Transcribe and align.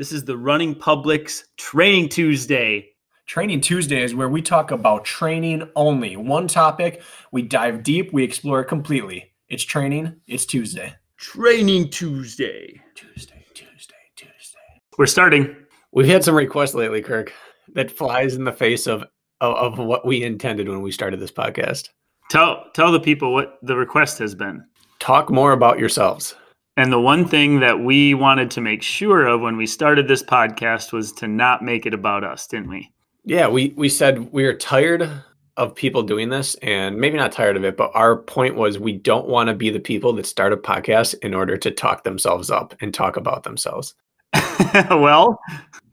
This 0.00 0.12
is 0.12 0.24
the 0.24 0.38
Running 0.38 0.74
Public's 0.74 1.44
Training 1.58 2.08
Tuesday. 2.08 2.92
Training 3.26 3.60
Tuesday 3.60 4.02
is 4.02 4.14
where 4.14 4.30
we 4.30 4.40
talk 4.40 4.70
about 4.70 5.04
training 5.04 5.70
only. 5.76 6.16
One 6.16 6.48
topic, 6.48 7.02
we 7.32 7.42
dive 7.42 7.82
deep, 7.82 8.10
we 8.10 8.24
explore 8.24 8.62
it 8.62 8.64
completely. 8.64 9.34
It's 9.50 9.62
training, 9.62 10.16
it's 10.26 10.46
Tuesday. 10.46 10.94
Training 11.18 11.90
Tuesday. 11.90 12.80
Tuesday, 12.94 13.44
Tuesday, 13.52 13.94
Tuesday. 14.16 14.58
We're 14.96 15.04
starting. 15.04 15.54
We've 15.92 16.06
had 16.06 16.24
some 16.24 16.34
requests 16.34 16.72
lately, 16.72 17.02
Kirk, 17.02 17.34
that 17.74 17.90
flies 17.90 18.36
in 18.36 18.44
the 18.44 18.52
face 18.52 18.86
of, 18.86 19.04
of 19.42 19.74
of 19.74 19.78
what 19.86 20.06
we 20.06 20.22
intended 20.22 20.66
when 20.66 20.80
we 20.80 20.92
started 20.92 21.20
this 21.20 21.30
podcast. 21.30 21.90
Tell 22.30 22.64
tell 22.72 22.90
the 22.90 23.00
people 23.00 23.34
what 23.34 23.58
the 23.60 23.76
request 23.76 24.18
has 24.20 24.34
been. 24.34 24.64
Talk 24.98 25.28
more 25.28 25.52
about 25.52 25.78
yourselves. 25.78 26.36
And 26.76 26.92
the 26.92 27.00
one 27.00 27.26
thing 27.26 27.60
that 27.60 27.80
we 27.80 28.14
wanted 28.14 28.50
to 28.52 28.60
make 28.60 28.82
sure 28.82 29.26
of 29.26 29.40
when 29.40 29.56
we 29.56 29.66
started 29.66 30.08
this 30.08 30.22
podcast 30.22 30.92
was 30.92 31.12
to 31.14 31.28
not 31.28 31.62
make 31.62 31.84
it 31.84 31.94
about 31.94 32.24
us, 32.24 32.46
didn't 32.46 32.70
we? 32.70 32.90
Yeah, 33.24 33.48
we 33.48 33.74
we 33.76 33.88
said 33.88 34.32
we 34.32 34.44
are 34.44 34.54
tired 34.54 35.10
of 35.56 35.74
people 35.74 36.02
doing 36.02 36.30
this 36.30 36.54
and 36.56 36.96
maybe 36.96 37.18
not 37.18 37.32
tired 37.32 37.56
of 37.56 37.64
it, 37.64 37.76
but 37.76 37.90
our 37.94 38.16
point 38.16 38.54
was 38.54 38.78
we 38.78 38.92
don't 38.92 39.28
want 39.28 39.48
to 39.48 39.54
be 39.54 39.68
the 39.68 39.80
people 39.80 40.12
that 40.14 40.24
start 40.24 40.52
a 40.52 40.56
podcast 40.56 41.14
in 41.22 41.34
order 41.34 41.56
to 41.58 41.70
talk 41.70 42.02
themselves 42.02 42.50
up 42.50 42.74
and 42.80 42.94
talk 42.94 43.16
about 43.16 43.42
themselves. 43.42 43.94
well, 44.90 45.38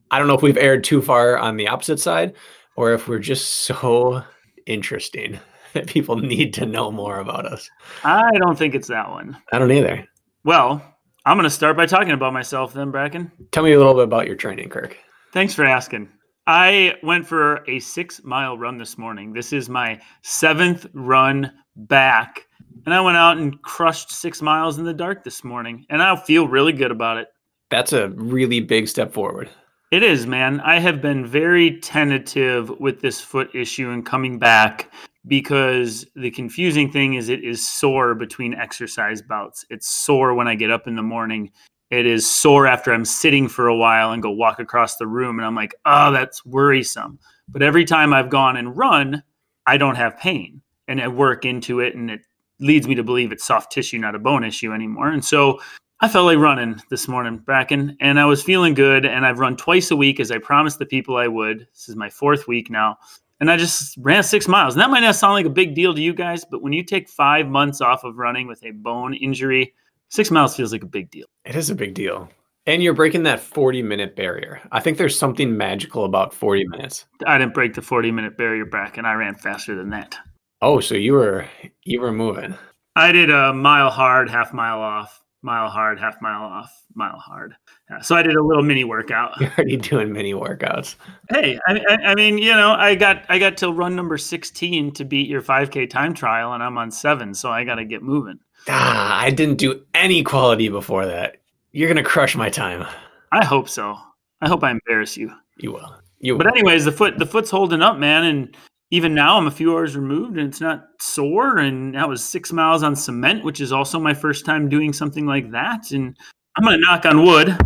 I 0.10 0.20
don't 0.20 0.28
know 0.28 0.36
if 0.36 0.42
we've 0.42 0.58
erred 0.58 0.86
too 0.86 1.02
far 1.02 1.38
on 1.38 1.58
the 1.58 1.68
opposite 1.68 2.00
side 2.00 2.34
or 2.78 2.94
if 2.94 3.08
we're 3.08 3.20
just 3.20 3.50
so 3.64 4.24
interesting 4.66 5.40
that 5.74 5.88
people 5.88 6.16
need 6.16 6.54
to 6.54 6.66
know 6.66 6.92
more 6.92 7.20
about 7.20 7.46
us. 7.46 7.70
I 8.06 8.32
don't 8.38 8.58
think 8.58 8.74
it's 8.74 8.88
that 8.88 9.10
one. 9.10 9.38
I 9.52 9.60
don't 9.60 9.72
either. 9.72 10.08
Well, 10.48 10.82
I'm 11.26 11.36
going 11.36 11.44
to 11.44 11.50
start 11.50 11.76
by 11.76 11.86
talking 11.88 12.12
about 12.12 12.32
myself 12.32 12.72
then, 12.72 12.90
Bracken. 12.90 13.30
Tell 13.52 13.64
me 13.64 13.74
a 13.74 13.78
little 13.78 13.96
bit 13.96 14.06
about 14.06 14.28
your 14.28 14.38
training, 14.38 14.70
Kirk. 14.70 14.96
Thanks 15.34 15.54
for 15.54 15.66
asking. 15.66 16.08
I 16.48 16.96
went 17.04 17.28
for 17.28 17.66
a 17.70 17.82
six 17.82 18.24
mile 18.24 18.58
run 18.58 18.78
this 18.78 18.98
morning. 18.98 19.34
This 19.34 19.52
is 19.52 19.68
my 19.68 20.00
seventh 20.22 20.86
run 20.94 21.52
back. 21.76 22.48
And 22.86 22.96
I 22.96 23.02
went 23.02 23.18
out 23.18 23.36
and 23.36 23.62
crushed 23.62 24.14
six 24.14 24.42
miles 24.42 24.78
in 24.78 24.86
the 24.86 24.94
dark 24.94 25.26
this 25.26 25.44
morning. 25.44 25.86
And 25.90 26.02
I 26.02 26.16
feel 26.16 26.48
really 26.48 26.72
good 26.72 26.92
about 26.92 27.18
it. 27.18 27.28
That's 27.70 27.92
a 27.92 28.08
really 28.12 28.62
big 28.62 28.88
step 28.88 29.12
forward. 29.12 29.50
It 29.92 30.02
is, 30.02 30.26
man. 30.28 30.62
I 30.62 30.80
have 30.80 31.02
been 31.02 31.26
very 31.26 31.78
tentative 31.82 32.70
with 32.80 33.02
this 33.02 33.20
foot 33.20 33.54
issue 33.54 33.90
and 33.90 34.06
coming 34.06 34.40
back 34.40 34.94
because 35.28 36.06
the 36.16 36.32
confusing 36.32 36.92
thing 36.92 37.16
is 37.16 37.30
it 37.30 37.44
is 37.44 37.70
sore 37.70 38.16
between 38.16 38.54
exercise 38.54 39.22
bouts. 39.22 39.66
It's 39.70 39.88
sore 39.88 40.34
when 40.34 40.48
I 40.48 40.56
get 40.56 40.72
up 40.72 40.88
in 40.88 40.96
the 40.96 41.04
morning. 41.04 41.52
It 41.90 42.06
is 42.06 42.30
sore 42.30 42.68
after 42.68 42.94
I'm 42.94 43.06
sitting 43.06 43.48
for 43.48 43.68
a 43.68 43.76
while 43.76 44.12
and 44.12 44.22
go 44.22 44.32
walk 44.32 44.60
across 44.60 44.98
the 44.98 45.08
room 45.08 45.40
and 45.40 45.46
I'm 45.46 45.56
like, 45.56 45.76
"Oh, 45.86 46.12
that's 46.12 46.46
worrisome." 46.46 47.20
But 47.48 47.62
every 47.62 47.86
time 47.86 48.14
I've 48.14 48.30
gone 48.30 48.58
and 48.58 48.76
run, 48.76 49.24
I 49.66 49.78
don't 49.78 49.96
have 49.96 50.18
pain 50.18 50.62
and 50.88 51.02
I 51.02 51.08
work 51.08 51.46
into 51.46 51.80
it 51.80 51.96
and 51.96 52.10
it 52.12 52.22
leads 52.60 52.88
me 52.88 52.96
to 52.96 53.04
believe 53.04 53.32
it's 53.32 53.46
soft 53.46 53.72
tissue, 53.72 54.00
not 54.00 54.16
a 54.16 54.20
bone 54.20 54.44
issue 54.44 54.74
anymore. 54.74 55.10
And 55.10 55.24
so 55.24 55.60
I 56.00 56.08
felt 56.08 56.26
like 56.26 56.38
running 56.38 56.82
this 56.90 57.08
morning, 57.08 57.38
Bracken, 57.38 57.98
and 58.00 58.20
I 58.20 58.26
was 58.26 58.44
feeling 58.44 58.74
good. 58.74 59.06
And 59.06 59.26
I've 59.26 59.40
run 59.40 59.58
twice 59.58 59.92
a 59.92 59.96
week 59.96 60.20
as 60.20 60.32
I 60.32 60.38
promised 60.38 60.80
the 60.80 60.86
people 60.86 61.18
I 61.18 61.28
would. 61.28 61.68
This 61.74 61.90
is 61.90 61.96
my 61.96 62.10
fourth 62.10 62.48
week 62.48 62.70
now. 62.70 62.98
And 63.40 63.52
I 63.52 63.58
just 63.58 63.98
ran 64.00 64.24
six 64.24 64.48
miles. 64.48 64.74
And 64.74 64.82
that 64.82 64.90
might 64.90 65.02
not 65.02 65.16
sound 65.16 65.34
like 65.34 65.46
a 65.46 65.50
big 65.50 65.76
deal 65.76 65.94
to 65.94 66.02
you 66.02 66.14
guys, 66.14 66.44
but 66.44 66.62
when 66.62 66.74
you 66.74 66.84
take 66.84 67.08
five 67.10 67.48
months 67.48 67.82
off 67.82 68.04
of 68.04 68.18
running 68.18 68.48
with 68.48 68.64
a 68.64 68.72
bone 68.72 69.14
injury, 69.14 69.74
six 70.10 70.32
miles 70.32 70.56
feels 70.56 70.72
like 70.72 70.84
a 70.84 70.88
big 70.88 71.12
deal. 71.12 71.28
It 71.46 71.56
is 71.56 71.70
a 71.70 71.76
big 71.76 71.94
deal. 71.94 72.30
And 72.66 72.84
you're 72.84 72.94
breaking 72.94 73.24
that 73.24 73.40
40 73.40 73.82
minute 73.82 74.16
barrier. 74.16 74.62
I 74.72 74.82
think 74.82 74.98
there's 74.98 75.18
something 75.18 75.56
magical 75.56 76.04
about 76.04 76.34
40 76.34 76.68
minutes. 76.68 77.06
I 77.26 77.38
didn't 77.38 77.54
break 77.54 77.74
the 77.74 77.82
40 77.82 78.12
minute 78.12 78.38
barrier, 78.38 78.66
Bracken. 78.66 79.06
I 79.06 79.14
ran 79.14 79.36
faster 79.36 79.76
than 79.76 79.90
that. 79.92 80.18
Oh, 80.62 80.80
so 80.80 80.96
you 80.96 81.14
were 81.14 81.48
you 81.84 82.02
were 82.02 82.12
moving. 82.12 82.56
I 82.96 83.12
did 83.12 83.30
a 83.30 83.54
mile 83.54 83.92
hard, 83.92 84.30
half 84.30 84.54
mile 84.54 84.80
off, 84.80 85.24
mile 85.42 85.70
hard, 85.70 86.00
half 86.00 86.22
mile 86.22 86.44
off, 86.44 86.72
mile 86.94 87.18
hard. 87.18 87.56
Yeah, 87.90 88.02
so 88.02 88.16
I 88.16 88.24
did 88.24 88.36
a 88.36 88.44
little 88.44 88.64
mini 88.64 88.84
workout. 88.84 89.38
You're 89.40 89.52
already 89.52 89.78
doing 89.78 90.12
mini 90.12 90.34
workouts. 90.34 90.96
Hey, 91.30 91.60
I, 91.68 91.82
I, 91.90 91.96
I 92.12 92.16
mean, 92.16 92.38
you 92.38 92.54
know, 92.54 92.72
I 92.72 92.96
got 92.96 93.26
I 93.30 93.40
got 93.40 93.58
till 93.58 93.74
run 93.74 93.96
number 93.96 94.18
16 94.18 94.94
to 94.94 95.06
beat 95.06 95.28
your 95.30 95.42
5K 95.42 95.90
time 95.90 96.14
trial, 96.14 96.54
and 96.54 96.64
I'm 96.64 96.78
on 96.78 96.92
seven, 96.92 97.34
so 97.34 97.52
I 97.52 97.64
got 97.64 97.76
to 97.76 97.86
get 97.86 98.02
moving. 98.02 98.40
Ah, 98.68 99.20
I 99.20 99.30
didn't 99.30 99.58
do 99.58 99.82
any 99.94 100.24
quality 100.24 100.70
before 100.70 101.06
that. 101.06 101.38
You're 101.72 101.88
gonna 101.88 102.04
crush 102.04 102.36
my 102.36 102.50
time. 102.50 102.86
I 103.32 103.46
hope 103.46 103.70
so. 103.70 103.98
I 104.42 104.48
hope 104.48 104.64
I 104.64 104.72
embarrass 104.72 105.18
you. 105.18 105.32
You 105.58 105.74
will. 105.74 105.96
You 106.20 106.34
will. 106.34 106.40
But 106.40 106.48
anyways, 106.48 106.86
the 106.86 106.92
foot 106.92 107.18
the 107.18 107.26
foot's 107.26 107.52
holding 107.52 107.82
up, 107.82 107.98
man, 107.98 108.26
and 108.26 108.58
even 108.92 109.14
now 109.14 109.38
I'm 109.38 109.48
a 109.48 109.52
few 109.52 109.74
hours 109.74 109.96
removed 109.96 110.38
and 110.38 110.48
it's 110.48 110.62
not 110.62 110.88
sore. 111.00 111.58
And 111.58 111.94
that 111.96 112.08
was 112.08 112.24
six 112.24 112.54
miles 112.54 112.84
on 112.84 112.96
cement, 112.96 113.44
which 113.44 113.60
is 113.60 113.72
also 113.72 114.00
my 114.00 114.14
first 114.14 114.46
time 114.46 114.70
doing 114.70 114.94
something 114.94 115.26
like 115.26 115.52
that. 115.52 115.92
And 115.92 116.18
I'm 116.58 116.64
gonna 116.64 116.78
knock 116.78 117.06
on 117.06 117.24
wood 117.26 117.58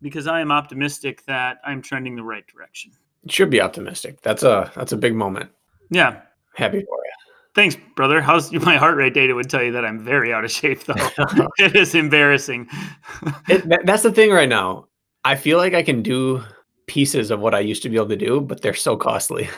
because 0.00 0.26
I 0.26 0.40
am 0.40 0.50
optimistic 0.50 1.24
that 1.26 1.58
I'm 1.64 1.82
trending 1.82 2.16
the 2.16 2.22
right 2.22 2.46
direction. 2.46 2.92
You 3.24 3.32
should 3.32 3.50
be 3.50 3.60
optimistic. 3.60 4.22
That's 4.22 4.42
a 4.42 4.72
that's 4.74 4.92
a 4.92 4.96
big 4.96 5.14
moment. 5.14 5.50
Yeah. 5.90 6.22
Happy 6.54 6.80
for 6.80 6.96
you. 6.96 7.12
Thanks, 7.54 7.76
brother. 7.96 8.20
How's 8.20 8.52
my 8.64 8.76
heart 8.76 8.96
rate 8.96 9.14
data 9.14 9.34
would 9.34 9.50
tell 9.50 9.62
you 9.62 9.72
that 9.72 9.84
I'm 9.84 10.02
very 10.02 10.32
out 10.32 10.44
of 10.44 10.50
shape 10.50 10.84
though. 10.84 10.94
it 11.58 11.76
is 11.76 11.94
embarrassing. 11.94 12.68
It, 13.48 13.68
that- 13.68 13.84
that's 13.84 14.02
the 14.02 14.12
thing 14.12 14.30
right 14.30 14.48
now. 14.48 14.86
I 15.24 15.34
feel 15.34 15.58
like 15.58 15.74
I 15.74 15.82
can 15.82 16.02
do 16.02 16.42
pieces 16.86 17.30
of 17.30 17.40
what 17.40 17.54
I 17.54 17.60
used 17.60 17.82
to 17.82 17.88
be 17.90 17.96
able 17.96 18.08
to 18.08 18.16
do, 18.16 18.40
but 18.40 18.62
they're 18.62 18.72
so 18.74 18.96
costly. 18.96 19.48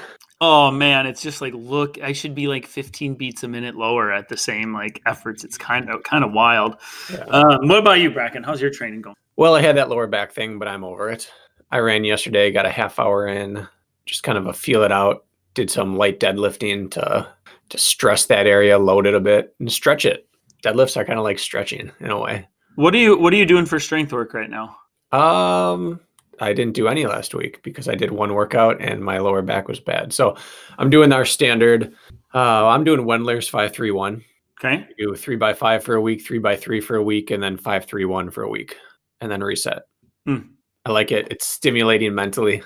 Oh 0.43 0.71
man, 0.71 1.07
it's 1.07 1.21
just 1.21 1.43
like 1.43 1.53
look, 1.55 2.01
I 2.03 2.13
should 2.13 2.35
be 2.35 2.49
like 2.49 2.67
15 2.67 3.15
beats 3.15 3.43
a 3.43 3.49
minute 3.49 3.77
lower 3.77 4.11
at 4.11 4.29
the 4.29 4.37
same 4.37 4.73
like 4.73 5.03
efforts. 5.05 5.45
It's 5.45 5.59
kind 5.59 5.91
of 5.91 6.03
kind 6.03 6.25
of 6.25 6.33
wild. 6.33 6.77
Yeah. 7.13 7.25
Um, 7.25 7.69
what 7.69 7.79
about 7.79 8.01
you, 8.01 8.11
Bracken? 8.11 8.43
How's 8.43 8.61
your 8.61 8.71
training 8.71 9.03
going? 9.03 9.17
Well, 9.37 9.55
I 9.55 9.61
had 9.61 9.77
that 9.77 9.91
lower 9.91 10.07
back 10.07 10.33
thing, 10.33 10.59
but 10.59 10.69
I'm 10.69 10.85
over 10.85 11.11
it. 11.11 11.31
I 11.71 11.79
ran 11.79 12.05
yesterday, 12.05 12.51
got 12.51 12.67
a 12.67 12.71
half 12.71 12.99
hour 12.99 13.29
in, 13.29 13.67
just 14.07 14.23
kind 14.23 14.39
of 14.39 14.47
a 14.47 14.53
feel 14.53 14.83
it 14.83 14.93
out. 14.93 15.25
Did 15.55 15.71
some 15.71 15.97
light 15.97 16.21
deadlifting 16.21 16.91
to 16.93 17.29
to 17.69 17.79
stress 17.79 18.27
that 18.27 18.47
area, 18.47 18.79
load 18.79 19.07
it 19.07 19.15
a 19.15 19.21
bit, 19.21 19.55
and 19.61 19.71
stretch 19.71 20.05
it. 20.05 20.27
Deadlifts 20.63 20.97
are 20.97 21.05
kind 21.05 21.19
of 21.19 21.25
like 21.25 21.39
stretching 21.39 21.91
in 22.01 22.11
a 22.11 22.19
way. 22.19 22.49
What 22.77 22.95
are 22.95 22.99
you 22.99 23.19
What 23.19 23.33
are 23.35 23.37
you 23.37 23.47
doing 23.47 23.67
for 23.67 23.79
strength 23.79 24.13
work 24.13 24.33
right 24.33 24.49
now? 24.49 24.77
Um, 25.13 26.01
I 26.41 26.53
didn't 26.53 26.75
do 26.75 26.89
any 26.89 27.07
last 27.07 27.35
week 27.35 27.63
because 27.63 27.89
I 27.89 27.95
did 27.95 28.11
one 28.11 28.35
workout 28.35 28.81
and 28.81 29.03
my 29.05 29.19
lower 29.19 29.43
back 29.43 29.69
was 29.69 29.81
bad. 29.81 30.13
So 30.13 30.37
I'm 30.79 30.91
doing 30.91 31.13
our 31.13 31.25
standard. 31.25 31.95
Uh, 32.35 32.67
I'm 32.69 32.85
doing 32.85 33.01
Wendler's 33.01 33.49
five 33.49 33.73
three 33.73 33.91
one. 33.91 34.25
Okay. 34.59 34.87
Do 34.99 35.15
three 35.15 35.37
by 35.37 35.55
five 35.55 35.83
for 35.83 35.95
a 35.95 36.01
week, 36.01 36.25
three 36.25 36.39
by 36.39 36.57
three 36.57 36.81
for 36.81 36.97
a 36.97 37.03
week, 37.03 37.31
and 37.31 37.43
then 37.43 37.57
five 37.57 37.87
three 37.87 38.05
one 38.05 38.31
for 38.31 38.43
a 38.43 38.49
week, 38.49 38.77
and 39.21 39.31
then 39.31 39.43
reset. 39.43 39.83
Hmm. 40.27 40.39
I 40.85 40.93
like 40.93 41.13
it. 41.13 41.29
It's 41.31 41.47
stimulating 41.47 42.15
mentally. 42.15 42.63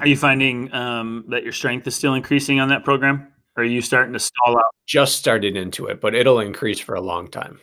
Are 0.00 0.06
you 0.06 0.16
finding 0.16 0.72
um, 0.72 1.24
that 1.28 1.44
your 1.44 1.52
strength 1.52 1.86
is 1.86 1.94
still 1.94 2.14
increasing 2.14 2.58
on 2.58 2.68
that 2.68 2.84
program? 2.84 3.32
Or 3.56 3.62
are 3.62 3.66
you 3.66 3.80
starting 3.80 4.12
to 4.12 4.18
stall 4.18 4.56
out? 4.56 4.64
Just 4.86 5.16
started 5.16 5.56
into 5.56 5.86
it, 5.86 6.00
but 6.00 6.14
it'll 6.14 6.40
increase 6.40 6.80
for 6.80 6.94
a 6.94 7.00
long 7.00 7.28
time. 7.28 7.60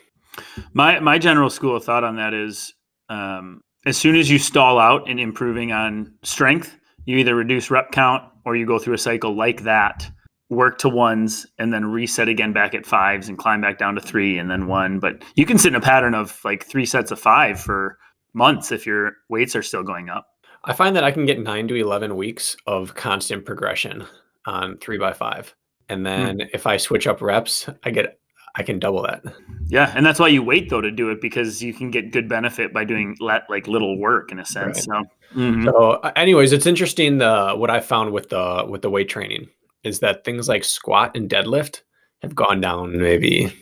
My 0.72 1.00
my 1.00 1.18
general 1.18 1.50
school 1.50 1.76
of 1.76 1.84
thought 1.84 2.04
on 2.04 2.16
that 2.16 2.34
is 2.34 2.74
um, 3.08 3.62
as 3.86 3.96
soon 3.96 4.16
as 4.16 4.28
you 4.28 4.38
stall 4.38 4.78
out 4.80 5.08
in 5.08 5.18
improving 5.18 5.72
on 5.72 6.12
strength, 6.22 6.76
you 7.04 7.16
either 7.18 7.36
reduce 7.36 7.70
rep 7.70 7.92
count 7.92 8.22
or 8.44 8.56
you 8.56 8.66
go 8.66 8.80
through 8.80 8.94
a 8.94 8.98
cycle 8.98 9.34
like 9.34 9.62
that, 9.62 10.10
work 10.50 10.78
to 10.78 10.88
ones, 10.88 11.46
and 11.58 11.72
then 11.72 11.84
reset 11.84 12.28
again 12.28 12.52
back 12.52 12.74
at 12.74 12.84
fives 12.84 13.28
and 13.28 13.38
climb 13.38 13.60
back 13.60 13.78
down 13.78 13.94
to 13.94 14.00
three 14.00 14.38
and 14.38 14.50
then 14.50 14.66
one. 14.66 14.98
But 14.98 15.22
you 15.36 15.46
can 15.46 15.56
sit 15.56 15.68
in 15.68 15.76
a 15.76 15.80
pattern 15.80 16.14
of 16.14 16.38
like 16.44 16.66
three 16.66 16.84
sets 16.84 17.12
of 17.12 17.20
five 17.20 17.60
for 17.60 17.96
months 18.34 18.72
if 18.72 18.86
your 18.86 19.12
weights 19.28 19.54
are 19.54 19.62
still 19.62 19.84
going 19.84 20.08
up. 20.08 20.26
I 20.64 20.72
find 20.72 20.96
that 20.96 21.04
I 21.04 21.12
can 21.12 21.24
get 21.24 21.38
nine 21.38 21.68
to 21.68 21.76
eleven 21.76 22.16
weeks 22.16 22.56
of 22.66 22.96
constant 22.96 23.44
progression 23.44 24.04
on 24.46 24.78
three 24.78 24.98
by 24.98 25.12
five, 25.12 25.54
and 25.88 26.00
hmm. 26.00 26.04
then 26.04 26.40
if 26.52 26.66
I 26.66 26.76
switch 26.76 27.06
up 27.06 27.22
reps, 27.22 27.68
I 27.84 27.90
get 27.90 28.18
I 28.56 28.62
can 28.62 28.78
double 28.78 29.02
that. 29.02 29.22
Yeah, 29.68 29.92
and 29.94 30.04
that's 30.04 30.18
why 30.18 30.28
you 30.28 30.42
wait 30.42 30.70
though 30.70 30.80
to 30.80 30.90
do 30.90 31.10
it 31.10 31.20
because 31.20 31.62
you 31.62 31.74
can 31.74 31.90
get 31.90 32.12
good 32.12 32.28
benefit 32.28 32.72
by 32.72 32.84
doing 32.84 33.16
let 33.20 33.48
like 33.50 33.66
little 33.66 33.98
work 33.98 34.32
in 34.32 34.38
a 34.38 34.46
sense. 34.46 34.86
Right. 34.88 35.04
So, 35.34 35.38
mhm. 35.38 35.64
So, 35.64 35.94
anyways, 36.16 36.52
it's 36.52 36.66
interesting. 36.66 37.18
The 37.18 37.54
what 37.56 37.70
I 37.70 37.80
found 37.80 38.12
with 38.12 38.30
the 38.30 38.66
with 38.68 38.82
the 38.82 38.90
weight 38.90 39.08
training 39.08 39.48
is 39.84 40.00
that 40.00 40.24
things 40.24 40.48
like 40.48 40.64
squat 40.64 41.16
and 41.16 41.28
deadlift 41.28 41.82
have 42.22 42.34
gone 42.34 42.60
down 42.60 42.98
maybe 42.98 43.52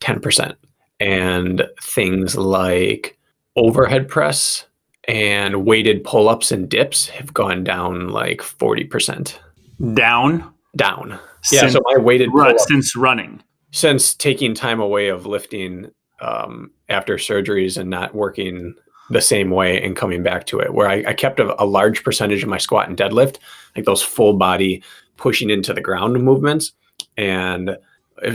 ten 0.00 0.20
percent, 0.20 0.56
and 0.98 1.66
things 1.82 2.36
like 2.36 3.18
overhead 3.56 4.08
press 4.08 4.64
and 5.06 5.64
weighted 5.64 6.04
pull 6.04 6.28
ups 6.28 6.52
and 6.52 6.68
dips 6.68 7.08
have 7.08 7.34
gone 7.34 7.64
down 7.64 8.08
like 8.08 8.40
forty 8.40 8.84
percent 8.84 9.40
down. 9.94 10.54
down. 10.76 11.18
Yeah, 11.52 11.60
since, 11.60 11.72
so 11.74 11.80
my 11.84 11.98
weighted 11.98 12.30
run, 12.32 12.58
since 12.58 12.96
running. 12.96 13.42
Since 13.70 14.14
taking 14.14 14.54
time 14.54 14.80
away 14.80 15.08
of 15.08 15.26
lifting 15.26 15.90
um, 16.20 16.70
after 16.88 17.16
surgeries 17.16 17.76
and 17.76 17.90
not 17.90 18.14
working 18.14 18.74
the 19.10 19.20
same 19.20 19.50
way 19.50 19.82
and 19.82 19.96
coming 19.96 20.22
back 20.22 20.46
to 20.46 20.58
it, 20.60 20.74
where 20.74 20.88
I, 20.88 21.04
I 21.06 21.12
kept 21.14 21.40
a, 21.40 21.62
a 21.62 21.64
large 21.64 22.04
percentage 22.04 22.42
of 22.42 22.48
my 22.48 22.58
squat 22.58 22.88
and 22.88 22.98
deadlift, 22.98 23.38
like 23.74 23.84
those 23.84 24.02
full 24.02 24.34
body 24.34 24.82
pushing 25.16 25.50
into 25.50 25.72
the 25.72 25.80
ground 25.80 26.22
movements. 26.22 26.72
And 27.16 27.76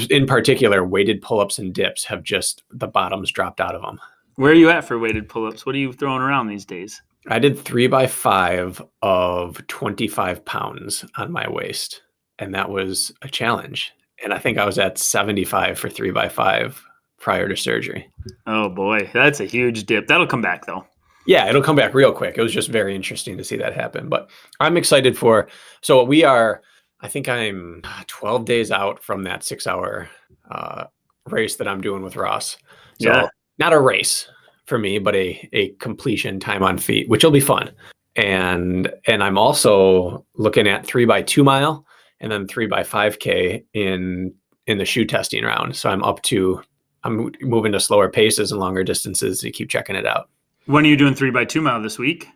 in 0.09 0.25
particular, 0.25 0.83
weighted 0.83 1.21
pull 1.21 1.39
ups 1.39 1.59
and 1.59 1.73
dips 1.73 2.05
have 2.05 2.23
just 2.23 2.63
the 2.71 2.87
bottoms 2.87 3.31
dropped 3.31 3.61
out 3.61 3.75
of 3.75 3.81
them. 3.81 3.99
Where 4.35 4.51
are 4.51 4.55
you 4.55 4.69
at 4.69 4.85
for 4.85 4.97
weighted 4.97 5.29
pull-ups? 5.29 5.65
What 5.65 5.75
are 5.75 5.79
you 5.79 5.93
throwing 5.93 6.21
around 6.21 6.47
these 6.47 6.65
days? 6.65 7.01
I 7.27 7.39
did 7.39 7.57
three 7.57 7.87
by 7.87 8.07
five 8.07 8.81
of 9.01 9.65
25 9.67 10.43
pounds 10.43 11.05
on 11.17 11.31
my 11.31 11.47
waist, 11.47 12.01
and 12.39 12.53
that 12.55 12.69
was 12.69 13.13
a 13.21 13.27
challenge. 13.27 13.93
And 14.23 14.33
I 14.33 14.39
think 14.39 14.57
I 14.57 14.65
was 14.65 14.79
at 14.79 14.97
75 14.97 15.77
for 15.77 15.89
three 15.89 16.11
by 16.11 16.29
five 16.29 16.81
prior 17.19 17.47
to 17.47 17.55
surgery. 17.57 18.07
Oh 18.47 18.69
boy, 18.69 19.09
that's 19.13 19.39
a 19.39 19.45
huge 19.45 19.85
dip. 19.85 20.07
That'll 20.07 20.27
come 20.27 20.41
back 20.41 20.65
though. 20.65 20.85
Yeah, 21.25 21.47
it'll 21.47 21.61
come 21.61 21.75
back 21.75 21.93
real 21.93 22.11
quick. 22.11 22.37
It 22.37 22.41
was 22.41 22.53
just 22.53 22.69
very 22.69 22.95
interesting 22.95 23.37
to 23.37 23.43
see 23.43 23.55
that 23.57 23.73
happen. 23.73 24.09
But 24.09 24.29
I'm 24.59 24.75
excited 24.77 25.17
for. 25.17 25.47
So 25.81 26.03
we 26.03 26.23
are. 26.23 26.61
I 27.01 27.07
think 27.09 27.27
I'm 27.27 27.81
12 28.07 28.45
days 28.45 28.71
out 28.71 29.03
from 29.03 29.23
that 29.23 29.43
six 29.43 29.67
hour 29.67 30.09
uh, 30.49 30.85
race 31.29 31.57
that 31.57 31.67
I'm 31.67 31.81
doing 31.81 32.01
with 32.01 32.15
Ross. 32.15 32.57
So 33.01 33.09
Yeah. 33.09 33.27
not 33.57 33.73
a 33.73 33.79
race 33.79 34.27
for 34.65 34.77
me, 34.77 34.99
but 34.99 35.15
a 35.15 35.49
a 35.53 35.69
completion 35.79 36.39
time 36.39 36.63
on 36.63 36.77
feet, 36.77 37.09
which 37.09 37.23
will 37.23 37.31
be 37.31 37.39
fun. 37.41 37.71
And 38.15 38.89
and 39.07 39.23
I'm 39.23 39.37
also 39.37 40.25
looking 40.35 40.67
at 40.67 40.85
three 40.85 41.05
by 41.05 41.21
two 41.21 41.43
mile 41.43 41.85
and 42.23 42.31
then 42.31 42.47
three 42.47 42.65
by 42.65 42.81
five 42.81 43.19
k 43.19 43.63
in 43.73 44.33
in 44.65 44.77
the 44.79 44.85
shoe 44.85 45.05
testing 45.05 45.43
round. 45.43 45.75
So 45.75 45.89
I'm 45.89 46.03
up 46.03 46.21
to 46.23 46.61
I'm 47.03 47.31
moving 47.41 47.73
to 47.73 47.79
slower 47.79 48.09
paces 48.09 48.51
and 48.51 48.59
longer 48.59 48.83
distances 48.83 49.41
to 49.41 49.51
keep 49.51 49.69
checking 49.69 49.97
it 49.97 50.07
out. 50.07 50.29
When 50.65 50.85
are 50.85 50.87
you 50.87 50.97
doing 50.97 51.13
three 51.13 51.31
by 51.31 51.45
two 51.45 51.61
mile 51.61 51.81
this 51.81 51.99
week? 51.99 52.27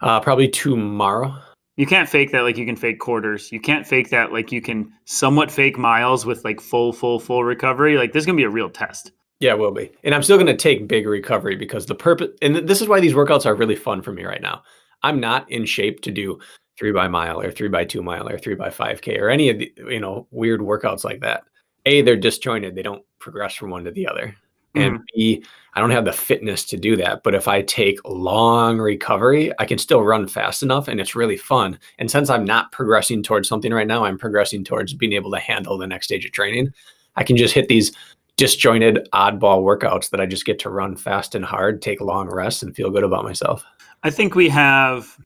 Uh, 0.00 0.18
probably 0.20 0.48
tomorrow. 0.48 1.34
You 1.76 1.86
can't 1.86 2.08
fake 2.08 2.32
that 2.32 2.40
like 2.40 2.56
you 2.56 2.64
can 2.64 2.76
fake 2.76 2.98
quarters. 2.98 3.52
You 3.52 3.60
can't 3.60 3.86
fake 3.86 4.08
that 4.10 4.32
like 4.32 4.50
you 4.50 4.62
can 4.62 4.90
somewhat 5.04 5.50
fake 5.50 5.78
miles 5.78 6.24
with 6.24 6.44
like 6.44 6.60
full, 6.60 6.92
full, 6.92 7.20
full 7.20 7.44
recovery. 7.44 7.98
Like 7.98 8.12
this 8.12 8.22
is 8.22 8.26
gonna 8.26 8.36
be 8.36 8.44
a 8.44 8.50
real 8.50 8.70
test. 8.70 9.12
Yeah, 9.38 9.52
it 9.52 9.58
will 9.58 9.70
be. 9.70 9.90
And 10.02 10.14
I'm 10.14 10.22
still 10.22 10.38
to 10.38 10.56
take 10.56 10.88
big 10.88 11.06
recovery 11.06 11.56
because 11.56 11.86
the 11.86 11.94
purpose, 11.94 12.28
and 12.42 12.54
th- 12.54 12.66
this 12.66 12.82
is 12.82 12.88
why 12.88 13.00
these 13.00 13.14
workouts 13.14 13.46
are 13.46 13.54
really 13.54 13.76
fun 13.76 14.02
for 14.02 14.12
me 14.12 14.24
right 14.24 14.42
now. 14.42 14.62
I'm 15.02 15.20
not 15.20 15.50
in 15.50 15.64
shape 15.64 16.02
to 16.02 16.10
do 16.10 16.38
three 16.80 16.92
by 16.92 17.06
mile 17.06 17.42
or 17.42 17.52
three 17.52 17.68
by 17.68 17.84
two 17.84 18.02
mile 18.02 18.26
or 18.26 18.38
three 18.38 18.54
by 18.54 18.70
5K 18.70 19.20
or 19.20 19.28
any 19.28 19.50
of 19.50 19.58
the, 19.58 19.70
you 19.90 20.00
know, 20.00 20.26
weird 20.30 20.60
workouts 20.60 21.04
like 21.04 21.20
that. 21.20 21.44
A, 21.84 22.00
they're 22.00 22.16
disjointed. 22.16 22.74
They 22.74 22.82
don't 22.82 23.04
progress 23.18 23.54
from 23.54 23.68
one 23.68 23.84
to 23.84 23.90
the 23.90 24.08
other. 24.08 24.34
And 24.74 24.94
mm-hmm. 24.94 25.02
B, 25.14 25.44
I 25.74 25.80
don't 25.80 25.90
have 25.90 26.06
the 26.06 26.12
fitness 26.12 26.64
to 26.66 26.78
do 26.78 26.96
that. 26.96 27.22
But 27.22 27.34
if 27.34 27.48
I 27.48 27.60
take 27.60 27.98
long 28.06 28.78
recovery, 28.78 29.52
I 29.58 29.66
can 29.66 29.76
still 29.76 30.02
run 30.02 30.26
fast 30.26 30.62
enough 30.62 30.88
and 30.88 30.98
it's 30.98 31.14
really 31.14 31.36
fun. 31.36 31.78
And 31.98 32.10
since 32.10 32.30
I'm 32.30 32.46
not 32.46 32.72
progressing 32.72 33.22
towards 33.22 33.46
something 33.46 33.74
right 33.74 33.86
now, 33.86 34.04
I'm 34.04 34.16
progressing 34.16 34.64
towards 34.64 34.94
being 34.94 35.12
able 35.12 35.32
to 35.32 35.38
handle 35.38 35.76
the 35.76 35.86
next 35.86 36.06
stage 36.06 36.24
of 36.24 36.32
training. 36.32 36.72
I 37.16 37.24
can 37.24 37.36
just 37.36 37.52
hit 37.52 37.68
these 37.68 37.92
disjointed 38.38 39.06
oddball 39.12 39.62
workouts 39.62 40.08
that 40.10 40.20
I 40.20 40.24
just 40.24 40.46
get 40.46 40.58
to 40.60 40.70
run 40.70 40.96
fast 40.96 41.34
and 41.34 41.44
hard, 41.44 41.82
take 41.82 42.00
long 42.00 42.26
rests, 42.30 42.62
and 42.62 42.74
feel 42.74 42.88
good 42.88 43.04
about 43.04 43.24
myself. 43.24 43.62
I 44.02 44.08
think 44.08 44.34
we 44.34 44.48
have 44.48 45.18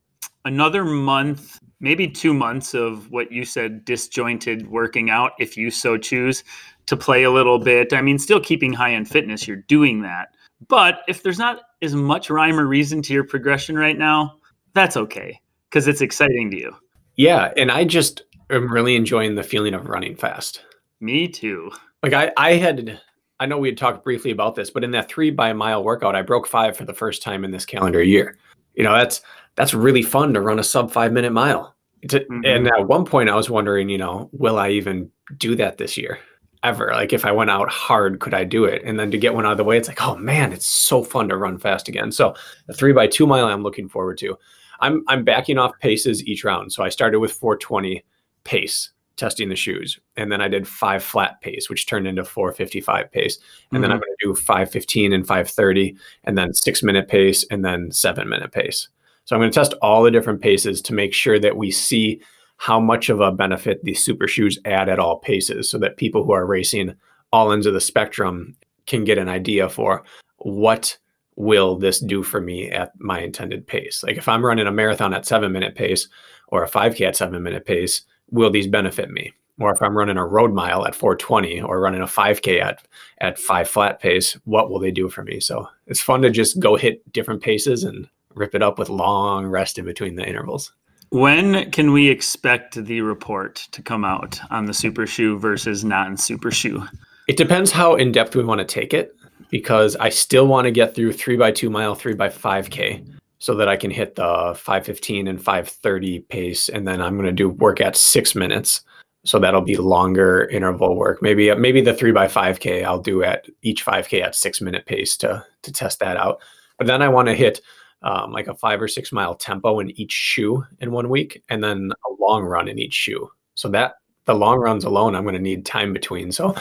another 0.45 0.85
month, 0.85 1.59
maybe 1.81 2.09
two 2.09 2.35
months 2.35 2.75
of 2.75 3.11
what 3.11 3.33
you 3.33 3.45
said 3.45 3.85
disjointed 3.85 4.69
working 4.69 5.11
out, 5.11 5.33
if 5.39 5.57
you 5.57 5.71
so 5.71 5.97
choose, 5.97 6.45
to 6.87 6.97
play 6.97 7.25
a 7.25 7.31
little 7.31 7.59
bit. 7.59 7.93
I 7.93 8.03
mean, 8.03 8.19
still 8.19 8.41
keeping 8.41 8.73
high 8.73 8.95
end 8.95 9.09
fitness, 9.09 9.47
you're 9.47 9.57
doing 9.69 10.03
that. 10.03 10.29
But 10.69 11.01
if 11.09 11.23
there's 11.23 11.39
not 11.39 11.63
as 11.83 11.95
much 11.95 12.31
rhyme 12.31 12.59
or 12.59 12.67
reason 12.67 13.03
to 13.03 13.13
your 13.13 13.25
progression 13.25 13.77
right 13.77 13.99
now, 13.99 14.37
that's 14.73 14.97
okay 14.97 15.41
because 15.69 15.89
it's 15.89 16.01
exciting 16.01 16.51
to 16.51 16.57
you. 16.57 16.77
Yeah, 17.17 17.53
and 17.57 17.71
I 17.71 17.85
just 17.85 18.23
am 18.51 18.73
really 18.73 18.97
enjoying 18.97 19.35
the 19.35 19.43
feeling 19.43 19.75
of 19.75 19.89
running 19.89 20.17
fast. 20.17 20.63
Me 21.01 21.29
too. 21.29 21.71
Like 22.03 22.13
I, 22.13 22.33
I 22.37 22.55
had, 22.55 23.01
I 23.41 23.47
know 23.47 23.59
we 23.59 23.69
had 23.69 23.79
talked 23.79 24.05
briefly 24.05 24.31
about 24.31 24.55
this, 24.55 24.71
but 24.71 24.85
in 24.85 24.91
that 24.93 25.09
three 25.09 25.31
by 25.31 25.53
mile 25.53 25.83
workout, 25.83 26.17
I 26.17 26.23
broke 26.23 26.47
five 26.47 26.77
for 26.77 26.85
the 26.85 26.95
first 26.95 27.23
time 27.23 27.45
in 27.45 27.51
this 27.51 27.67
calendar 27.67 28.03
year. 28.03 28.37
You 28.75 28.85
know, 28.85 28.93
that's 28.93 29.23
that's 29.57 29.75
really 29.75 30.03
fun 30.03 30.35
to 30.35 30.41
run 30.41 30.59
a 30.59 30.65
sub 30.65 30.91
five 30.91 31.13
minute 31.13 31.33
mile. 31.33 31.75
To, 32.09 32.21
Mhm. 32.21 32.47
And 32.47 32.67
at 32.69 32.87
one 32.87 33.05
point, 33.05 33.31
I 33.31 33.35
was 33.35 33.49
wondering, 33.49 33.89
you 33.89 33.99
know, 33.99 34.29
will 34.33 34.59
I 34.59 34.71
even 34.71 35.11
do 35.39 35.55
that 35.57 35.79
this 35.79 35.97
year? 35.97 36.19
Ever? 36.63 36.91
Like, 36.93 37.13
if 37.13 37.25
I 37.25 37.33
went 37.33 37.51
out 37.51 37.69
hard, 37.69 38.21
could 38.21 38.35
I 38.35 38.45
do 38.45 38.65
it? 38.65 38.83
And 38.85 38.99
then 38.99 39.11
to 39.11 39.19
get 39.19 39.35
one 39.35 39.47
out 39.47 39.53
of 39.53 39.59
the 39.59 39.65
way, 39.65 39.77
it's 39.77 39.89
like, 39.89 40.03
oh 40.03 40.17
man, 40.17 40.53
it's 40.53 40.67
so 40.67 41.03
fun 41.03 41.29
to 41.29 41.37
run 41.37 41.59
fast 41.59 41.89
again. 41.89 42.11
So 42.11 42.35
the 42.67 42.75
three 42.75 42.93
by 42.93 43.07
two 43.07 43.27
mile, 43.27 43.47
I'm 43.47 43.63
looking 43.63 43.89
forward 43.89 44.19
to. 44.19 44.37
I'm 44.81 45.03
I'm 45.09 45.25
backing 45.25 45.57
off 45.59 45.73
paces 45.81 46.27
each 46.27 46.45
round. 46.45 46.73
So 46.73 46.83
I 46.83 46.89
started 46.89 47.21
with 47.21 47.33
420 47.33 48.05
pace 48.45 48.91
testing 49.17 49.49
the 49.49 49.57
shoes, 49.57 49.99
and 50.17 50.33
then 50.33 50.41
I 50.41 50.49
did 50.49 50.67
five 50.67 51.03
flat 51.03 51.41
pace, 51.41 51.71
which 51.71 51.87
turned 51.87 52.09
into 52.09 52.25
455 52.25 53.13
pace, 53.13 53.39
and 53.73 53.83
then 53.83 53.93
I'm 53.93 54.01
going 54.01 54.15
to 54.19 54.27
do 54.27 54.35
515 54.35 55.13
and 55.13 55.25
530, 55.27 55.97
and 56.25 56.37
then 56.37 56.53
six 56.53 56.83
minute 56.83 57.09
pace, 57.09 57.45
and 57.51 57.65
then 57.65 57.93
seven 57.93 58.29
minute 58.29 58.51
pace. 58.51 58.89
So 59.25 59.35
I'm 59.35 59.41
going 59.41 59.51
to 59.51 59.55
test 59.55 59.75
all 59.81 60.03
the 60.03 60.11
different 60.11 60.43
paces 60.43 60.83
to 60.83 60.95
make 60.95 61.15
sure 61.15 61.39
that 61.39 61.57
we 61.57 61.71
see 61.71 62.21
how 62.57 62.79
much 62.79 63.09
of 63.09 63.21
a 63.21 63.33
benefit 63.33 63.83
these 63.83 64.03
super 64.03 64.29
shoes 64.29 64.59
add 64.65 64.89
at 64.89 64.99
all 64.99 65.19
paces, 65.19 65.69
so 65.69 65.79
that 65.79 65.97
people 65.97 66.25
who 66.25 66.33
are 66.33 66.47
racing 66.47 66.95
all 67.33 67.53
ends 67.53 67.67
of 67.67 67.75
the 67.75 67.81
spectrum 67.81 68.57
can 68.87 69.05
get 69.05 69.19
an 69.19 69.29
idea 69.29 69.69
for 69.69 70.05
what 70.39 70.97
will 71.37 71.77
this 71.77 71.99
do 71.99 72.23
for 72.23 72.41
me 72.41 72.71
at 72.71 72.93
my 73.01 73.21
intended 73.21 73.67
pace. 73.67 74.03
Like 74.05 74.17
if 74.17 74.29
I'm 74.29 74.45
running 74.45 74.67
a 74.67 74.73
marathon 74.73 75.15
at 75.15 75.27
seven 75.27 75.53
minute 75.53 75.75
pace 75.75 76.07
or 76.49 76.63
a 76.63 76.71
5K 76.71 77.09
at 77.09 77.17
seven 77.17 77.43
minute 77.43 77.67
pace, 77.67 78.03
will 78.31 78.51
these 78.51 78.69
benefit 78.69 79.11
me? 79.11 79.33
Or 79.59 79.73
if 79.73 79.83
I'm 79.83 79.97
running 79.97 80.17
a 80.17 80.27
road 80.27 80.53
mile 80.53 80.87
at 80.87 80.95
420 80.95 81.63
or 81.63 81.81
running 81.81 82.03
a 82.03 82.07
5K 82.07 82.61
at 82.61 82.87
at 83.19 83.39
five 83.39 83.69
flat 83.69 84.01
pace, 84.01 84.35
what 84.45 84.71
will 84.71 84.79
they 84.79 84.91
do 84.91 85.09
for 85.09 85.25
me? 85.25 85.41
So 85.41 85.69
it's 85.87 86.01
fun 86.01 86.23
to 86.23 86.31
just 86.31 86.61
go 86.61 86.77
hit 86.77 87.11
different 87.13 87.43
paces 87.43 87.85
and 87.85 88.09
rip 88.35 88.55
it 88.55 88.63
up 88.63 88.79
with 88.79 88.89
long 88.89 89.47
rest 89.47 89.79
in 89.79 89.85
between 89.85 90.17
the 90.17 90.27
intervals. 90.27 90.73
When 91.11 91.71
can 91.71 91.93
we 91.93 92.09
expect 92.09 92.85
the 92.85 93.01
report 93.01 93.69
to 93.73 93.83
come 93.83 94.05
out 94.05 94.41
on 94.51 94.67
the 94.67 94.75
super 94.75 95.07
shoe 95.07 95.39
versus 95.39 95.85
non 95.85 96.17
super 96.17 96.51
shoe? 96.51 96.85
It 97.29 97.37
depends 97.37 97.71
how 97.71 97.95
in 97.95 98.13
depth 98.13 98.35
we 98.35 98.45
want 98.45 98.59
to 98.59 98.65
take 98.65 98.93
it 98.93 99.17
because 99.51 99.97
I 99.97 100.09
still 100.09 100.47
want 100.47 100.65
to 100.65 100.71
get 100.71 100.95
through 100.95 101.13
three 101.13 101.37
by 101.37 101.53
two 101.53 101.71
mile, 101.71 101.95
three 101.95 102.15
by 102.15 102.29
5K 102.29 103.07
so 103.39 103.55
that 103.55 103.69
I 103.69 103.77
can 103.77 103.91
hit 103.91 104.17
the 104.17 104.55
515 104.57 105.29
and 105.29 105.39
530 105.39 106.21
pace. 106.21 106.69
And 106.69 106.89
then 106.89 107.01
I'm 107.01 107.15
going 107.15 107.27
to 107.27 107.33
do 107.33 107.51
work 107.51 107.81
at 107.81 107.97
six 107.97 108.35
minutes. 108.35 108.83
So 109.25 109.39
that'll 109.39 109.61
be 109.61 109.77
longer 109.77 110.49
interval 110.51 110.97
work. 110.97 111.23
Maybe 111.23 111.55
maybe 111.55 111.81
the 111.81 111.95
three 111.95 112.13
by 112.13 112.27
5K 112.27 112.85
I'll 112.85 112.99
do 112.99 113.23
at 113.23 113.47
each 113.63 113.85
5K 113.85 114.23
at 114.23 114.35
six 114.35 114.61
minute 114.61 114.87
pace 114.87 115.17
to 115.19 115.45
to 115.63 115.73
test 115.73 116.01
that 116.01 116.17
out. 116.17 116.41
But 116.79 116.87
then 116.87 117.03
I 117.03 117.09
want 117.09 117.29
to 117.29 117.35
hit 117.35 117.61
um, 118.05 118.33
like 118.33 118.47
a 118.47 118.55
five 118.55 118.81
or 118.81 118.87
six 118.87 119.11
mile 119.11 119.35
tempo 119.35 119.81
in 119.81 119.91
each 119.99 120.13
shoe 120.13 120.65
in 120.79 120.93
one 120.93 121.09
week, 121.09 121.43
and 121.49 121.65
then 121.65 121.91
a 122.07 122.23
long 122.23 122.45
run 122.45 122.69
in 122.69 122.79
each 122.79 122.95
shoe. 122.95 123.29
So 123.55 123.69
that 123.71 123.95
the 124.27 124.35
long 124.35 124.59
runs 124.59 124.85
alone, 124.85 125.15
I'm 125.15 125.25
going 125.25 125.35
to 125.35 125.41
need 125.41 125.67
time 125.67 125.93
between. 125.93 126.31
So 126.31 126.55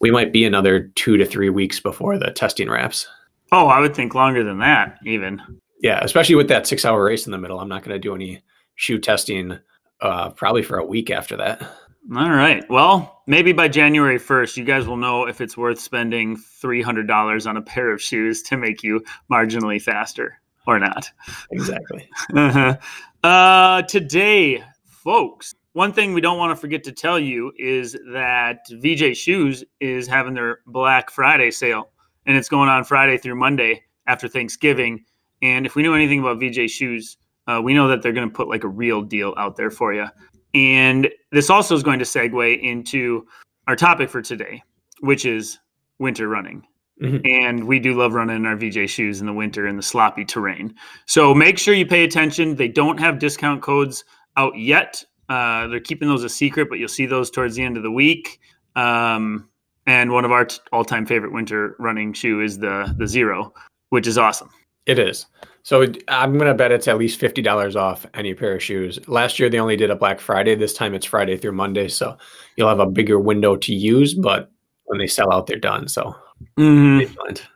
we 0.00 0.10
might 0.10 0.32
be 0.32 0.44
another 0.44 0.88
two 0.96 1.16
to 1.18 1.26
three 1.26 1.50
weeks 1.50 1.80
before 1.80 2.18
the 2.18 2.30
testing 2.30 2.68
wraps. 2.68 3.06
Oh, 3.52 3.66
I 3.66 3.78
would 3.78 3.94
think 3.94 4.14
longer 4.14 4.42
than 4.42 4.58
that, 4.58 4.98
even. 5.04 5.40
Yeah, 5.80 6.00
especially 6.02 6.34
with 6.34 6.48
that 6.48 6.66
six 6.66 6.84
hour 6.84 7.04
race 7.04 7.26
in 7.26 7.32
the 7.32 7.38
middle. 7.38 7.60
I'm 7.60 7.68
not 7.68 7.84
going 7.84 7.94
to 7.94 7.98
do 7.98 8.14
any 8.14 8.42
shoe 8.74 8.98
testing 8.98 9.58
uh, 10.00 10.30
probably 10.30 10.62
for 10.62 10.78
a 10.78 10.84
week 10.84 11.10
after 11.10 11.36
that. 11.36 11.62
All 12.14 12.30
right. 12.30 12.64
Well, 12.70 13.22
maybe 13.26 13.52
by 13.52 13.68
January 13.68 14.18
1st, 14.18 14.56
you 14.56 14.64
guys 14.64 14.86
will 14.86 14.96
know 14.96 15.26
if 15.26 15.40
it's 15.40 15.56
worth 15.56 15.80
spending 15.80 16.36
$300 16.36 17.46
on 17.48 17.56
a 17.56 17.62
pair 17.62 17.92
of 17.92 18.00
shoes 18.00 18.42
to 18.44 18.56
make 18.56 18.84
you 18.84 19.02
marginally 19.30 19.82
faster 19.82 20.40
or 20.66 20.78
not. 20.78 21.10
Exactly. 21.50 22.08
Uh-huh. 22.34 22.76
Uh, 23.24 23.82
today, 23.82 24.62
folks, 24.86 25.52
one 25.72 25.92
thing 25.92 26.14
we 26.14 26.20
don't 26.20 26.38
want 26.38 26.52
to 26.52 26.60
forget 26.60 26.84
to 26.84 26.92
tell 26.92 27.18
you 27.18 27.50
is 27.58 27.98
that 28.12 28.60
VJ 28.70 29.16
Shoes 29.16 29.64
is 29.80 30.06
having 30.06 30.34
their 30.34 30.60
Black 30.66 31.10
Friday 31.10 31.50
sale, 31.50 31.90
and 32.26 32.36
it's 32.36 32.48
going 32.48 32.68
on 32.68 32.84
Friday 32.84 33.18
through 33.18 33.34
Monday 33.34 33.82
after 34.06 34.28
Thanksgiving. 34.28 35.04
And 35.42 35.66
if 35.66 35.74
we 35.74 35.82
know 35.82 35.92
anything 35.92 36.20
about 36.20 36.38
VJ 36.38 36.70
Shoes, 36.70 37.16
uh, 37.48 37.60
we 37.60 37.74
know 37.74 37.88
that 37.88 38.00
they're 38.00 38.12
going 38.12 38.28
to 38.28 38.34
put 38.34 38.48
like 38.48 38.62
a 38.62 38.68
real 38.68 39.02
deal 39.02 39.34
out 39.36 39.56
there 39.56 39.72
for 39.72 39.92
you. 39.92 40.06
And 40.54 41.10
this 41.32 41.50
also 41.50 41.74
is 41.74 41.82
going 41.82 41.98
to 41.98 42.04
segue 42.04 42.62
into 42.62 43.26
our 43.66 43.74
topic 43.76 44.08
for 44.08 44.22
today, 44.22 44.62
which 45.00 45.26
is 45.26 45.58
winter 45.98 46.28
running. 46.28 46.64
Mhm. 47.02 47.20
And 47.24 47.64
we 47.66 47.78
do 47.78 47.94
love 47.94 48.14
running 48.14 48.36
in 48.36 48.46
our 48.46 48.56
VJ 48.56 48.86
shoes 48.88 49.20
in 49.20 49.26
the 49.26 49.32
winter 49.32 49.66
in 49.66 49.76
the 49.76 49.82
sloppy 49.82 50.24
terrain. 50.24 50.74
So 51.04 51.34
make 51.34 51.58
sure 51.58 51.74
you 51.74 51.84
pay 51.86 52.04
attention. 52.04 52.56
They 52.56 52.68
don't 52.68 52.98
have 52.98 53.18
discount 53.18 53.60
codes 53.62 54.04
out 54.36 54.56
yet. 54.56 55.04
Uh, 55.28 55.66
they're 55.66 55.80
keeping 55.80 56.08
those 56.08 56.24
a 56.24 56.28
secret, 56.28 56.68
but 56.70 56.78
you'll 56.78 56.88
see 56.88 57.04
those 57.06 57.30
towards 57.30 57.56
the 57.56 57.62
end 57.62 57.76
of 57.76 57.82
the 57.82 57.90
week. 57.90 58.38
Um, 58.76 59.48
and 59.86 60.10
one 60.12 60.24
of 60.24 60.32
our 60.32 60.46
t- 60.46 60.58
all-time 60.72 61.04
favorite 61.06 61.32
winter 61.32 61.76
running 61.78 62.12
shoe 62.12 62.40
is 62.40 62.58
the 62.58 62.94
the 62.98 63.04
Xero, 63.04 63.52
which 63.90 64.06
is 64.06 64.16
awesome. 64.18 64.48
It 64.86 64.98
is. 64.98 65.26
So 65.64 65.84
I'm 66.08 66.38
gonna 66.38 66.54
bet 66.54 66.70
it's 66.72 66.86
at 66.88 66.96
least 66.96 67.18
fifty 67.18 67.42
dollars 67.42 67.76
off 67.76 68.06
any 68.14 68.34
pair 68.34 68.54
of 68.54 68.62
shoes. 68.62 68.98
Last 69.08 69.38
year 69.38 69.50
they 69.50 69.58
only 69.58 69.76
did 69.76 69.90
a 69.90 69.96
Black 69.96 70.20
Friday. 70.20 70.54
This 70.54 70.72
time 70.74 70.94
it's 70.94 71.06
Friday 71.06 71.36
through 71.36 71.52
Monday, 71.52 71.88
so 71.88 72.16
you'll 72.56 72.68
have 72.68 72.80
a 72.80 72.86
bigger 72.86 73.18
window 73.18 73.56
to 73.56 73.74
use. 73.74 74.14
But 74.14 74.50
when 74.84 74.98
they 74.98 75.08
sell 75.08 75.32
out, 75.32 75.46
they're 75.46 75.58
done. 75.58 75.88
So 75.88 76.14
Mhm. 76.58 77.02
excellent. 77.02 77.46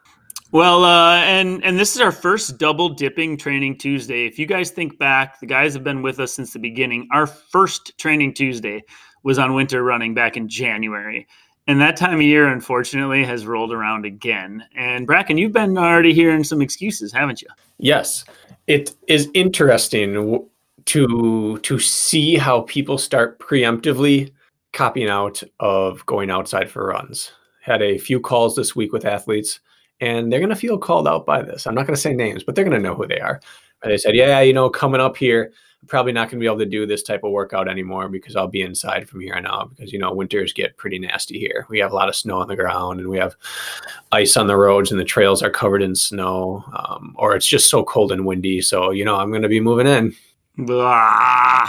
Well, 0.53 0.85
uh, 0.85 1.19
and 1.19 1.65
and 1.65 1.79
this 1.79 1.95
is 1.95 2.01
our 2.01 2.11
first 2.11 2.59
double 2.59 2.89
dipping 2.89 3.37
training 3.37 3.79
Tuesday. 3.79 4.27
If 4.27 4.39
you 4.39 4.47
guys 4.47 4.71
think 4.71 4.99
back, 4.99 5.39
the 5.39 5.47
guys 5.47 5.75
have 5.75 5.85
been 5.85 6.03
with 6.03 6.19
us 6.19 6.33
since 6.33 6.53
the 6.53 6.59
beginning. 6.59 7.09
Our 7.13 7.27
first 7.27 7.97
training 7.99 8.35
Tuesday 8.35 8.83
was 9.23 9.39
on 9.39 9.55
winter 9.55 9.85
running 9.85 10.13
back 10.13 10.37
in 10.37 10.49
January, 10.49 11.29
and 11.69 11.81
that 11.81 11.97
time 11.97 12.17
of 12.17 12.23
year, 12.23 12.49
unfortunately, 12.49 13.25
has 13.25 13.47
rolled 13.47 13.73
around 13.73 14.07
again. 14.07 14.65
And 14.75 15.07
Bracken, 15.07 15.39
you've 15.39 15.53
been 15.53 15.79
already 15.79 16.13
hearing 16.13 16.43
some 16.43 16.61
excuses, 16.61 17.13
haven't 17.13 17.43
you? 17.43 17.49
Yes, 17.79 18.25
it 18.67 18.95
is 19.07 19.29
interesting 19.35 20.49
to 20.87 21.59
to 21.59 21.79
see 21.79 22.37
how 22.37 22.63
people 22.63 22.99
start 22.99 23.39
preemptively 23.39 24.33
copying 24.73 25.09
out 25.09 25.43
of 25.61 26.05
going 26.07 26.31
outside 26.31 26.69
for 26.69 26.87
runs. 26.87 27.33
Had 27.71 27.83
a 27.83 27.99
few 27.99 28.19
calls 28.19 28.57
this 28.57 28.75
week 28.75 28.93
with 28.93 29.05
athletes, 29.05 29.61
and 30.01 30.33
they're 30.33 30.41
going 30.41 30.51
to 30.51 30.57
feel 30.57 30.77
called 30.77 31.07
out 31.07 31.25
by 31.25 31.41
this. 31.41 31.69
I'm 31.69 31.75
not 31.77 31.87
going 31.87 31.95
to 31.95 32.01
say 32.01 32.13
names, 32.13 32.43
but 32.43 32.57
they're 32.57 32.65
going 32.65 32.77
to 32.77 32.83
know 32.83 32.97
who 32.97 33.07
they 33.07 33.21
are. 33.21 33.41
And 33.85 33.93
they 33.93 33.97
said, 33.97 34.17
"Yeah, 34.17 34.41
you 34.41 34.53
know, 34.53 34.69
coming 34.69 35.01
up 35.01 35.17
here, 35.17 35.53
I'm 35.81 35.87
probably 35.87 36.11
not 36.11 36.29
going 36.29 36.39
to 36.39 36.41
be 36.41 36.47
able 36.47 36.59
to 36.59 36.67
do 36.67 36.85
this 36.85 37.05
type 37.05 37.23
of 37.23 37.31
workout 37.31 37.69
anymore 37.69 38.09
because 38.09 38.35
I'll 38.35 38.49
be 38.49 38.63
inside 38.63 39.09
from 39.09 39.21
here 39.21 39.35
on 39.35 39.47
out 39.47 39.71
because 39.71 39.93
you 39.93 40.01
know 40.01 40.13
winters 40.13 40.53
get 40.53 40.77
pretty 40.79 40.99
nasty 40.99 41.39
here. 41.39 41.65
We 41.71 41.79
have 41.79 41.93
a 41.93 41.95
lot 41.95 42.09
of 42.09 42.17
snow 42.17 42.41
on 42.41 42.49
the 42.49 42.57
ground 42.57 42.99
and 42.99 43.09
we 43.09 43.19
have 43.19 43.37
ice 44.11 44.37
on 44.37 44.49
the 44.49 44.57
roads 44.57 44.91
and 44.91 44.99
the 44.99 45.05
trails 45.05 45.41
are 45.41 45.51
covered 45.51 45.83
in 45.83 45.95
snow, 45.95 46.65
um, 46.77 47.15
or 47.19 47.37
it's 47.37 47.47
just 47.47 47.71
so 47.71 47.85
cold 47.85 48.11
and 48.11 48.27
windy. 48.27 48.63
So 48.63 48.91
you 48.91 49.05
know, 49.05 49.15
I'm 49.15 49.31
going 49.31 49.43
to 49.43 49.49
be 49.49 49.61
moving 49.61 49.87
in." 49.87 50.17
Blah. 50.57 51.69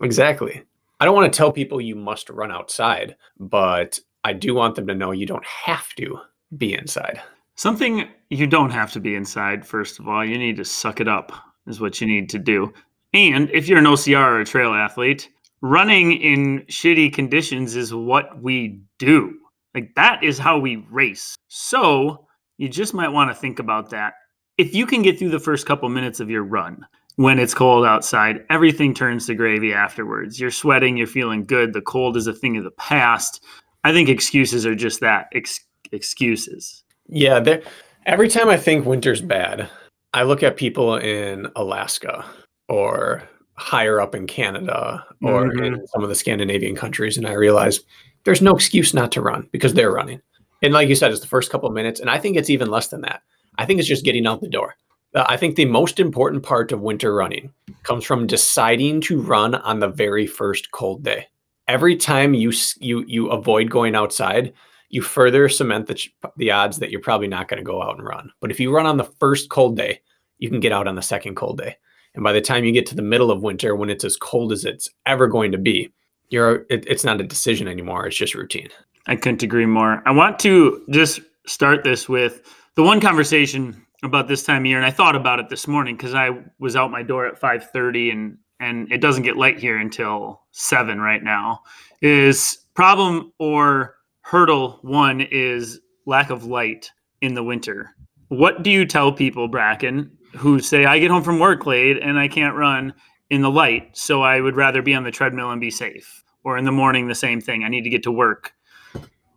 Exactly. 0.00 0.62
I 1.00 1.04
don't 1.04 1.14
want 1.14 1.30
to 1.32 1.36
tell 1.36 1.52
people 1.52 1.80
you 1.80 1.96
must 1.96 2.30
run 2.30 2.52
outside, 2.52 3.16
but 3.38 3.98
I 4.24 4.32
do 4.32 4.54
want 4.54 4.74
them 4.74 4.86
to 4.86 4.94
know 4.94 5.12
you 5.12 5.26
don't 5.26 5.46
have 5.46 5.94
to 5.94 6.18
be 6.56 6.74
inside. 6.74 7.20
Something 7.56 8.08
you 8.30 8.46
don't 8.46 8.70
have 8.70 8.90
to 8.92 9.00
be 9.00 9.14
inside. 9.14 9.66
First 9.66 10.00
of 10.00 10.08
all, 10.08 10.24
you 10.24 10.38
need 10.38 10.56
to 10.56 10.64
suck 10.64 11.00
it 11.00 11.08
up. 11.08 11.32
Is 11.66 11.80
what 11.80 12.00
you 12.00 12.06
need 12.06 12.28
to 12.30 12.38
do. 12.38 12.74
And 13.14 13.48
if 13.50 13.68
you're 13.68 13.78
an 13.78 13.86
OCR 13.86 14.32
or 14.32 14.40
a 14.40 14.44
trail 14.44 14.74
athlete, 14.74 15.30
running 15.62 16.12
in 16.12 16.60
shitty 16.68 17.14
conditions 17.14 17.74
is 17.74 17.94
what 17.94 18.42
we 18.42 18.82
do. 18.98 19.38
Like 19.74 19.94
that 19.94 20.22
is 20.22 20.38
how 20.38 20.58
we 20.58 20.84
race. 20.90 21.36
So 21.48 22.26
you 22.58 22.68
just 22.68 22.92
might 22.92 23.08
want 23.08 23.30
to 23.30 23.34
think 23.34 23.60
about 23.60 23.88
that. 23.90 24.14
If 24.58 24.74
you 24.74 24.84
can 24.84 25.00
get 25.00 25.18
through 25.18 25.30
the 25.30 25.40
first 25.40 25.66
couple 25.66 25.88
minutes 25.88 26.20
of 26.20 26.28
your 26.28 26.44
run 26.44 26.86
when 27.16 27.38
it's 27.38 27.54
cold 27.54 27.86
outside, 27.86 28.44
everything 28.50 28.92
turns 28.92 29.26
to 29.26 29.34
gravy 29.34 29.72
afterwards. 29.72 30.38
You're 30.38 30.50
sweating, 30.50 30.96
you're 30.96 31.06
feeling 31.06 31.44
good. 31.44 31.72
The 31.72 31.80
cold 31.80 32.16
is 32.16 32.26
a 32.26 32.34
thing 32.34 32.56
of 32.58 32.64
the 32.64 32.72
past. 32.72 33.42
I 33.84 33.92
think 33.92 34.08
excuses 34.08 34.66
are 34.66 34.74
just 34.74 35.00
that 35.00 35.28
ex- 35.34 35.60
excuses. 35.92 36.82
Yeah, 37.06 37.38
there, 37.38 37.62
every 38.06 38.28
time 38.28 38.48
I 38.48 38.56
think 38.56 38.86
winter's 38.86 39.20
bad, 39.20 39.68
I 40.14 40.22
look 40.22 40.42
at 40.42 40.56
people 40.56 40.96
in 40.96 41.48
Alaska 41.54 42.24
or 42.68 43.22
higher 43.56 44.00
up 44.00 44.14
in 44.14 44.26
Canada 44.26 45.04
or 45.22 45.52
in 45.62 45.86
some 45.88 46.02
of 46.02 46.08
the 46.08 46.14
Scandinavian 46.14 46.74
countries, 46.74 47.16
and 47.16 47.26
I 47.26 47.32
realize 47.32 47.80
there's 48.24 48.42
no 48.42 48.54
excuse 48.54 48.94
not 48.94 49.12
to 49.12 49.20
run 49.20 49.48
because 49.52 49.74
they're 49.74 49.92
running. 49.92 50.20
And 50.62 50.72
like 50.72 50.88
you 50.88 50.94
said, 50.94 51.12
it's 51.12 51.20
the 51.20 51.26
first 51.26 51.50
couple 51.50 51.68
of 51.68 51.74
minutes, 51.74 52.00
and 52.00 52.08
I 52.08 52.18
think 52.18 52.36
it's 52.36 52.50
even 52.50 52.70
less 52.70 52.88
than 52.88 53.02
that. 53.02 53.22
I 53.58 53.66
think 53.66 53.78
it's 53.78 53.88
just 53.88 54.04
getting 54.04 54.26
out 54.26 54.40
the 54.40 54.48
door. 54.48 54.74
Uh, 55.14 55.24
I 55.28 55.36
think 55.36 55.54
the 55.54 55.66
most 55.66 56.00
important 56.00 56.42
part 56.42 56.72
of 56.72 56.80
winter 56.80 57.14
running 57.14 57.52
comes 57.82 58.04
from 58.04 58.26
deciding 58.26 59.00
to 59.02 59.20
run 59.20 59.54
on 59.54 59.78
the 59.78 59.88
very 59.88 60.26
first 60.26 60.70
cold 60.72 61.04
day. 61.04 61.26
Every 61.66 61.96
time 61.96 62.34
you 62.34 62.52
you 62.78 63.04
you 63.06 63.28
avoid 63.28 63.70
going 63.70 63.94
outside, 63.94 64.52
you 64.90 65.02
further 65.02 65.48
cement 65.48 65.86
the, 65.86 66.00
the 66.36 66.50
odds 66.50 66.78
that 66.78 66.90
you're 66.90 67.00
probably 67.00 67.28
not 67.28 67.48
going 67.48 67.58
to 67.58 67.64
go 67.64 67.82
out 67.82 67.98
and 67.98 68.06
run. 68.06 68.30
But 68.40 68.50
if 68.50 68.60
you 68.60 68.74
run 68.74 68.86
on 68.86 68.96
the 68.96 69.10
first 69.18 69.50
cold 69.50 69.76
day, 69.76 70.00
you 70.38 70.50
can 70.50 70.60
get 70.60 70.72
out 70.72 70.86
on 70.86 70.94
the 70.94 71.02
second 71.02 71.36
cold 71.36 71.58
day. 71.58 71.76
And 72.14 72.22
by 72.22 72.32
the 72.32 72.40
time 72.40 72.64
you 72.64 72.72
get 72.72 72.86
to 72.86 72.94
the 72.94 73.02
middle 73.02 73.30
of 73.30 73.42
winter, 73.42 73.74
when 73.74 73.90
it's 73.90 74.04
as 74.04 74.16
cold 74.16 74.52
as 74.52 74.64
it's 74.64 74.88
ever 75.04 75.26
going 75.26 75.52
to 75.52 75.58
be, 75.58 75.92
you're 76.28 76.64
it, 76.70 76.84
it's 76.86 77.04
not 77.04 77.20
a 77.20 77.24
decision 77.24 77.66
anymore. 77.66 78.06
It's 78.06 78.16
just 78.16 78.34
routine. 78.34 78.68
I 79.06 79.16
couldn't 79.16 79.42
agree 79.42 79.66
more. 79.66 80.02
I 80.06 80.12
want 80.12 80.38
to 80.40 80.84
just 80.90 81.20
start 81.46 81.82
this 81.82 82.08
with 82.08 82.42
the 82.76 82.82
one 82.82 83.00
conversation 83.00 83.84
about 84.02 84.28
this 84.28 84.42
time 84.42 84.62
of 84.62 84.66
year, 84.66 84.76
and 84.76 84.86
I 84.86 84.90
thought 84.90 85.16
about 85.16 85.40
it 85.40 85.48
this 85.48 85.66
morning 85.66 85.96
because 85.96 86.14
I 86.14 86.30
was 86.58 86.76
out 86.76 86.90
my 86.90 87.02
door 87.02 87.26
at 87.26 87.38
five 87.38 87.70
thirty, 87.70 88.10
and 88.10 88.38
and 88.64 88.90
it 88.90 89.00
doesn't 89.00 89.22
get 89.22 89.36
light 89.36 89.58
here 89.58 89.76
until 89.76 90.42
seven 90.52 91.00
right 91.00 91.22
now. 91.22 91.62
Is 92.00 92.58
problem 92.74 93.32
or 93.38 93.96
hurdle 94.22 94.78
one 94.82 95.20
is 95.20 95.80
lack 96.06 96.30
of 96.30 96.44
light 96.44 96.90
in 97.20 97.34
the 97.34 97.42
winter. 97.42 97.90
What 98.28 98.62
do 98.62 98.70
you 98.70 98.86
tell 98.86 99.12
people, 99.12 99.48
Bracken, 99.48 100.10
who 100.36 100.58
say 100.58 100.84
I 100.84 100.98
get 100.98 101.10
home 101.10 101.22
from 101.22 101.38
work 101.38 101.66
late 101.66 102.02
and 102.02 102.18
I 102.18 102.28
can't 102.28 102.56
run 102.56 102.94
in 103.30 103.42
the 103.42 103.50
light, 103.50 103.96
so 103.96 104.22
I 104.22 104.40
would 104.40 104.56
rather 104.56 104.82
be 104.82 104.94
on 104.94 105.04
the 105.04 105.10
treadmill 105.10 105.50
and 105.50 105.60
be 105.60 105.70
safe, 105.70 106.24
or 106.42 106.58
in 106.58 106.64
the 106.64 106.72
morning 106.72 107.08
the 107.08 107.14
same 107.14 107.40
thing. 107.40 107.64
I 107.64 107.68
need 107.68 107.84
to 107.84 107.90
get 107.90 108.02
to 108.04 108.12
work. 108.12 108.52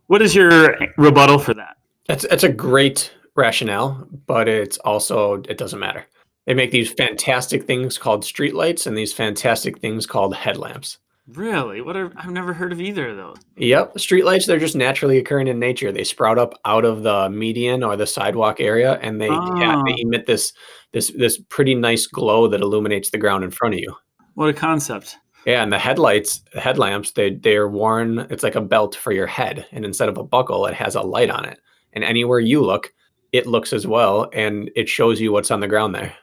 What 0.06 0.22
is 0.22 0.34
your 0.34 0.76
rebuttal 0.96 1.38
for 1.38 1.54
that? 1.54 1.76
That's 2.06 2.26
that's 2.28 2.44
a 2.44 2.52
great 2.52 3.12
rationale, 3.34 4.06
but 4.26 4.48
it's 4.48 4.78
also 4.78 5.42
it 5.48 5.58
doesn't 5.58 5.78
matter. 5.78 6.06
They 6.48 6.54
make 6.54 6.70
these 6.70 6.90
fantastic 6.90 7.64
things 7.64 7.98
called 7.98 8.22
streetlights 8.24 8.86
and 8.86 8.96
these 8.96 9.12
fantastic 9.12 9.80
things 9.80 10.06
called 10.06 10.34
headlamps. 10.34 10.96
Really? 11.34 11.82
What 11.82 11.94
are 11.94 12.10
I've 12.16 12.30
never 12.30 12.54
heard 12.54 12.72
of 12.72 12.80
either 12.80 13.10
of 13.10 13.18
those. 13.18 13.36
Yep, 13.58 13.96
streetlights 13.96 14.46
they're 14.46 14.58
just 14.58 14.74
naturally 14.74 15.18
occurring 15.18 15.48
in 15.48 15.58
nature. 15.58 15.92
They 15.92 16.04
sprout 16.04 16.38
up 16.38 16.58
out 16.64 16.86
of 16.86 17.02
the 17.02 17.28
median 17.28 17.84
or 17.84 17.96
the 17.98 18.06
sidewalk 18.06 18.60
area 18.60 18.94
and 19.02 19.20
they 19.20 19.26
yeah, 19.26 19.76
Ah. 19.76 19.82
they 19.84 19.96
emit 19.98 20.24
this 20.24 20.54
this 20.92 21.12
this 21.18 21.38
pretty 21.50 21.74
nice 21.74 22.06
glow 22.06 22.48
that 22.48 22.62
illuminates 22.62 23.10
the 23.10 23.18
ground 23.18 23.44
in 23.44 23.50
front 23.50 23.74
of 23.74 23.80
you. 23.80 23.94
What 24.32 24.48
a 24.48 24.54
concept. 24.54 25.18
Yeah, 25.44 25.62
and 25.62 25.70
the 25.70 25.78
headlights, 25.78 26.42
headlamps, 26.54 27.12
they 27.12 27.34
they're 27.34 27.68
worn. 27.68 28.20
It's 28.30 28.42
like 28.42 28.54
a 28.54 28.62
belt 28.62 28.94
for 28.94 29.12
your 29.12 29.26
head, 29.26 29.66
and 29.70 29.84
instead 29.84 30.08
of 30.08 30.16
a 30.16 30.24
buckle, 30.24 30.64
it 30.64 30.74
has 30.74 30.94
a 30.94 31.02
light 31.02 31.28
on 31.28 31.44
it. 31.44 31.60
And 31.92 32.04
anywhere 32.04 32.40
you 32.40 32.62
look, 32.62 32.90
it 33.32 33.46
looks 33.46 33.74
as 33.74 33.86
well, 33.86 34.30
and 34.32 34.70
it 34.74 34.88
shows 34.88 35.20
you 35.20 35.30
what's 35.30 35.50
on 35.50 35.60
the 35.60 35.68
ground 35.68 35.94
there. 35.94 36.14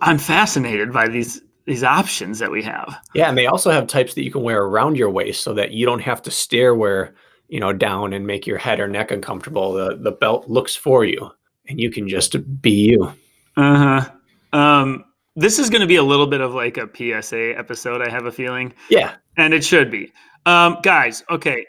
I'm 0.00 0.18
fascinated 0.18 0.92
by 0.92 1.08
these 1.08 1.40
these 1.64 1.84
options 1.84 2.40
that 2.40 2.50
we 2.50 2.62
have. 2.64 2.98
Yeah, 3.14 3.28
and 3.28 3.38
they 3.38 3.46
also 3.46 3.70
have 3.70 3.86
types 3.86 4.14
that 4.14 4.24
you 4.24 4.32
can 4.32 4.42
wear 4.42 4.62
around 4.62 4.96
your 4.96 5.10
waist, 5.10 5.42
so 5.42 5.54
that 5.54 5.72
you 5.72 5.86
don't 5.86 6.00
have 6.00 6.22
to 6.22 6.30
stare 6.30 6.74
where 6.74 7.14
you 7.48 7.60
know 7.60 7.72
down 7.72 8.12
and 8.12 8.26
make 8.26 8.46
your 8.46 8.58
head 8.58 8.80
or 8.80 8.88
neck 8.88 9.10
uncomfortable. 9.10 9.72
The 9.72 9.96
the 9.96 10.12
belt 10.12 10.48
looks 10.48 10.74
for 10.74 11.04
you, 11.04 11.30
and 11.68 11.80
you 11.80 11.90
can 11.90 12.08
just 12.08 12.36
be 12.60 12.70
you. 12.70 13.12
Uh-huh. 13.56 14.10
Um 14.52 15.04
this 15.36 15.58
is 15.58 15.70
going 15.70 15.80
to 15.80 15.86
be 15.86 15.96
a 15.96 16.02
little 16.02 16.26
bit 16.26 16.40
of 16.40 16.54
like 16.54 16.76
a 16.76 16.88
PSA 16.94 17.56
episode, 17.56 18.02
I 18.02 18.10
have 18.10 18.26
a 18.26 18.32
feeling. 18.32 18.74
Yeah, 18.90 19.14
And 19.36 19.54
it 19.54 19.64
should 19.64 19.90
be. 19.90 20.12
Um, 20.44 20.78
guys, 20.82 21.22
okay. 21.30 21.64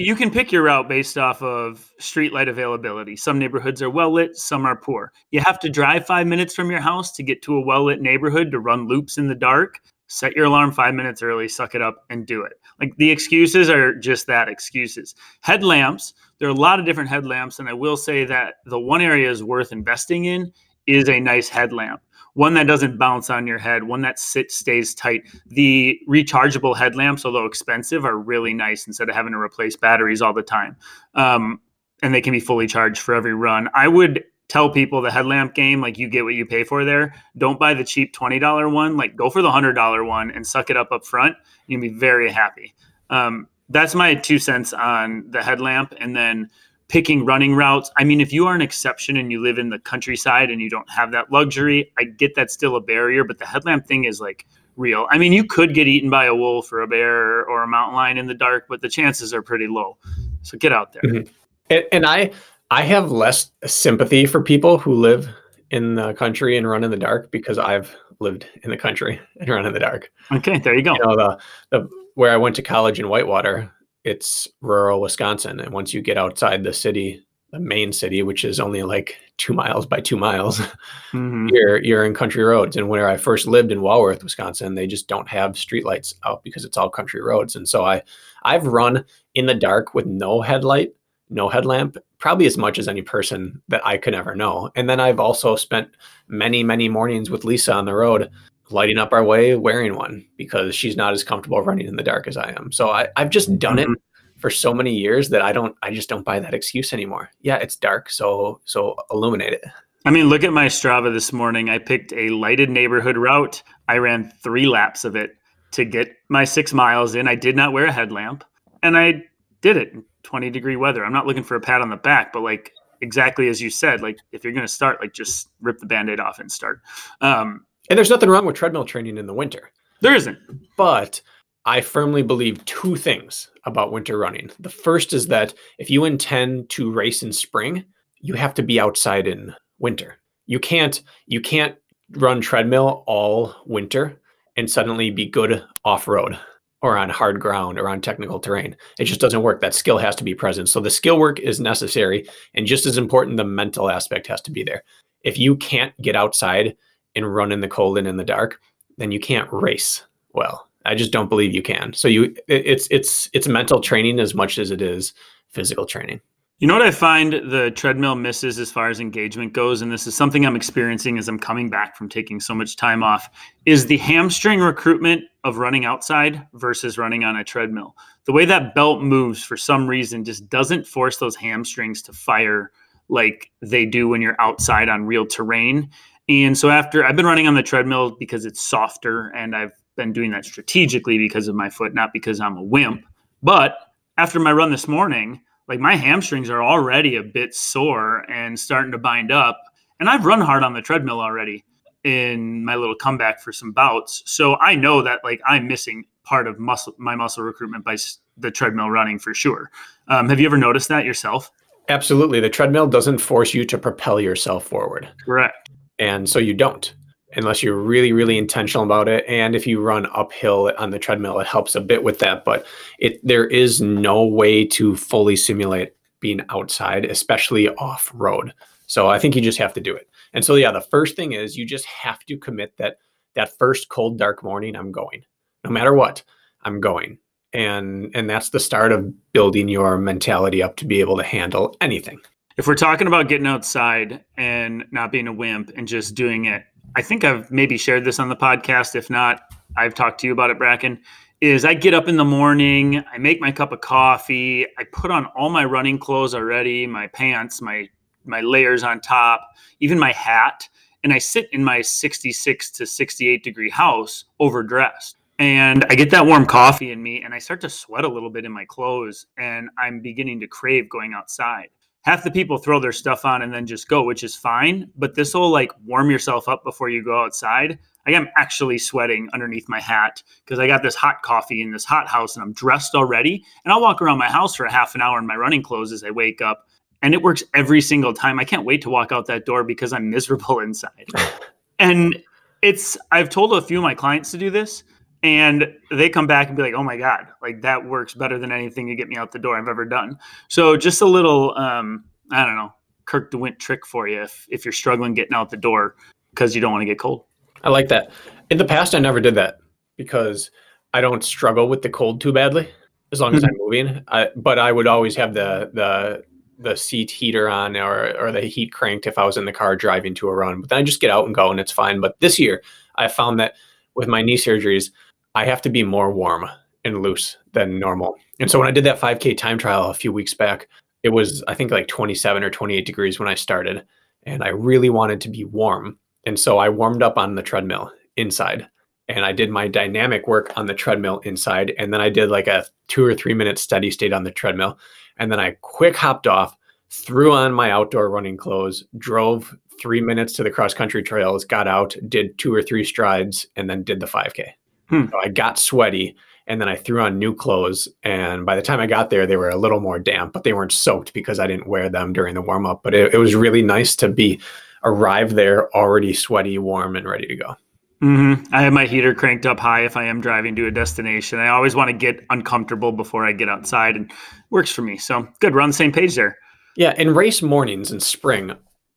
You 0.00 0.14
can 0.14 0.30
pick 0.30 0.52
your 0.52 0.62
route 0.62 0.88
based 0.88 1.18
off 1.18 1.42
of 1.42 1.92
streetlight 2.00 2.48
availability. 2.48 3.16
Some 3.16 3.36
neighborhoods 3.36 3.82
are 3.82 3.90
well 3.90 4.12
lit, 4.12 4.36
some 4.36 4.64
are 4.64 4.76
poor. 4.76 5.12
You 5.32 5.40
have 5.40 5.58
to 5.58 5.68
drive 5.68 6.06
five 6.06 6.28
minutes 6.28 6.54
from 6.54 6.70
your 6.70 6.80
house 6.80 7.10
to 7.16 7.24
get 7.24 7.42
to 7.42 7.56
a 7.56 7.60
well 7.60 7.86
lit 7.86 8.00
neighborhood 8.00 8.52
to 8.52 8.60
run 8.60 8.86
loops 8.86 9.18
in 9.18 9.26
the 9.26 9.34
dark. 9.34 9.80
Set 10.06 10.36
your 10.36 10.44
alarm 10.44 10.70
five 10.70 10.94
minutes 10.94 11.20
early, 11.20 11.48
suck 11.48 11.74
it 11.74 11.82
up, 11.82 12.04
and 12.10 12.26
do 12.26 12.42
it. 12.42 12.52
Like 12.78 12.94
the 12.96 13.10
excuses 13.10 13.68
are 13.68 13.92
just 13.92 14.28
that 14.28 14.48
excuses. 14.48 15.16
Headlamps, 15.40 16.14
there 16.38 16.46
are 16.46 16.52
a 16.52 16.54
lot 16.54 16.78
of 16.78 16.86
different 16.86 17.10
headlamps, 17.10 17.58
and 17.58 17.68
I 17.68 17.72
will 17.72 17.96
say 17.96 18.24
that 18.24 18.54
the 18.66 18.78
one 18.78 19.02
area 19.02 19.28
is 19.28 19.42
worth 19.42 19.72
investing 19.72 20.26
in 20.26 20.52
is 20.86 21.08
a 21.08 21.18
nice 21.18 21.48
headlamp. 21.48 22.02
One 22.34 22.54
that 22.54 22.66
doesn't 22.66 22.98
bounce 22.98 23.30
on 23.30 23.46
your 23.46 23.58
head, 23.58 23.84
one 23.84 24.02
that 24.02 24.18
sits 24.18 24.56
stays 24.56 24.94
tight. 24.94 25.22
The 25.46 25.98
rechargeable 26.08 26.76
headlamps, 26.76 27.24
although 27.24 27.46
expensive, 27.46 28.04
are 28.04 28.16
really 28.16 28.54
nice 28.54 28.86
instead 28.86 29.08
of 29.08 29.14
having 29.14 29.32
to 29.32 29.38
replace 29.38 29.76
batteries 29.76 30.22
all 30.22 30.32
the 30.32 30.42
time. 30.42 30.76
Um, 31.14 31.60
and 32.02 32.14
they 32.14 32.20
can 32.20 32.32
be 32.32 32.40
fully 32.40 32.66
charged 32.66 33.00
for 33.00 33.14
every 33.14 33.34
run. 33.34 33.68
I 33.74 33.88
would 33.88 34.24
tell 34.48 34.70
people 34.70 35.02
the 35.02 35.10
headlamp 35.10 35.54
game, 35.54 35.80
like 35.80 35.98
you 35.98 36.08
get 36.08 36.24
what 36.24 36.34
you 36.34 36.46
pay 36.46 36.64
for 36.64 36.84
there. 36.84 37.14
Don't 37.36 37.58
buy 37.58 37.74
the 37.74 37.84
cheap 37.84 38.14
$20 38.14 38.72
one. 38.72 38.96
Like 38.96 39.14
go 39.14 39.30
for 39.30 39.42
the 39.42 39.50
$100 39.50 40.06
one 40.06 40.30
and 40.30 40.46
suck 40.46 40.70
it 40.70 40.76
up 40.76 40.90
up 40.90 41.04
front. 41.04 41.36
You'll 41.66 41.82
be 41.82 41.88
very 41.88 42.30
happy. 42.30 42.74
Um, 43.10 43.48
that's 43.68 43.94
my 43.94 44.14
two 44.14 44.38
cents 44.38 44.72
on 44.72 45.26
the 45.28 45.42
headlamp. 45.42 45.94
And 46.00 46.16
then 46.16 46.50
picking 46.88 47.24
running 47.24 47.54
routes. 47.54 47.90
I 47.96 48.04
mean, 48.04 48.20
if 48.20 48.32
you 48.32 48.46
are 48.46 48.54
an 48.54 48.62
exception 48.62 49.16
and 49.16 49.30
you 49.30 49.42
live 49.42 49.58
in 49.58 49.68
the 49.68 49.78
countryside 49.78 50.50
and 50.50 50.60
you 50.60 50.70
don't 50.70 50.88
have 50.90 51.12
that 51.12 51.30
luxury, 51.30 51.92
I 51.98 52.04
get 52.04 52.34
that's 52.34 52.54
still 52.54 52.76
a 52.76 52.80
barrier, 52.80 53.24
but 53.24 53.38
the 53.38 53.46
headlamp 53.46 53.86
thing 53.86 54.04
is 54.04 54.20
like 54.20 54.46
real. 54.76 55.06
I 55.10 55.18
mean, 55.18 55.32
you 55.32 55.44
could 55.44 55.74
get 55.74 55.86
eaten 55.86 56.08
by 56.08 56.24
a 56.24 56.34
wolf 56.34 56.72
or 56.72 56.80
a 56.80 56.88
bear 56.88 57.44
or 57.44 57.62
a 57.62 57.66
mountain 57.66 57.94
lion 57.94 58.16
in 58.16 58.26
the 58.26 58.34
dark, 58.34 58.66
but 58.68 58.80
the 58.80 58.88
chances 58.88 59.34
are 59.34 59.42
pretty 59.42 59.66
low. 59.66 59.98
So 60.42 60.56
get 60.56 60.72
out 60.72 60.92
there. 60.92 61.02
Mm-hmm. 61.02 61.32
And, 61.70 61.84
and 61.92 62.06
I 62.06 62.30
I 62.70 62.82
have 62.82 63.10
less 63.10 63.50
sympathy 63.66 64.26
for 64.26 64.42
people 64.42 64.78
who 64.78 64.94
live 64.94 65.28
in 65.70 65.94
the 65.94 66.14
country 66.14 66.56
and 66.56 66.68
run 66.68 66.84
in 66.84 66.90
the 66.90 66.96
dark 66.96 67.30
because 67.30 67.58
I've 67.58 67.94
lived 68.20 68.46
in 68.62 68.70
the 68.70 68.76
country 68.76 69.20
and 69.40 69.48
run 69.48 69.66
in 69.66 69.72
the 69.72 69.80
dark. 69.80 70.10
Okay, 70.32 70.58
there 70.58 70.74
you 70.74 70.82
go. 70.82 70.94
You 70.94 71.04
know, 71.04 71.16
the, 71.16 71.38
the 71.70 71.88
where 72.14 72.32
I 72.32 72.36
went 72.36 72.56
to 72.56 72.62
college 72.62 72.98
in 72.98 73.08
Whitewater, 73.08 73.72
it's 74.08 74.48
rural 74.60 75.00
Wisconsin, 75.00 75.60
and 75.60 75.72
once 75.72 75.92
you 75.92 76.00
get 76.00 76.18
outside 76.18 76.64
the 76.64 76.72
city, 76.72 77.24
the 77.52 77.60
main 77.60 77.92
city, 77.92 78.22
which 78.22 78.44
is 78.44 78.60
only 78.60 78.82
like 78.82 79.16
two 79.36 79.52
miles 79.52 79.86
by 79.86 80.00
two 80.00 80.16
miles, 80.16 80.58
mm-hmm. 81.12 81.48
you're 81.52 81.82
you're 81.82 82.04
in 82.04 82.14
country 82.14 82.42
roads. 82.42 82.76
And 82.76 82.88
where 82.88 83.08
I 83.08 83.16
first 83.16 83.46
lived 83.46 83.72
in 83.72 83.82
Walworth, 83.82 84.22
Wisconsin, 84.24 84.74
they 84.74 84.86
just 84.86 85.08
don't 85.08 85.28
have 85.28 85.52
streetlights 85.52 86.14
out 86.24 86.42
because 86.42 86.64
it's 86.64 86.76
all 86.76 86.90
country 86.90 87.22
roads. 87.22 87.54
And 87.54 87.68
so 87.68 87.84
I 87.84 88.02
I've 88.42 88.66
run 88.66 89.04
in 89.34 89.46
the 89.46 89.54
dark 89.54 89.94
with 89.94 90.06
no 90.06 90.40
headlight 90.40 90.92
no 91.30 91.48
headlamp 91.48 91.96
probably 92.18 92.46
as 92.46 92.56
much 92.56 92.78
as 92.78 92.88
any 92.88 93.02
person 93.02 93.62
that 93.68 93.84
I 93.86 93.96
could 93.96 94.14
ever 94.14 94.34
know. 94.34 94.70
And 94.74 94.90
then 94.90 94.98
I've 94.98 95.20
also 95.20 95.56
spent 95.56 95.88
many, 96.26 96.64
many 96.64 96.88
mornings 96.88 97.30
with 97.30 97.44
Lisa 97.44 97.72
on 97.72 97.84
the 97.84 97.94
road, 97.94 98.30
lighting 98.70 98.98
up 98.98 99.12
our 99.12 99.24
way 99.24 99.56
wearing 99.56 99.94
one 99.94 100.24
because 100.36 100.74
she's 100.74 100.96
not 100.96 101.12
as 101.12 101.24
comfortable 101.24 101.62
running 101.62 101.86
in 101.86 101.96
the 101.96 102.02
dark 102.02 102.26
as 102.26 102.36
I 102.36 102.50
am. 102.50 102.70
So 102.72 102.90
I, 102.90 103.08
have 103.16 103.30
just 103.30 103.58
done 103.58 103.76
mm-hmm. 103.76 103.92
it 103.92 103.98
for 104.38 104.50
so 104.50 104.72
many 104.72 104.94
years 104.94 105.30
that 105.30 105.42
I 105.42 105.52
don't, 105.52 105.74
I 105.82 105.92
just 105.92 106.08
don't 106.08 106.24
buy 106.24 106.38
that 106.40 106.54
excuse 106.54 106.92
anymore. 106.92 107.30
Yeah, 107.40 107.56
it's 107.56 107.76
dark, 107.76 108.10
so 108.10 108.60
so 108.64 108.96
illuminate 109.10 109.52
it. 109.54 109.64
I 110.04 110.10
mean, 110.10 110.28
look 110.28 110.44
at 110.44 110.52
my 110.52 110.66
Strava 110.66 111.12
this 111.12 111.32
morning. 111.32 111.68
I 111.68 111.78
picked 111.78 112.12
a 112.12 112.30
lighted 112.30 112.70
neighborhood 112.70 113.16
route. 113.16 113.62
I 113.88 113.98
ran 113.98 114.30
three 114.42 114.66
laps 114.66 115.04
of 115.04 115.16
it 115.16 115.36
to 115.72 115.84
get 115.84 116.14
my 116.28 116.44
six 116.44 116.72
miles 116.72 117.14
in. 117.14 117.28
I 117.28 117.34
did 117.34 117.56
not 117.56 117.72
wear 117.72 117.86
a 117.86 117.92
headlamp, 117.92 118.44
and 118.82 118.96
I 118.96 119.24
did 119.60 119.76
it 119.76 119.92
in 119.92 120.04
20 120.22 120.50
degree 120.50 120.76
weather. 120.76 121.04
I'm 121.04 121.12
not 121.12 121.26
looking 121.26 121.42
for 121.42 121.56
a 121.56 121.60
pat 121.60 121.80
on 121.80 121.90
the 121.90 121.96
back, 121.96 122.32
but 122.32 122.42
like 122.42 122.72
exactly 123.00 123.48
as 123.48 123.60
you 123.60 123.70
said, 123.70 124.00
like 124.00 124.18
if 124.32 124.44
you're 124.44 124.52
going 124.52 124.66
to 124.66 124.72
start, 124.72 125.00
like 125.00 125.12
just 125.12 125.48
rip 125.60 125.78
the 125.78 125.86
band-aid 125.86 126.20
off 126.20 126.38
and 126.38 126.50
start. 126.50 126.80
Um, 127.20 127.66
and 127.90 127.96
there's 127.96 128.10
nothing 128.10 128.28
wrong 128.28 128.46
with 128.46 128.56
treadmill 128.56 128.84
training 128.84 129.18
in 129.18 129.26
the 129.26 129.34
winter. 129.34 129.70
There 130.00 130.14
isn't. 130.14 130.38
But 130.76 131.20
I 131.64 131.80
firmly 131.80 132.22
believe 132.22 132.64
two 132.64 132.96
things 132.96 133.50
about 133.64 133.92
winter 133.92 134.16
running. 134.16 134.50
The 134.60 134.70
first 134.70 135.12
is 135.12 135.26
that 135.26 135.54
if 135.78 135.90
you 135.90 136.04
intend 136.04 136.70
to 136.70 136.92
race 136.92 137.22
in 137.22 137.32
spring, 137.32 137.84
you 138.20 138.34
have 138.34 138.54
to 138.54 138.62
be 138.62 138.80
outside 138.80 139.26
in 139.26 139.54
winter. 139.78 140.16
You 140.46 140.58
can't 140.58 141.02
you 141.26 141.40
can't 141.40 141.76
run 142.12 142.40
treadmill 142.40 143.04
all 143.06 143.54
winter 143.66 144.18
and 144.56 144.70
suddenly 144.70 145.10
be 145.10 145.26
good 145.26 145.62
off-road 145.84 146.38
or 146.80 146.96
on 146.96 147.10
hard 147.10 147.40
ground 147.40 147.78
or 147.78 147.88
on 147.88 148.00
technical 148.00 148.40
terrain. 148.40 148.76
It 148.98 149.04
just 149.04 149.20
doesn't 149.20 149.42
work. 149.42 149.60
That 149.60 149.74
skill 149.74 149.98
has 149.98 150.16
to 150.16 150.24
be 150.24 150.34
present. 150.34 150.68
So 150.68 150.80
the 150.80 150.90
skill 150.90 151.18
work 151.18 151.38
is 151.38 151.60
necessary. 151.60 152.26
And 152.54 152.66
just 152.66 152.86
as 152.86 152.98
important, 152.98 153.36
the 153.36 153.44
mental 153.44 153.90
aspect 153.90 154.26
has 154.28 154.40
to 154.42 154.50
be 154.50 154.62
there. 154.62 154.84
If 155.22 155.38
you 155.38 155.56
can't 155.56 155.92
get 156.00 156.16
outside 156.16 156.76
and 157.18 157.34
run 157.34 157.52
in 157.52 157.60
the 157.60 157.68
cold 157.68 157.98
and 157.98 158.08
in 158.08 158.16
the 158.16 158.24
dark, 158.24 158.58
then 158.96 159.12
you 159.12 159.20
can't 159.20 159.52
race 159.52 160.02
well. 160.32 160.68
I 160.86 160.94
just 160.94 161.12
don't 161.12 161.28
believe 161.28 161.54
you 161.54 161.62
can. 161.62 161.92
So 161.92 162.08
you 162.08 162.34
it's 162.48 162.88
it's 162.90 163.28
it's 163.34 163.46
mental 163.46 163.80
training 163.80 164.20
as 164.20 164.34
much 164.34 164.58
as 164.58 164.70
it 164.70 164.80
is 164.80 165.12
physical 165.50 165.84
training. 165.84 166.20
You 166.60 166.66
know 166.66 166.74
what 166.74 166.82
I 166.82 166.90
find 166.90 167.34
the 167.34 167.70
treadmill 167.76 168.16
misses 168.16 168.58
as 168.58 168.72
far 168.72 168.88
as 168.88 168.98
engagement 168.98 169.52
goes, 169.52 169.80
and 169.80 169.92
this 169.92 170.08
is 170.08 170.16
something 170.16 170.44
I'm 170.44 170.56
experiencing 170.56 171.16
as 171.16 171.28
I'm 171.28 171.38
coming 171.38 171.70
back 171.70 171.96
from 171.96 172.08
taking 172.08 172.40
so 172.40 172.52
much 172.52 172.74
time 172.74 173.04
off, 173.04 173.30
is 173.64 173.86
the 173.86 173.98
hamstring 173.98 174.58
recruitment 174.58 175.22
of 175.44 175.58
running 175.58 175.84
outside 175.84 176.44
versus 176.54 176.98
running 176.98 177.22
on 177.22 177.36
a 177.36 177.44
treadmill. 177.44 177.94
The 178.24 178.32
way 178.32 178.44
that 178.46 178.74
belt 178.74 179.02
moves 179.02 179.44
for 179.44 179.56
some 179.56 179.86
reason 179.86 180.24
just 180.24 180.48
doesn't 180.48 180.84
force 180.84 181.18
those 181.18 181.36
hamstrings 181.36 182.02
to 182.02 182.12
fire 182.12 182.72
like 183.08 183.52
they 183.62 183.86
do 183.86 184.08
when 184.08 184.20
you're 184.20 184.40
outside 184.40 184.88
on 184.88 185.06
real 185.06 185.26
terrain. 185.26 185.88
And 186.28 186.56
so 186.56 186.70
after 186.70 187.04
I've 187.04 187.16
been 187.16 187.26
running 187.26 187.46
on 187.46 187.54
the 187.54 187.62
treadmill 187.62 188.10
because 188.10 188.44
it's 188.44 188.62
softer 188.62 189.28
and 189.28 189.56
I've 189.56 189.72
been 189.96 190.12
doing 190.12 190.30
that 190.32 190.44
strategically 190.44 191.18
because 191.18 191.48
of 191.48 191.54
my 191.54 191.70
foot, 191.70 191.94
not 191.94 192.12
because 192.12 192.40
I'm 192.40 192.56
a 192.56 192.62
wimp. 192.62 193.04
But 193.42 193.76
after 194.16 194.38
my 194.38 194.52
run 194.52 194.70
this 194.70 194.88
morning, 194.88 195.40
like 195.68 195.80
my 195.80 195.96
hamstrings 195.96 196.50
are 196.50 196.62
already 196.62 197.16
a 197.16 197.22
bit 197.22 197.54
sore 197.54 198.30
and 198.30 198.58
starting 198.58 198.92
to 198.92 198.98
bind 198.98 199.32
up. 199.32 199.60
And 200.00 200.08
I've 200.08 200.24
run 200.24 200.40
hard 200.40 200.62
on 200.62 200.74
the 200.74 200.82
treadmill 200.82 201.20
already 201.20 201.64
in 202.04 202.64
my 202.64 202.76
little 202.76 202.94
comeback 202.94 203.40
for 203.40 203.52
some 203.52 203.72
bouts. 203.72 204.22
So 204.26 204.56
I 204.56 204.74
know 204.74 205.02
that 205.02 205.20
like 205.24 205.40
I'm 205.46 205.66
missing 205.66 206.04
part 206.24 206.46
of 206.46 206.58
muscle 206.58 206.94
my 206.98 207.16
muscle 207.16 207.42
recruitment 207.42 207.84
by 207.84 207.96
the 208.36 208.50
treadmill 208.50 208.90
running 208.90 209.18
for 209.18 209.34
sure. 209.34 209.70
Um, 210.08 210.28
have 210.28 210.38
you 210.38 210.46
ever 210.46 210.58
noticed 210.58 210.88
that 210.88 211.04
yourself? 211.04 211.50
Absolutely. 211.88 212.38
The 212.38 212.50
treadmill 212.50 212.86
doesn't 212.86 213.18
force 213.18 213.54
you 213.54 213.64
to 213.64 213.78
propel 213.78 214.20
yourself 214.20 214.66
forward. 214.66 215.08
Correct. 215.24 215.70
And 215.98 216.28
so 216.28 216.38
you 216.38 216.54
don't 216.54 216.94
unless 217.36 217.62
you're 217.62 217.76
really 217.76 218.12
really 218.12 218.38
intentional 218.38 218.84
about 218.84 219.08
it. 219.08 219.24
And 219.28 219.54
if 219.54 219.66
you 219.66 219.80
run 219.80 220.06
uphill 220.14 220.72
on 220.78 220.90
the 220.90 220.98
treadmill 220.98 221.38
it 221.40 221.46
helps 221.46 221.74
a 221.74 221.80
bit 221.80 222.02
with 222.02 222.18
that. 222.20 222.44
But 222.44 222.66
it 222.98 223.20
there 223.26 223.46
is 223.46 223.80
no 223.80 224.24
way 224.24 224.64
to 224.66 224.96
fully 224.96 225.36
simulate 225.36 225.92
being 226.20 226.40
outside 226.48 227.04
especially 227.04 227.68
off 227.76 228.10
road 228.12 228.52
so 228.88 229.08
i 229.08 229.20
think 229.20 229.36
you 229.36 229.40
just 229.40 229.58
have 229.58 229.72
to 229.74 229.80
do 229.80 229.94
it. 229.94 230.08
And 230.32 230.44
so 230.44 230.54
yeah 230.54 230.72
the 230.72 230.80
first 230.80 231.16
thing 231.16 231.32
is 231.32 231.56
you 231.56 231.66
just 231.66 231.86
have 231.86 232.24
to 232.26 232.36
commit 232.36 232.76
that 232.78 232.96
that 233.34 233.56
first 233.58 233.88
cold 233.88 234.18
dark 234.18 234.42
morning 234.42 234.74
i'm 234.76 234.92
going. 234.92 235.24
No 235.64 235.70
matter 235.70 235.92
what 235.92 236.22
i'm 236.62 236.80
going. 236.80 237.18
And 237.52 238.10
and 238.14 238.28
that's 238.28 238.50
the 238.50 238.60
start 238.60 238.92
of 238.92 239.12
building 239.32 239.68
your 239.68 239.98
mentality 239.98 240.62
up 240.62 240.76
to 240.76 240.86
be 240.86 241.00
able 241.00 241.16
to 241.18 241.22
handle 241.22 241.76
anything 241.80 242.20
if 242.58 242.66
we're 242.66 242.74
talking 242.74 243.06
about 243.06 243.28
getting 243.28 243.46
outside 243.46 244.22
and 244.36 244.84
not 244.90 245.10
being 245.10 245.26
a 245.26 245.32
wimp 245.32 245.70
and 245.76 245.88
just 245.88 246.14
doing 246.14 246.44
it 246.44 246.64
I 246.96 247.02
think 247.02 247.24
I've 247.24 247.50
maybe 247.50 247.76
shared 247.76 248.04
this 248.04 248.18
on 248.18 248.28
the 248.28 248.36
podcast. 248.36 248.94
If 248.94 249.10
not, 249.10 249.54
I've 249.76 249.94
talked 249.94 250.20
to 250.20 250.26
you 250.26 250.32
about 250.32 250.50
it, 250.50 250.58
Bracken. 250.58 251.00
Is 251.40 251.64
I 251.64 251.74
get 251.74 251.94
up 251.94 252.08
in 252.08 252.16
the 252.16 252.24
morning, 252.24 253.04
I 253.12 253.18
make 253.18 253.40
my 253.40 253.52
cup 253.52 253.70
of 253.70 253.80
coffee, 253.80 254.66
I 254.76 254.84
put 254.92 255.12
on 255.12 255.26
all 255.26 255.50
my 255.50 255.64
running 255.64 255.98
clothes 255.98 256.34
already, 256.34 256.86
my 256.86 257.06
pants, 257.06 257.62
my 257.62 257.88
my 258.24 258.40
layers 258.40 258.82
on 258.82 259.00
top, 259.00 259.48
even 259.78 259.98
my 259.98 260.12
hat, 260.12 260.68
and 261.04 261.12
I 261.12 261.18
sit 261.18 261.48
in 261.52 261.62
my 261.62 261.80
66 261.80 262.70
to 262.72 262.84
68 262.84 263.44
degree 263.44 263.70
house 263.70 264.24
overdressed. 264.40 265.16
And 265.38 265.84
I 265.88 265.94
get 265.94 266.10
that 266.10 266.26
warm 266.26 266.44
coffee 266.44 266.90
in 266.90 267.00
me 267.00 267.22
and 267.22 267.32
I 267.32 267.38
start 267.38 267.60
to 267.60 267.70
sweat 267.70 268.04
a 268.04 268.08
little 268.08 268.28
bit 268.28 268.44
in 268.44 268.50
my 268.50 268.64
clothes 268.64 269.26
and 269.38 269.70
I'm 269.78 270.00
beginning 270.00 270.40
to 270.40 270.48
crave 270.48 270.88
going 270.88 271.14
outside 271.14 271.68
half 272.02 272.24
the 272.24 272.30
people 272.30 272.58
throw 272.58 272.80
their 272.80 272.92
stuff 272.92 273.24
on 273.24 273.42
and 273.42 273.52
then 273.52 273.66
just 273.66 273.88
go, 273.88 274.02
which 274.02 274.22
is 274.22 274.34
fine. 274.34 274.90
But 274.96 275.14
this 275.14 275.34
will 275.34 275.50
like 275.50 275.72
warm 275.84 276.10
yourself 276.10 276.48
up 276.48 276.64
before 276.64 276.88
you 276.88 277.04
go 277.04 277.22
outside. 277.22 277.78
I 278.06 278.12
am 278.12 278.28
actually 278.36 278.78
sweating 278.78 279.28
underneath 279.34 279.68
my 279.68 279.80
hat 279.80 280.22
because 280.44 280.58
I 280.58 280.66
got 280.66 280.82
this 280.82 280.94
hot 280.94 281.22
coffee 281.22 281.60
in 281.60 281.72
this 281.72 281.84
hot 281.84 282.08
house 282.08 282.36
and 282.36 282.42
I'm 282.42 282.52
dressed 282.52 282.94
already. 282.94 283.44
And 283.64 283.72
I'll 283.72 283.82
walk 283.82 284.00
around 284.00 284.18
my 284.18 284.30
house 284.30 284.54
for 284.54 284.64
a 284.64 284.72
half 284.72 284.94
an 284.94 285.02
hour 285.02 285.18
in 285.18 285.26
my 285.26 285.36
running 285.36 285.62
clothes 285.62 285.92
as 285.92 286.02
I 286.02 286.10
wake 286.10 286.40
up. 286.40 286.66
And 287.02 287.14
it 287.14 287.22
works 287.22 287.44
every 287.54 287.80
single 287.80 288.14
time. 288.14 288.40
I 288.40 288.44
can't 288.44 288.64
wait 288.64 288.82
to 288.82 288.90
walk 288.90 289.12
out 289.12 289.26
that 289.26 289.44
door 289.44 289.62
because 289.62 289.92
I'm 289.92 290.08
miserable 290.10 290.60
inside. 290.60 291.08
and 291.78 292.16
it's, 292.62 292.96
I've 293.12 293.28
told 293.28 293.52
a 293.52 293.62
few 293.62 293.78
of 293.78 293.82
my 293.82 293.94
clients 293.94 294.30
to 294.32 294.38
do 294.38 294.50
this 294.50 294.82
and 295.22 295.74
they 295.90 296.08
come 296.08 296.26
back 296.26 296.48
and 296.48 296.56
be 296.56 296.62
like, 296.62 296.74
"Oh 296.74 296.82
my 296.82 296.96
god, 296.96 297.28
like 297.42 297.60
that 297.62 297.84
works 297.84 298.14
better 298.14 298.38
than 298.38 298.52
anything 298.52 298.86
to 298.88 298.94
get 298.94 299.08
me 299.08 299.16
out 299.16 299.32
the 299.32 299.38
door 299.38 299.58
I've 299.58 299.68
ever 299.68 299.84
done." 299.84 300.18
So 300.48 300.76
just 300.76 301.02
a 301.02 301.06
little, 301.06 301.56
um, 301.56 302.04
I 302.30 302.44
don't 302.44 302.56
know, 302.56 302.72
Kirk 303.04 303.30
DeWitt 303.30 303.58
trick 303.58 303.86
for 303.86 304.06
you 304.06 304.22
if 304.22 304.46
if 304.48 304.64
you're 304.64 304.72
struggling 304.72 305.14
getting 305.14 305.34
out 305.34 305.50
the 305.50 305.56
door 305.56 305.96
because 306.30 306.54
you 306.54 306.60
don't 306.60 306.72
want 306.72 306.82
to 306.82 306.86
get 306.86 306.98
cold. 306.98 307.24
I 307.64 307.70
like 307.70 307.88
that. 307.88 308.10
In 308.50 308.58
the 308.58 308.64
past, 308.64 308.94
I 308.94 308.98
never 308.98 309.20
did 309.20 309.34
that 309.34 309.58
because 309.96 310.50
I 310.94 311.00
don't 311.00 311.24
struggle 311.24 311.68
with 311.68 311.82
the 311.82 311.90
cold 311.90 312.20
too 312.20 312.32
badly 312.32 312.68
as 313.12 313.20
long 313.20 313.34
as 313.34 313.42
I'm 313.42 313.50
mm-hmm. 313.50 313.62
moving. 313.62 314.04
I, 314.08 314.28
but 314.36 314.58
I 314.58 314.72
would 314.72 314.86
always 314.86 315.16
have 315.16 315.34
the 315.34 315.70
the 315.74 316.24
the 316.60 316.76
seat 316.76 317.10
heater 317.10 317.48
on 317.48 317.76
or 317.76 318.16
or 318.18 318.32
the 318.32 318.42
heat 318.42 318.72
cranked 318.72 319.06
if 319.06 319.18
I 319.18 319.24
was 319.24 319.36
in 319.36 319.44
the 319.44 319.52
car 319.52 319.76
driving 319.76 320.14
to 320.16 320.28
a 320.28 320.34
run. 320.34 320.60
But 320.60 320.70
then 320.70 320.78
I 320.78 320.82
just 320.82 321.00
get 321.00 321.10
out 321.10 321.26
and 321.26 321.34
go 321.34 321.50
and 321.50 321.60
it's 321.60 321.72
fine. 321.72 322.00
But 322.00 322.18
this 322.20 322.38
year 322.38 322.62
I 322.96 323.08
found 323.08 323.38
that 323.40 323.54
with 323.94 324.08
my 324.08 324.22
knee 324.22 324.36
surgeries, 324.36 324.90
I 325.38 325.44
have 325.44 325.62
to 325.62 325.70
be 325.70 325.84
more 325.84 326.10
warm 326.10 326.46
and 326.84 327.00
loose 327.00 327.36
than 327.52 327.78
normal. 327.78 328.16
And 328.40 328.50
so 328.50 328.58
when 328.58 328.66
I 328.66 328.72
did 328.72 328.82
that 328.82 328.98
5K 328.98 329.36
time 329.36 329.56
trial 329.56 329.88
a 329.88 329.94
few 329.94 330.12
weeks 330.12 330.34
back, 330.34 330.68
it 331.04 331.10
was 331.10 331.44
I 331.46 331.54
think 331.54 331.70
like 331.70 331.86
27 331.86 332.42
or 332.42 332.50
28 332.50 332.84
degrees 332.84 333.20
when 333.20 333.28
I 333.28 333.36
started, 333.36 333.86
and 334.24 334.42
I 334.42 334.48
really 334.48 334.90
wanted 334.90 335.20
to 335.20 335.28
be 335.28 335.44
warm. 335.44 335.96
And 336.26 336.36
so 336.40 336.58
I 336.58 336.68
warmed 336.70 337.04
up 337.04 337.16
on 337.16 337.36
the 337.36 337.42
treadmill 337.44 337.92
inside 338.16 338.68
and 339.06 339.24
I 339.24 339.30
did 339.30 339.48
my 339.48 339.68
dynamic 339.68 340.26
work 340.26 340.52
on 340.56 340.66
the 340.66 340.74
treadmill 340.74 341.20
inside. 341.20 341.72
And 341.78 341.94
then 341.94 342.00
I 342.00 342.08
did 342.08 342.30
like 342.30 342.48
a 342.48 342.66
two 342.88 343.04
or 343.04 343.14
three 343.14 343.32
minute 343.32 343.60
steady 343.60 343.92
state 343.92 344.12
on 344.12 344.24
the 344.24 344.32
treadmill. 344.32 344.76
And 345.18 345.30
then 345.30 345.38
I 345.38 345.52
quick 345.60 345.94
hopped 345.94 346.26
off, 346.26 346.56
threw 346.90 347.32
on 347.32 347.52
my 347.52 347.70
outdoor 347.70 348.10
running 348.10 348.36
clothes, 348.36 348.82
drove 348.98 349.54
three 349.80 350.00
minutes 350.00 350.32
to 350.32 350.42
the 350.42 350.50
cross 350.50 350.74
country 350.74 351.04
trails, 351.04 351.44
got 351.44 351.68
out, 351.68 351.94
did 352.08 352.36
two 352.38 352.52
or 352.52 352.60
three 352.60 352.82
strides, 352.82 353.46
and 353.54 353.70
then 353.70 353.84
did 353.84 354.00
the 354.00 354.06
5K. 354.06 354.48
Hmm. 354.88 355.06
So 355.10 355.18
I 355.18 355.28
got 355.28 355.58
sweaty 355.58 356.16
and 356.46 356.60
then 356.60 356.68
I 356.68 356.76
threw 356.76 357.02
on 357.02 357.18
new 357.18 357.34
clothes. 357.34 357.88
And 358.02 358.46
by 358.46 358.56
the 358.56 358.62
time 358.62 358.80
I 358.80 358.86
got 358.86 359.10
there, 359.10 359.26
they 359.26 359.36
were 359.36 359.50
a 359.50 359.56
little 359.56 359.80
more 359.80 359.98
damp, 359.98 360.32
but 360.32 360.44
they 360.44 360.54
weren't 360.54 360.72
soaked 360.72 361.12
because 361.12 361.38
I 361.38 361.46
didn't 361.46 361.66
wear 361.66 361.88
them 361.88 362.12
during 362.12 362.34
the 362.34 362.42
warm 362.42 362.66
up. 362.66 362.80
But 362.82 362.94
it, 362.94 363.14
it 363.14 363.18
was 363.18 363.34
really 363.34 363.62
nice 363.62 363.94
to 363.96 364.08
be 364.08 364.40
arrive 364.84 365.34
there 365.34 365.74
already 365.76 366.12
sweaty, 366.14 366.58
warm, 366.58 366.96
and 366.96 367.08
ready 367.08 367.26
to 367.26 367.36
go. 367.36 367.56
Mm-hmm. 368.02 368.54
I 368.54 368.62
have 368.62 368.72
my 368.72 368.86
heater 368.86 369.12
cranked 369.14 369.44
up 369.44 369.58
high 369.58 369.84
if 369.84 369.96
I 369.96 370.04
am 370.06 370.20
driving 370.20 370.54
to 370.56 370.66
a 370.66 370.70
destination. 370.70 371.40
I 371.40 371.48
always 371.48 371.74
want 371.74 371.88
to 371.88 371.96
get 371.96 372.24
uncomfortable 372.30 372.92
before 372.92 373.26
I 373.26 373.32
get 373.32 373.48
outside, 373.48 373.96
and 373.96 374.10
works 374.50 374.70
for 374.70 374.82
me. 374.82 374.96
So 374.96 375.28
good, 375.40 375.52
we're 375.52 375.60
on 375.60 375.70
the 375.70 375.74
same 375.74 375.92
page 375.92 376.14
there. 376.14 376.38
Yeah, 376.76 376.94
and 376.96 377.16
race 377.16 377.42
mornings 377.42 377.90
in 377.90 377.98
spring 377.98 378.52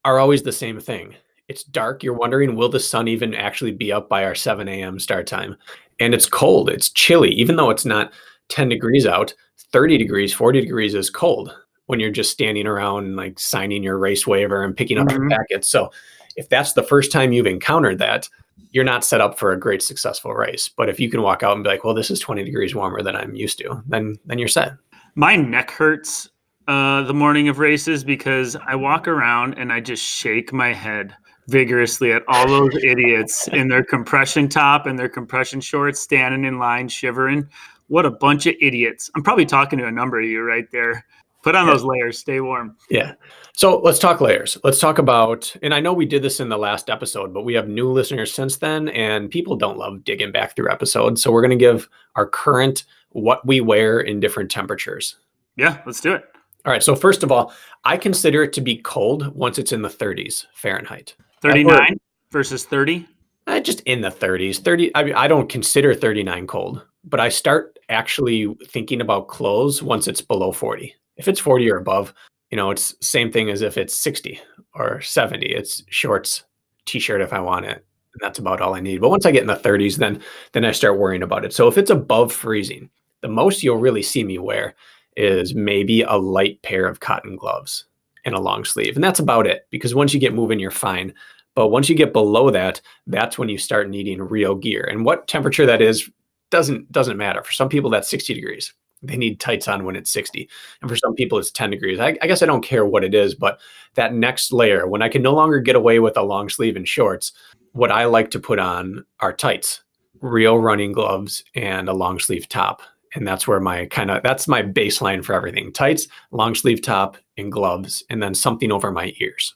are 0.06 0.19
always 0.19 0.43
the 0.43 0.51
same 0.51 0.80
thing. 0.80 1.15
It's 1.52 1.66
dark. 1.66 2.02
You're 2.02 2.14
wondering, 2.14 2.56
will 2.56 2.70
the 2.70 2.80
sun 2.80 3.10
even 3.10 3.36
actually 3.36 3.74
be 3.74 3.92
up 3.92 4.08
by 4.08 4.24
our 4.24 4.34
7 4.34 4.70
a.m. 4.70 5.00
start 5.00 5.28
time? 5.28 5.58
And 6.00 6.14
it's 6.14 6.26
cold. 6.26 6.70
It's 6.70 6.90
chilly, 6.90 7.30
even 7.32 7.58
though 7.58 7.70
it's 7.70 7.84
not 7.84 8.14
10 8.48 8.70
degrees 8.70 9.06
out. 9.06 9.34
30 9.74 9.98
degrees, 9.98 10.34
40 10.34 10.62
degrees 10.62 10.96
is 10.96 11.10
cold 11.10 11.54
when 11.88 12.00
you're 12.00 12.10
just 12.10 12.32
standing 12.32 12.68
around 12.68 13.18
like 13.18 13.38
signing 13.38 13.84
your 13.84 13.98
race 13.98 14.26
waiver 14.26 14.64
and 14.64 14.78
picking 14.78 14.98
up 14.98 15.10
mm-hmm. 15.10 15.24
your 15.24 15.30
packets. 15.30 15.70
So 15.70 15.92
if 16.38 16.48
that's 16.48 16.72
the 16.72 16.84
first 16.84 17.12
time 17.12 17.34
you've 17.34 17.46
encountered 17.46 17.98
that, 17.98 18.30
you're 18.72 18.86
not 18.86 19.04
set 19.04 19.20
up 19.20 19.38
for 19.38 19.52
a 19.52 19.60
great 19.60 19.82
successful 19.82 20.34
race. 20.34 20.70
But 20.70 20.88
if 20.88 21.02
you 21.02 21.10
can 21.10 21.22
walk 21.22 21.44
out 21.44 21.56
and 21.56 21.66
be 21.66 21.70
like, 21.70 21.84
well, 21.84 21.94
this 21.94 22.10
is 22.10 22.22
20 22.22 22.46
degrees 22.46 22.74
warmer 22.74 23.02
than 23.02 23.18
I'm 23.18 23.36
used 23.36 23.58
to, 23.58 23.84
then 23.88 24.16
then 24.26 24.40
you're 24.40 24.48
set. 24.48 24.72
My 25.16 25.36
neck 25.36 25.70
hurts 25.70 26.30
uh, 26.70 27.02
the 27.02 27.14
morning 27.14 27.50
of 27.50 27.60
races 27.60 28.06
because 28.06 28.56
I 28.56 28.76
walk 28.76 29.10
around 29.10 29.56
and 29.56 29.74
I 29.74 29.82
just 29.82 30.06
shake 30.06 30.54
my 30.54 30.74
head 30.74 31.14
vigorously 31.47 32.12
at 32.12 32.23
all 32.27 32.47
those 32.47 32.75
idiots 32.84 33.47
in 33.49 33.67
their 33.67 33.84
compression 33.84 34.47
top 34.47 34.86
and 34.86 34.97
their 34.97 35.10
compression 35.10 35.62
shorts 35.62 35.99
standing 35.99 36.45
in 36.45 36.60
line 36.60 36.88
shivering. 36.88 37.47
What 37.88 38.06
a 38.06 38.12
bunch 38.12 38.45
of 38.45 38.56
idiots. 38.62 39.10
I'm 39.15 39.23
probably 39.23 39.45
talking 39.45 39.80
to 39.80 39.86
a 39.86 39.91
number 39.91 40.19
of 40.19 40.25
you 40.25 40.41
right 40.41 40.69
there. 40.71 41.06
Put 41.43 41.56
on 41.56 41.65
yeah. 41.65 41.73
those 41.73 41.84
layers, 41.84 42.19
stay 42.19 42.39
warm. 42.39 42.77
Yeah. 42.89 43.13
So 43.54 43.80
let's 43.80 43.99
talk 43.99 44.21
layers. 44.21 44.58
Let's 44.63 44.80
talk 44.80 44.99
about, 44.99 45.54
and 45.63 45.73
I 45.73 45.80
know 45.80 45.91
we 45.91 46.06
did 46.06 46.21
this 46.21 46.39
in 46.39 46.49
the 46.49 46.58
last 46.58 46.89
episode, 46.89 47.34
but 47.34 47.43
we 47.43 47.56
have 47.56 47.67
new 47.67 47.91
listeners 47.91 48.32
since 48.32 48.58
then, 48.58 48.89
and 48.89 49.30
people 49.30 49.56
don't 49.56 49.77
love 49.77 50.04
digging 50.04 50.32
back 50.32 50.56
through 50.56 50.71
episodes. 50.71 51.21
So 51.21 51.32
we're 51.32 51.41
going 51.41 51.58
to 51.58 51.58
give 51.58 51.89
our 52.15 52.27
current 52.27 52.86
what 53.10 53.45
we 53.45 53.60
wear 53.60 53.99
in 53.99 54.19
different 54.19 54.51
temperatures. 54.51 55.17
Yeah, 55.58 55.82
let's 55.86 55.99
do 55.99 56.13
it. 56.13 56.25
All 56.65 56.71
right. 56.71 56.84
So, 56.84 56.95
first 56.95 57.23
of 57.23 57.32
all, 57.32 57.54
I 57.84 57.97
consider 57.97 58.43
it 58.43 58.54
to 58.54 58.62
be 58.62 58.77
cold 58.77 59.36
once 59.36 59.58
it's 59.58 59.71
in 59.71 59.82
the 59.82 59.89
30s 59.89 60.45
Fahrenheit. 60.54 61.15
39 61.41 61.99
versus 62.32 62.65
30? 62.65 63.08
Uh, 63.47 63.60
just 63.60 63.82
in 63.82 64.01
the 64.01 64.10
30s. 64.10 64.58
30. 64.58 64.95
I 64.95 65.04
mean, 65.04 65.15
I 65.15 65.27
don't 65.27 65.49
consider 65.49 65.93
39 65.93 66.47
cold, 66.47 66.86
but 67.04 67.19
I 67.19 67.30
start 67.30 67.80
actually 67.89 68.56
thinking 68.67 69.01
about 69.01 69.27
clothes 69.27 69.82
once 69.82 70.08
it's 70.08 70.21
below 70.21 70.51
40 70.51 70.95
if 71.21 71.27
it's 71.27 71.39
40 71.39 71.71
or 71.71 71.77
above, 71.77 72.13
you 72.49 72.58
know, 72.58 72.71
it's 72.71 72.95
same 72.99 73.32
thing 73.32 73.49
as 73.49 73.62
if 73.62 73.77
it's 73.77 73.95
60 73.95 74.39
or 74.73 75.01
70. 75.01 75.45
It's 75.45 75.84
shorts, 75.89 76.43
t-shirt 76.86 77.21
if 77.21 77.32
I 77.32 77.39
want 77.39 77.65
it. 77.65 77.86
And 78.13 78.19
that's 78.19 78.39
about 78.39 78.60
all 78.60 78.75
I 78.75 78.82
need. 78.82 78.99
But 78.99 79.10
once 79.10 79.25
I 79.25 79.32
get 79.32 79.41
in 79.41 79.47
the 79.47 79.56
30s, 79.56 79.97
then 79.97 80.21
then 80.51 80.65
I 80.65 80.71
start 80.71 80.97
worrying 80.97 81.23
about 81.23 81.45
it. 81.45 81.54
So 81.54 81.67
if 81.67 81.77
it's 81.77 81.91
above 81.91 82.34
freezing, 82.34 82.89
the 83.21 83.30
most 83.30 83.63
you'll 83.63 83.77
really 83.77 84.01
see 84.01 84.23
me 84.23 84.38
wear 84.38 84.75
is 85.15 85.54
maybe 85.54 86.01
a 86.01 86.15
light 86.15 86.62
pair 86.63 86.88
of 86.88 86.99
cotton 86.99 87.36
gloves 87.36 87.86
and 88.26 88.36
a 88.36 88.40
long 88.40 88.64
sleeve. 88.64 88.96
And 88.96 89.04
that's 89.04 89.20
about 89.20 89.48
it 89.48 89.68
because 89.70 89.96
once 89.96 90.14
you 90.14 90.20
get 90.20 90.34
moving, 90.34 90.60
you're 90.60 90.72
fine. 90.72 91.14
But 91.56 91.70
once 91.70 91.90
you 91.90 91.96
get 91.96 92.14
below 92.14 92.50
that, 92.52 92.82
that's 93.08 93.38
when 93.38 93.50
you 93.50 93.58
start 93.58 93.90
needing 93.90 94.22
real 94.22 94.56
gear. 94.56 94.88
And 94.90 95.06
what 95.06 95.28
temperature 95.28 95.66
that 95.66 95.82
is 95.82 96.10
doesn't 96.50 96.92
doesn't 96.92 97.18
matter. 97.18 97.44
For 97.44 97.52
some 97.52 97.70
people, 97.70 97.90
that's 97.90 98.10
60 98.10 98.34
degrees 98.34 98.74
they 99.04 99.18
need 99.18 99.40
tights 99.40 99.68
on 99.68 99.84
when 99.84 99.96
it's 99.96 100.12
60 100.12 100.48
and 100.82 100.90
for 100.90 100.96
some 100.96 101.14
people 101.16 101.38
it's 101.38 101.52
10 101.52 101.72
degrees 101.72 102.00
I, 102.00 102.18
I, 102.22 102.28
guess 102.28 102.42
i 102.42 102.46
don't 102.46 102.64
care 102.64 102.86
what 102.86 103.04
it 103.04 103.14
is 103.14 103.34
but 103.34 103.60
that 103.96 104.14
next 104.14 104.54
layer 104.54 104.88
when 104.88 105.02
i 105.02 105.10
can 105.10 105.22
no 105.22 105.34
longer 105.34 105.60
get 105.60 105.76
away 105.76 106.00
with 106.00 106.18
a 106.18 106.22
long 106.22 106.50
sleeve 106.50 106.76
and 106.76 106.88
shorts 106.88 107.32
what 107.72 107.92
i 107.92 108.06
like 108.06 108.32
to 108.32 108.40
put 108.40 108.60
on 108.60 109.06
are 109.20 109.34
tights 109.34 109.84
real 110.22 110.60
running 110.60 110.92
gloves 110.92 111.44
and 111.56 111.90
a 111.90 111.94
long 111.94 112.20
sleeve 112.20 112.48
top 112.48 112.82
and 113.13 113.28
that's 113.28 113.47
where 113.47 113.60
my 113.60 113.86
kind 113.88 114.12
of 114.12 114.24
that's 114.24 114.47
my 114.47 114.62
baseline 114.62 115.24
for 115.24 115.34
everything 115.34 115.71
tights 115.71 116.08
long 116.32 116.56
sleeve 116.56 116.82
top 116.82 117.17
and 117.38 117.52
gloves 117.52 118.04
and 118.10 118.21
then 118.21 118.34
something 118.34 118.71
over 118.71 118.91
my 118.91 119.13
ears 119.19 119.56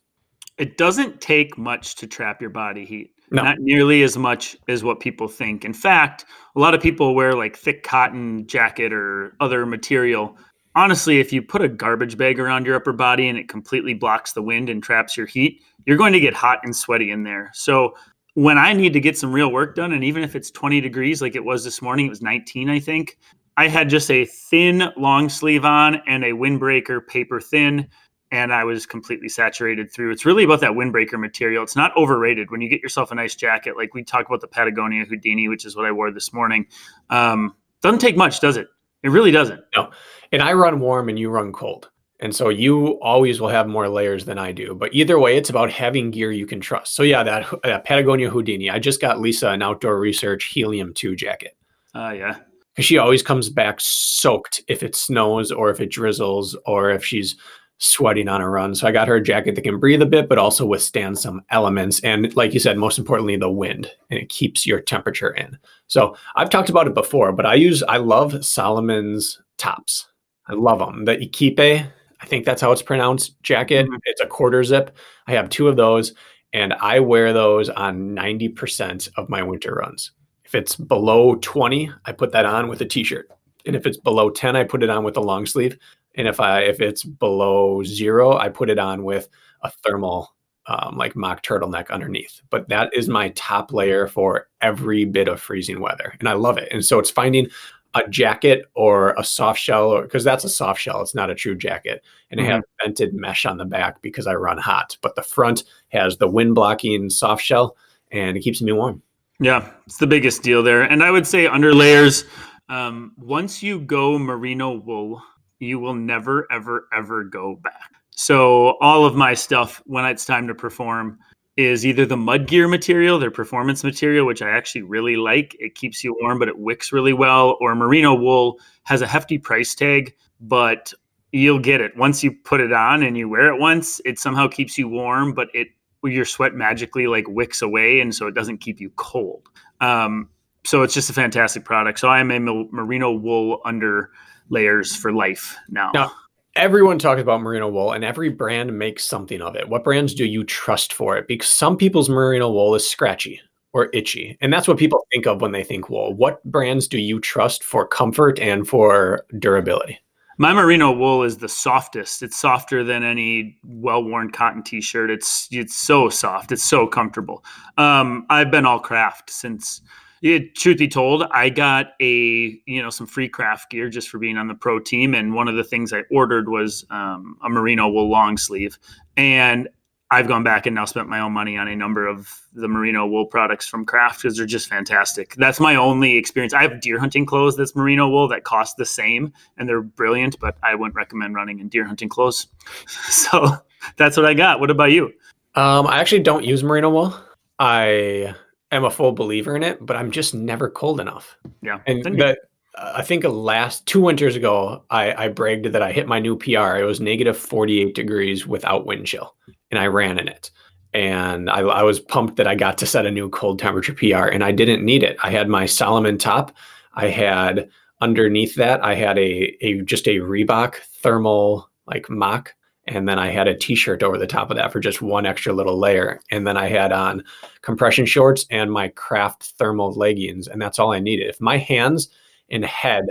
it 0.58 0.78
doesn't 0.78 1.20
take 1.22 1.58
much 1.58 1.96
to 1.96 2.08
trap 2.08 2.42
your 2.42 2.50
body 2.50 2.86
heat 2.86 3.16
no. 3.32 3.44
Not 3.44 3.60
nearly 3.60 4.04
as 4.04 4.18
much 4.18 4.56
as 4.68 4.84
what 4.84 5.00
people 5.00 5.28
think. 5.28 5.66
In 5.66 5.74
fact, 5.74 6.26
a 6.56 6.60
lot 6.60 6.74
of 6.74 6.82
people 6.82 7.16
wear 7.16 7.34
like 7.34 7.58
thick 7.58 7.84
cotton 7.84 8.46
jacket 8.46 8.94
or 8.94 9.36
other 9.40 9.66
material. 9.66 10.38
Honestly, 10.76 11.20
if 11.20 11.34
you 11.34 11.42
put 11.42 11.62
a 11.62 11.70
garbage 11.70 12.18
bag 12.18 12.40
around 12.40 12.66
your 12.66 12.76
upper 12.76 12.94
body 12.94 13.28
and 13.28 13.38
it 13.38 13.50
completely 13.50 13.94
blocks 13.94 14.34
the 14.34 14.42
wind 14.42 14.70
and 14.70 14.84
traps 14.84 15.18
your 15.18 15.26
heat, 15.26 15.62
you're 15.86 15.98
going 15.98 16.14
to 16.14 16.20
get 16.20 16.34
hot 16.34 16.60
and 16.64 16.76
sweaty 16.76 17.12
in 17.12 17.24
there. 17.24 17.50
So 17.54 17.96
when 18.36 18.58
I 18.58 18.74
need 18.74 18.94
to 18.94 19.00
get 19.00 19.18
some 19.18 19.32
real 19.32 19.52
work 19.52 19.76
done, 19.76 19.94
and 19.94 20.04
even 20.04 20.22
if 20.24 20.36
it's 20.36 20.52
20 20.52 20.82
degrees 20.82 21.22
like 21.22 21.36
it 21.36 21.44
was 21.44 21.64
this 21.64 21.82
morning, 21.82 22.08
it 22.08 22.10
was 22.10 22.22
19, 22.22 22.70
I 22.70 22.80
think. 22.80 23.18
I 23.58 23.68
had 23.68 23.90
just 23.90 24.12
a 24.12 24.26
thin 24.26 24.90
long 24.98 25.30
sleeve 25.30 25.66
on 25.66 26.02
and 26.08 26.24
a 26.24 26.32
windbreaker 26.32 27.06
paper 27.06 27.40
thin 27.40 27.88
and 28.32 28.54
I 28.54 28.64
was 28.64 28.86
completely 28.86 29.30
saturated 29.30 29.92
through. 29.92 30.12
It's 30.12 30.26
really 30.26 30.44
about 30.44 30.60
that 30.62 30.72
windbreaker 30.72 31.20
material. 31.20 31.64
It's 31.64 31.76
not 31.76 31.96
overrated 31.96 32.52
when 32.52 32.60
you 32.60 32.70
get 32.70 32.82
yourself 32.82 33.12
a 33.12 33.16
nice 33.16 33.36
jacket. 33.36 33.78
Like 33.78 33.94
we 33.94 34.04
talk 34.04 34.26
about 34.26 34.42
the 34.42 34.48
Patagonia 34.48 35.06
Houdini, 35.06 35.48
which 35.48 35.66
is 35.66 35.76
what 35.76 35.86
I 35.86 35.92
wore 35.92 36.12
this 36.12 36.34
morning. 36.34 36.68
Um, 37.10 37.56
doesn't 37.82 38.00
take 38.00 38.18
much, 38.18 38.40
does 38.40 38.58
it? 38.58 38.68
It 39.04 39.10
really 39.10 39.32
doesn't. 39.32 39.62
No. 39.76 39.92
And 40.32 40.42
I 40.42 40.54
run 40.54 40.80
warm 40.80 41.08
and 41.08 41.20
you 41.20 41.30
run 41.30 41.54
cold. 41.54 41.90
And 42.20 42.36
so 42.36 42.50
you 42.50 43.00
always 43.02 43.40
will 43.40 43.50
have 43.50 43.68
more 43.68 43.88
layers 43.88 44.26
than 44.26 44.38
I 44.38 44.52
do. 44.52 44.74
But 44.74 44.94
either 44.94 45.20
way, 45.20 45.38
it's 45.38 45.50
about 45.50 45.72
having 45.72 46.12
gear 46.12 46.32
you 46.32 46.48
can 46.48 46.60
trust. 46.60 46.96
So 46.96 47.04
yeah, 47.04 47.24
that, 47.24 47.46
that 47.64 47.86
Patagonia 47.86 48.30
Houdini. 48.30 48.70
I 48.70 48.80
just 48.80 49.02
got 49.02 49.20
Lisa 49.20 49.50
an 49.50 49.62
outdoor 49.62 50.00
research 50.00 50.46
helium 50.46 50.94
2 50.94 51.16
jacket. 51.16 51.56
Oh, 51.94 52.06
uh, 52.06 52.12
yeah. 52.12 52.38
Because 52.76 52.86
she 52.86 52.98
always 52.98 53.24
comes 53.24 53.50
back 53.50 53.78
soaked 53.80 54.62
if 54.68 54.84
it 54.84 54.96
snows 54.96 55.52
or 55.52 55.70
if 55.70 55.80
it 55.80 55.92
drizzles 55.92 56.58
or 56.66 56.90
if 56.90 57.06
she's 57.06 57.38
sweating 57.78 58.28
on 58.28 58.42
a 58.42 58.50
run. 58.50 58.76
So 58.76 58.88
I 58.88 58.92
got 58.92 59.08
her 59.08 59.16
a 59.16 59.24
jacket 59.24 59.56
that 59.56 59.62
can 59.62 59.80
breathe 59.80 60.02
a 60.02 60.06
bit, 60.06 60.30
but 60.30 60.38
also 60.38 60.66
withstand 60.66 61.18
some 61.18 61.42
elements. 61.50 62.00
And 62.02 62.36
like 62.36 62.54
you 62.54 62.60
said, 62.60 62.78
most 62.78 62.98
importantly, 62.98 63.36
the 63.36 63.50
wind, 63.50 63.92
and 64.10 64.20
it 64.20 64.30
keeps 64.30 64.66
your 64.66 64.80
temperature 64.80 65.32
in. 65.32 65.58
So 65.88 66.16
I've 66.36 66.50
talked 66.50 66.70
about 66.70 66.88
it 66.88 66.94
before, 66.94 67.32
but 67.34 67.46
I 67.46 67.56
use, 67.56 67.84
I 67.84 67.98
love 67.98 68.46
Salomon's 68.46 69.42
tops. 69.58 70.08
I 70.48 70.54
love 70.54 70.80
them. 70.80 71.06
The 71.06 71.18
Ikipe, 71.18 71.86
I 72.22 72.26
think 72.26 72.46
that's 72.46 72.62
how 72.62 72.72
it's 72.72 72.82
pronounced, 72.82 73.42
jacket. 73.44 73.86
Mm-hmm. 73.86 73.96
It's 74.06 74.22
a 74.22 74.28
quarter 74.28 74.64
zip. 74.64 74.96
I 75.28 75.34
have 75.34 75.50
two 75.50 75.68
of 75.68 75.76
those, 75.76 76.14
and 76.54 76.74
I 76.74 77.00
wear 77.02 77.34
those 77.34 77.70
on 77.70 78.16
90% 78.16 79.10
of 79.18 79.30
my 79.30 79.44
winter 79.44 79.74
runs. 79.74 80.12
If 80.56 80.62
it's 80.62 80.76
below 80.78 81.36
20, 81.36 81.92
I 82.06 82.12
put 82.14 82.32
that 82.32 82.46
on 82.46 82.70
with 82.70 82.80
a 82.82 82.86
t 82.86 83.04
shirt. 83.04 83.30
And 83.66 83.76
if 83.76 83.86
it's 83.86 83.98
below 83.98 84.30
10, 84.30 84.56
I 84.56 84.64
put 84.64 84.84
it 84.84 84.90
on 84.90 85.04
with 85.04 85.18
a 85.18 85.22
long 85.22 85.46
sleeve 85.46 85.78
and 86.16 86.28
if 86.28 86.40
I 86.40 86.62
if 86.62 86.82
it's 86.82 87.04
below 87.04 87.84
zero, 87.84 88.38
I 88.38 88.50
put 88.50 88.70
it 88.70 88.80
on 88.80 89.04
with 89.04 89.30
a 89.62 89.70
thermal 89.70 90.34
um, 90.68 90.98
like 90.98 91.16
mock 91.16 91.44
turtleneck 91.44 91.90
underneath. 91.92 92.42
But 92.50 92.70
that 92.70 92.90
is 92.94 93.08
my 93.08 93.30
top 93.30 93.72
layer 93.72 94.08
for 94.08 94.48
every 94.62 95.06
bit 95.06 95.28
of 95.28 95.42
freezing 95.42 95.80
weather, 95.80 96.16
and 96.20 96.28
I 96.28 96.34
love 96.34 96.58
it. 96.58 96.70
And 96.72 96.84
so 96.84 97.00
it's 97.00 97.12
finding 97.12 97.48
a 97.94 98.08
jacket 98.10 98.66
or 98.74 99.14
a 99.18 99.24
soft 99.24 99.60
shell, 99.60 100.02
because 100.02 100.24
that's 100.24 100.44
a 100.44 100.50
soft 100.50 100.82
shell. 100.82 101.02
It's 101.02 101.16
not 101.16 101.30
a 101.30 101.36
true 101.36 101.56
jacket, 101.56 102.04
and 102.32 102.40
mm-hmm. 102.40 102.50
it 102.50 102.54
has 102.54 102.64
vented 102.84 103.14
mesh 103.14 103.46
on 103.46 103.58
the 103.58 103.66
back 103.66 104.02
because 104.02 104.28
I 104.28 104.34
run 104.34 104.58
hot. 104.58 104.98
But 105.02 105.16
the 105.16 105.24
front 105.24 105.64
has 105.90 106.18
the 106.18 106.28
wind 106.28 106.56
blocking 106.56 107.10
soft 107.10 107.44
shell, 107.44 107.78
and 108.12 108.36
it 108.36 108.42
keeps 108.42 108.62
me 108.62 108.72
warm. 108.72 109.02
Yeah, 109.40 109.70
it's 109.86 109.98
the 109.98 110.08
biggest 110.08 110.44
deal 110.44 110.64
there. 110.64 110.84
And 110.84 111.04
I 111.04 111.12
would 111.12 111.28
say 111.28 111.48
under 111.48 111.74
layers, 111.74 112.24
um, 112.70 113.14
once 113.18 113.62
you 113.62 113.80
go 113.80 114.18
merino 114.18 114.72
wool 114.72 115.22
you 115.60 115.80
will 115.80 115.94
never, 115.94 116.52
ever, 116.52 116.88
ever 116.94 117.24
go 117.24 117.56
back. 117.56 117.92
So 118.12 118.78
all 118.82 119.06
of 119.06 119.16
my 119.16 119.34
stuff 119.34 119.82
when 119.86 120.06
it's 120.06 120.26
time 120.26 120.48
to 120.48 120.56
perform 120.56 121.20
is 121.58 121.86
either 121.86 122.06
the 122.06 122.18
mud 122.18 122.48
gear 122.48 122.68
material, 122.68 123.18
their 123.18 123.32
performance 123.32 123.84
material, 123.84 124.26
which 124.26 124.42
I 124.42 124.50
actually 124.50 124.82
really 124.82 125.16
like. 125.16 125.56
It 125.60 125.76
keeps 125.76 126.04
you 126.04 126.16
warm, 126.22 126.40
but 126.40 126.50
it 126.50 126.58
wicks 126.58 126.92
really 126.92 127.14
well. 127.14 127.58
Or 127.62 127.76
merino 127.76 128.14
wool 128.14 128.60
has 128.84 129.02
a 129.02 129.08
hefty 129.08 129.38
price 129.38 129.74
tag, 129.74 130.14
but 130.42 130.94
you'll 131.32 131.60
get 131.60 131.82
it 131.82 131.96
once 131.98 132.24
you 132.24 132.32
put 132.32 132.60
it 132.62 132.74
on 132.74 133.04
and 133.04 133.18
you 133.18 133.30
wear 133.30 133.54
it 133.54 133.60
once. 133.60 134.02
It 134.04 134.20
somehow 134.20 134.48
keeps 134.48 134.78
you 134.78 134.88
warm, 134.88 135.34
but 135.34 135.48
it 135.54 135.70
your 136.06 136.26
sweat 136.26 136.54
magically 136.54 137.08
like 137.08 137.26
wicks 137.28 137.62
away, 137.62 138.00
and 138.00 138.14
so 138.14 138.28
it 138.28 138.36
doesn't 138.36 138.60
keep 138.60 138.80
you 138.80 138.92
cold. 138.96 139.48
Um, 139.82 140.30
so 140.64 140.82
it's 140.82 140.94
just 140.94 141.10
a 141.10 141.14
fantastic 141.14 141.64
product. 141.64 142.00
So 142.00 142.08
I 142.08 142.20
am 142.20 142.32
a 142.32 142.40
merino 142.40 143.12
wool 143.12 143.62
under 143.66 144.12
layers 144.50 144.96
for 144.96 145.14
life 145.14 145.56
now. 145.70 145.92
Now, 145.94 146.12
everyone 146.56 146.98
talks 146.98 147.22
about 147.22 147.42
merino 147.42 147.70
wool 147.70 147.92
and 147.92 148.04
every 148.04 148.30
brand 148.30 148.78
makes 148.78 149.04
something 149.04 149.42
of 149.42 149.56
it. 149.56 149.70
What 149.70 149.84
brands 149.84 150.14
do 150.14 150.26
you 150.26 150.44
trust 150.44 150.94
for 150.94 151.18
it? 151.18 151.28
Because 151.28 151.50
some 151.50 151.78
people's 151.78 152.10
merino 152.10 152.50
wool 152.50 152.76
is 152.76 152.88
scratchy 152.88 153.42
or 153.74 153.90
itchy. 153.94 154.38
And 154.42 154.54
that's 154.54 154.68
what 154.68 154.78
people 154.78 155.06
think 155.12 155.28
of 155.28 155.42
when 155.42 155.52
they 155.52 155.64
think 155.64 155.90
wool. 155.90 156.14
What 156.14 156.44
brands 156.46 156.88
do 156.88 156.98
you 156.98 157.20
trust 157.20 157.64
for 157.64 157.86
comfort 157.86 158.40
and 158.40 158.68
for 158.68 159.26
durability? 159.38 160.00
My 160.38 160.52
merino 160.52 160.92
wool 160.92 161.24
is 161.24 161.38
the 161.38 161.48
softest. 161.48 162.22
It's 162.22 162.38
softer 162.38 162.84
than 162.84 163.04
any 163.04 163.58
well-worn 163.64 164.32
cotton 164.32 164.64
t-shirt. 164.64 165.10
It's 165.10 165.48
it's 165.52 165.76
so 165.76 166.10
soft. 166.10 166.52
It's 166.52 166.64
so 166.64 166.88
comfortable. 166.88 167.44
Um, 167.78 168.26
I've 168.30 168.52
been 168.52 168.66
all 168.66 168.80
craft 168.80 169.30
since 169.30 169.82
it, 170.22 170.56
truth 170.56 170.80
be 170.80 170.88
told, 170.88 171.24
I 171.32 171.50
got 171.50 171.94
a 172.02 172.60
you 172.66 172.82
know 172.82 172.90
some 172.90 173.08
free 173.08 173.30
craft 173.30 173.70
gear 173.70 173.90
just 173.90 174.10
for 174.10 174.18
being 174.18 174.38
on 174.38 174.48
the 174.48 174.56
pro 174.56 174.80
team, 174.80 175.14
and 175.14 175.34
one 175.34 175.48
of 175.48 175.56
the 175.56 175.64
things 175.64 175.94
I 175.94 176.04
ordered 176.12 176.50
was 176.50 176.86
um, 176.90 177.38
a 177.44 177.50
merino 177.50 177.88
wool 177.88 178.10
long 178.10 178.38
sleeve, 178.38 178.78
and 179.18 179.70
I've 180.12 180.28
gone 180.28 180.44
back 180.44 180.66
and 180.68 180.76
now 180.76 180.86
spent 180.86 181.10
my 181.10 181.20
own 181.20 181.34
money 181.34 181.58
on 181.58 181.68
a 181.68 181.76
number 181.76 182.08
of 182.08 182.30
the 182.54 182.68
merino 182.68 183.08
wool 183.08 183.26
products 183.26 183.68
from 183.68 183.86
craft 183.86 184.22
because 184.22 184.38
they're 184.38 184.46
just 184.46 184.70
fantastic. 184.70 185.34
That's 185.36 185.60
my 185.60 185.76
only 185.76 186.16
experience. 186.16 186.54
I 186.54 186.62
have 186.62 186.80
deer 186.80 187.00
hunting 187.00 187.26
clothes 187.26 187.58
that's 187.58 187.76
merino 187.76 188.08
wool 188.08 188.28
that 188.28 188.44
cost 188.44 188.78
the 188.78 188.86
same 188.86 189.34
and 189.58 189.68
they're 189.68 189.82
brilliant, 189.82 190.40
but 190.40 190.58
I 190.62 190.76
wouldn't 190.76 190.96
recommend 190.96 191.34
running 191.34 191.60
in 191.60 191.70
deer 191.70 191.86
hunting 191.86 192.10
clothes. 192.10 192.48
so 193.10 193.58
that's 193.98 194.16
what 194.16 194.28
I 194.28 194.36
got. 194.36 194.60
What 194.60 194.70
about 194.70 194.92
you? 194.92 195.12
Um, 195.56 195.88
I 195.88 196.00
actually 196.00 196.22
don't 196.22 196.46
use 196.46 196.64
merino 196.64 196.92
wool. 196.92 197.20
I 197.58 198.36
am 198.72 198.86
a 198.86 198.92
full 198.92 199.12
believer 199.12 199.56
in 199.56 199.64
it, 199.64 199.84
but 199.84 199.96
I'm 199.96 200.12
just 200.12 200.36
never 200.36 200.70
cold 200.70 201.00
enough. 201.00 201.36
Yeah. 201.64 201.80
And 201.88 202.04
that 202.04 202.20
uh, 202.20 202.36
I 202.78 203.02
think 203.02 203.24
last 203.24 203.86
two 203.86 204.02
winters 204.02 204.36
ago, 204.36 204.84
I, 204.90 205.26
I 205.26 205.28
bragged 205.30 205.66
that 205.68 205.82
I 205.82 205.92
hit 205.92 206.08
my 206.08 206.20
new 206.20 206.38
PR. 206.38 206.78
It 206.78 206.86
was 206.86 207.00
negative 207.00 207.38
48 207.38 207.96
degrees 207.96 208.46
without 208.46 208.86
wind 208.86 209.08
chill, 209.08 209.36
and 209.72 209.80
I 209.80 209.88
ran 209.88 210.20
in 210.20 210.28
it. 210.28 210.52
And 210.94 211.50
I, 211.50 211.60
I 211.60 211.84
was 211.84 212.00
pumped 212.00 212.38
that 212.38 212.48
I 212.48 212.56
got 212.56 212.78
to 212.80 212.86
set 212.86 213.06
a 213.06 213.12
new 213.12 213.30
cold 213.30 213.60
temperature 213.60 213.94
PR, 213.94 214.28
and 214.28 214.44
I 214.44 214.52
didn't 214.52 214.84
need 214.84 215.04
it. 215.04 215.18
I 215.24 215.30
had 215.32 215.50
my 215.50 215.66
Salomon 215.66 216.18
top. 216.18 216.56
I 216.94 217.08
had 217.08 217.70
underneath 218.02 218.56
that, 218.56 218.84
I 218.84 218.96
had 218.96 219.18
a, 219.18 219.56
a 219.62 219.82
just 219.82 220.08
a 220.08 220.18
Reebok 220.18 220.76
thermal 220.76 221.70
like 221.88 222.10
mock 222.10 222.54
and 222.88 223.08
then 223.08 223.18
I 223.18 223.30
had 223.30 223.48
a 223.48 223.58
t-shirt 223.58 224.04
over 224.04 224.18
the 224.18 224.28
top 224.28 224.52
of 224.52 224.58
that 224.58 224.72
for 224.72 224.80
just 224.80 225.02
one 225.02 225.26
extra 225.26 225.54
little 225.54 225.78
layer. 225.78 226.22
And 226.30 226.46
then 226.46 226.56
I 226.56 226.68
had 226.68 226.92
on 226.92 227.24
compression 227.62 228.06
shorts 228.06 228.46
and 228.52 228.72
my 228.72 228.90
craft 228.90 229.54
thermal 229.58 229.92
leggings, 229.94 230.48
and 230.48 230.62
that's 230.62 230.78
all 230.78 230.94
I 230.94 231.00
needed. 231.00 231.28
If 231.28 231.42
my 231.42 231.58
hands 231.58 232.10
and 232.50 232.66
head 232.66 233.06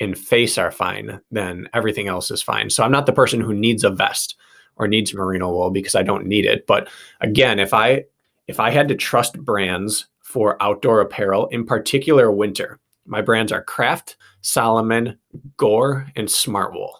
and 0.00 0.16
face 0.16 0.58
are 0.58 0.70
fine, 0.70 1.20
then 1.30 1.68
everything 1.74 2.08
else 2.08 2.30
is 2.30 2.42
fine. 2.42 2.70
So 2.70 2.84
I'm 2.84 2.92
not 2.92 3.06
the 3.06 3.12
person 3.12 3.40
who 3.40 3.54
needs 3.54 3.84
a 3.84 3.90
vest 3.90 4.36
or 4.76 4.86
needs 4.86 5.14
merino 5.14 5.50
wool 5.50 5.70
because 5.70 5.94
I 5.94 6.02
don't 6.02 6.26
need 6.26 6.44
it. 6.44 6.66
But 6.66 6.88
again, 7.20 7.58
if 7.58 7.72
I 7.72 8.04
if 8.46 8.60
I 8.60 8.70
had 8.70 8.88
to 8.88 8.94
trust 8.94 9.38
brands 9.38 10.06
for 10.20 10.62
outdoor 10.62 11.00
apparel, 11.00 11.46
in 11.48 11.64
particular 11.64 12.30
winter, 12.30 12.78
my 13.06 13.20
brands 13.20 13.52
are 13.52 13.62
Craft, 13.62 14.16
Salomon, 14.40 15.18
Gore, 15.56 16.06
and 16.14 16.28
Smartwool. 16.28 16.90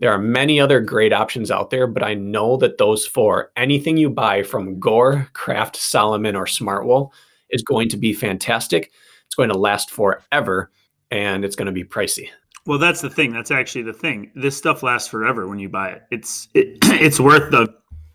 There 0.00 0.12
are 0.12 0.18
many 0.18 0.60
other 0.60 0.80
great 0.80 1.12
options 1.12 1.50
out 1.50 1.70
there, 1.70 1.86
but 1.86 2.02
I 2.02 2.14
know 2.14 2.56
that 2.58 2.78
those 2.78 3.06
four, 3.06 3.50
anything 3.56 3.96
you 3.96 4.10
buy 4.10 4.42
from 4.42 4.78
Gore, 4.78 5.28
Craft, 5.32 5.76
Salomon, 5.76 6.36
or 6.36 6.44
Smartwool 6.44 7.10
is 7.50 7.62
going 7.62 7.88
to 7.90 7.96
be 7.96 8.12
fantastic. 8.12 8.92
It's 9.26 9.34
going 9.34 9.48
to 9.48 9.58
last 9.58 9.90
forever 9.90 10.70
and 11.10 11.44
it's 11.44 11.56
going 11.56 11.66
to 11.66 11.72
be 11.72 11.84
pricey. 11.84 12.28
Well, 12.66 12.78
that's 12.78 13.00
the 13.00 13.10
thing. 13.10 13.32
That's 13.32 13.50
actually 13.50 13.82
the 13.82 13.92
thing. 13.92 14.32
This 14.34 14.56
stuff 14.56 14.82
lasts 14.82 15.08
forever 15.08 15.46
when 15.46 15.58
you 15.58 15.68
buy 15.68 15.90
it. 15.90 16.02
It's 16.10 16.48
it, 16.54 16.78
it's 16.82 17.20
worth 17.20 17.50
the 17.50 17.72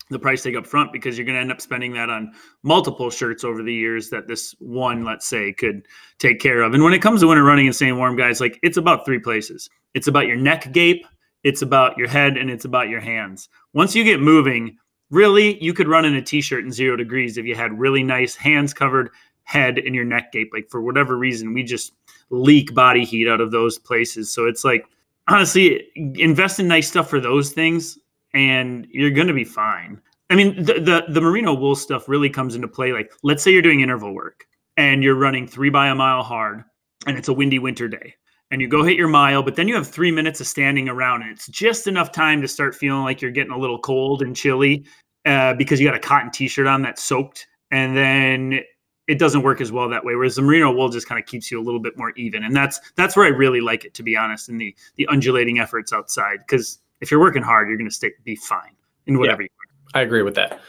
the 0.09 0.19
price 0.19 0.43
tag 0.43 0.57
up 0.57 0.67
front 0.67 0.91
because 0.91 1.17
you're 1.17 1.25
going 1.25 1.35
to 1.35 1.41
end 1.41 1.51
up 1.51 1.61
spending 1.61 1.93
that 1.93 2.09
on 2.09 2.33
multiple 2.63 3.09
shirts 3.09 3.45
over 3.45 3.63
the 3.63 3.73
years 3.73 4.09
that 4.09 4.27
this 4.27 4.53
one, 4.59 5.05
let's 5.05 5.25
say, 5.25 5.53
could 5.53 5.87
take 6.19 6.41
care 6.41 6.61
of. 6.61 6.73
And 6.73 6.83
when 6.83 6.93
it 6.93 7.01
comes 7.01 7.21
to 7.21 7.27
winter 7.27 7.43
running 7.43 7.65
and 7.65 7.75
staying 7.75 7.97
warm, 7.97 8.17
guys, 8.17 8.41
like 8.41 8.59
it's 8.61 8.75
about 8.75 9.05
three 9.05 9.19
places. 9.19 9.69
It's 9.93 10.07
about 10.07 10.27
your 10.27 10.35
neck 10.35 10.71
gape, 10.73 11.05
it's 11.43 11.61
about 11.61 11.97
your 11.97 12.09
head 12.09 12.37
and 12.37 12.49
it's 12.49 12.65
about 12.65 12.89
your 12.89 12.99
hands. 12.99 13.49
Once 13.73 13.95
you 13.95 14.03
get 14.03 14.19
moving, 14.19 14.77
really, 15.09 15.61
you 15.63 15.73
could 15.73 15.87
run 15.87 16.05
in 16.05 16.15
a 16.15 16.21
t-shirt 16.21 16.65
in 16.65 16.71
zero 16.71 16.95
degrees 16.95 17.37
if 17.37 17.45
you 17.45 17.55
had 17.55 17.79
really 17.79 18.03
nice 18.03 18.35
hands 18.35 18.73
covered, 18.73 19.09
head 19.43 19.77
and 19.77 19.95
your 19.95 20.05
neck 20.05 20.31
gape. 20.31 20.51
Like 20.53 20.69
for 20.69 20.81
whatever 20.81 21.17
reason, 21.17 21.53
we 21.53 21.63
just 21.63 21.93
leak 22.29 22.73
body 22.73 23.03
heat 23.03 23.27
out 23.27 23.41
of 23.41 23.51
those 23.51 23.77
places. 23.77 24.31
So 24.31 24.45
it's 24.45 24.63
like 24.63 24.85
honestly, 25.27 25.87
invest 25.95 26.59
in 26.59 26.67
nice 26.67 26.87
stuff 26.87 27.09
for 27.09 27.19
those 27.19 27.51
things, 27.51 27.97
and 28.33 28.87
you're 28.91 29.11
gonna 29.11 29.33
be 29.33 29.43
fine. 29.43 30.01
I 30.29 30.35
mean, 30.35 30.55
the, 30.63 30.73
the 30.75 31.05
the 31.09 31.21
merino 31.21 31.53
wool 31.53 31.75
stuff 31.75 32.07
really 32.07 32.29
comes 32.29 32.55
into 32.55 32.67
play. 32.67 32.93
Like, 32.93 33.11
let's 33.23 33.43
say 33.43 33.51
you're 33.51 33.61
doing 33.61 33.81
interval 33.81 34.13
work 34.13 34.45
and 34.77 35.03
you're 35.03 35.15
running 35.15 35.47
three 35.47 35.69
by 35.69 35.87
a 35.87 35.95
mile 35.95 36.23
hard, 36.23 36.63
and 37.05 37.17
it's 37.17 37.27
a 37.27 37.33
windy 37.33 37.59
winter 37.59 37.87
day 37.87 38.15
and 38.51 38.61
you 38.61 38.67
go 38.67 38.83
hit 38.83 38.97
your 38.97 39.07
mile, 39.07 39.41
but 39.41 39.55
then 39.55 39.67
you 39.67 39.75
have 39.75 39.87
three 39.87 40.11
minutes 40.11 40.41
of 40.41 40.47
standing 40.47 40.89
around, 40.89 41.23
and 41.23 41.31
it's 41.31 41.47
just 41.47 41.87
enough 41.87 42.11
time 42.11 42.41
to 42.41 42.47
start 42.47 42.75
feeling 42.75 43.03
like 43.03 43.21
you're 43.21 43.31
getting 43.31 43.53
a 43.53 43.57
little 43.57 43.79
cold 43.79 44.21
and 44.21 44.35
chilly 44.35 44.85
uh, 45.25 45.53
because 45.53 45.79
you 45.79 45.87
got 45.87 45.95
a 45.95 45.99
cotton 45.99 46.29
t-shirt 46.29 46.67
on 46.67 46.81
that's 46.81 47.01
soaked, 47.01 47.47
and 47.71 47.95
then 47.95 48.59
it 49.11 49.19
doesn't 49.19 49.43
work 49.43 49.59
as 49.59 49.73
well 49.73 49.89
that 49.89 50.05
way. 50.05 50.15
Whereas 50.15 50.35
the 50.35 50.41
merino 50.41 50.71
wool 50.71 50.87
just 50.87 51.05
kind 51.05 51.19
of 51.19 51.27
keeps 51.27 51.51
you 51.51 51.59
a 51.59 51.63
little 51.63 51.81
bit 51.81 51.97
more 51.97 52.11
even, 52.11 52.43
and 52.43 52.55
that's 52.55 52.79
that's 52.95 53.17
where 53.17 53.25
I 53.25 53.29
really 53.29 53.59
like 53.59 53.83
it, 53.83 53.93
to 53.95 54.03
be 54.03 54.15
honest, 54.15 54.47
in 54.47 54.57
the 54.57 54.73
the 54.95 55.05
undulating 55.07 55.59
efforts 55.59 55.91
outside. 55.91 56.39
Because 56.39 56.79
if 57.01 57.11
you're 57.11 57.19
working 57.19 57.43
hard, 57.43 57.67
you're 57.67 57.77
going 57.77 57.89
to 57.89 57.95
stay 57.95 58.11
be 58.23 58.37
fine 58.37 58.75
in 59.07 59.19
whatever. 59.19 59.41
Yeah, 59.41 59.47
I 59.93 60.01
agree 60.01 60.23
with 60.23 60.35
that. 60.35 60.61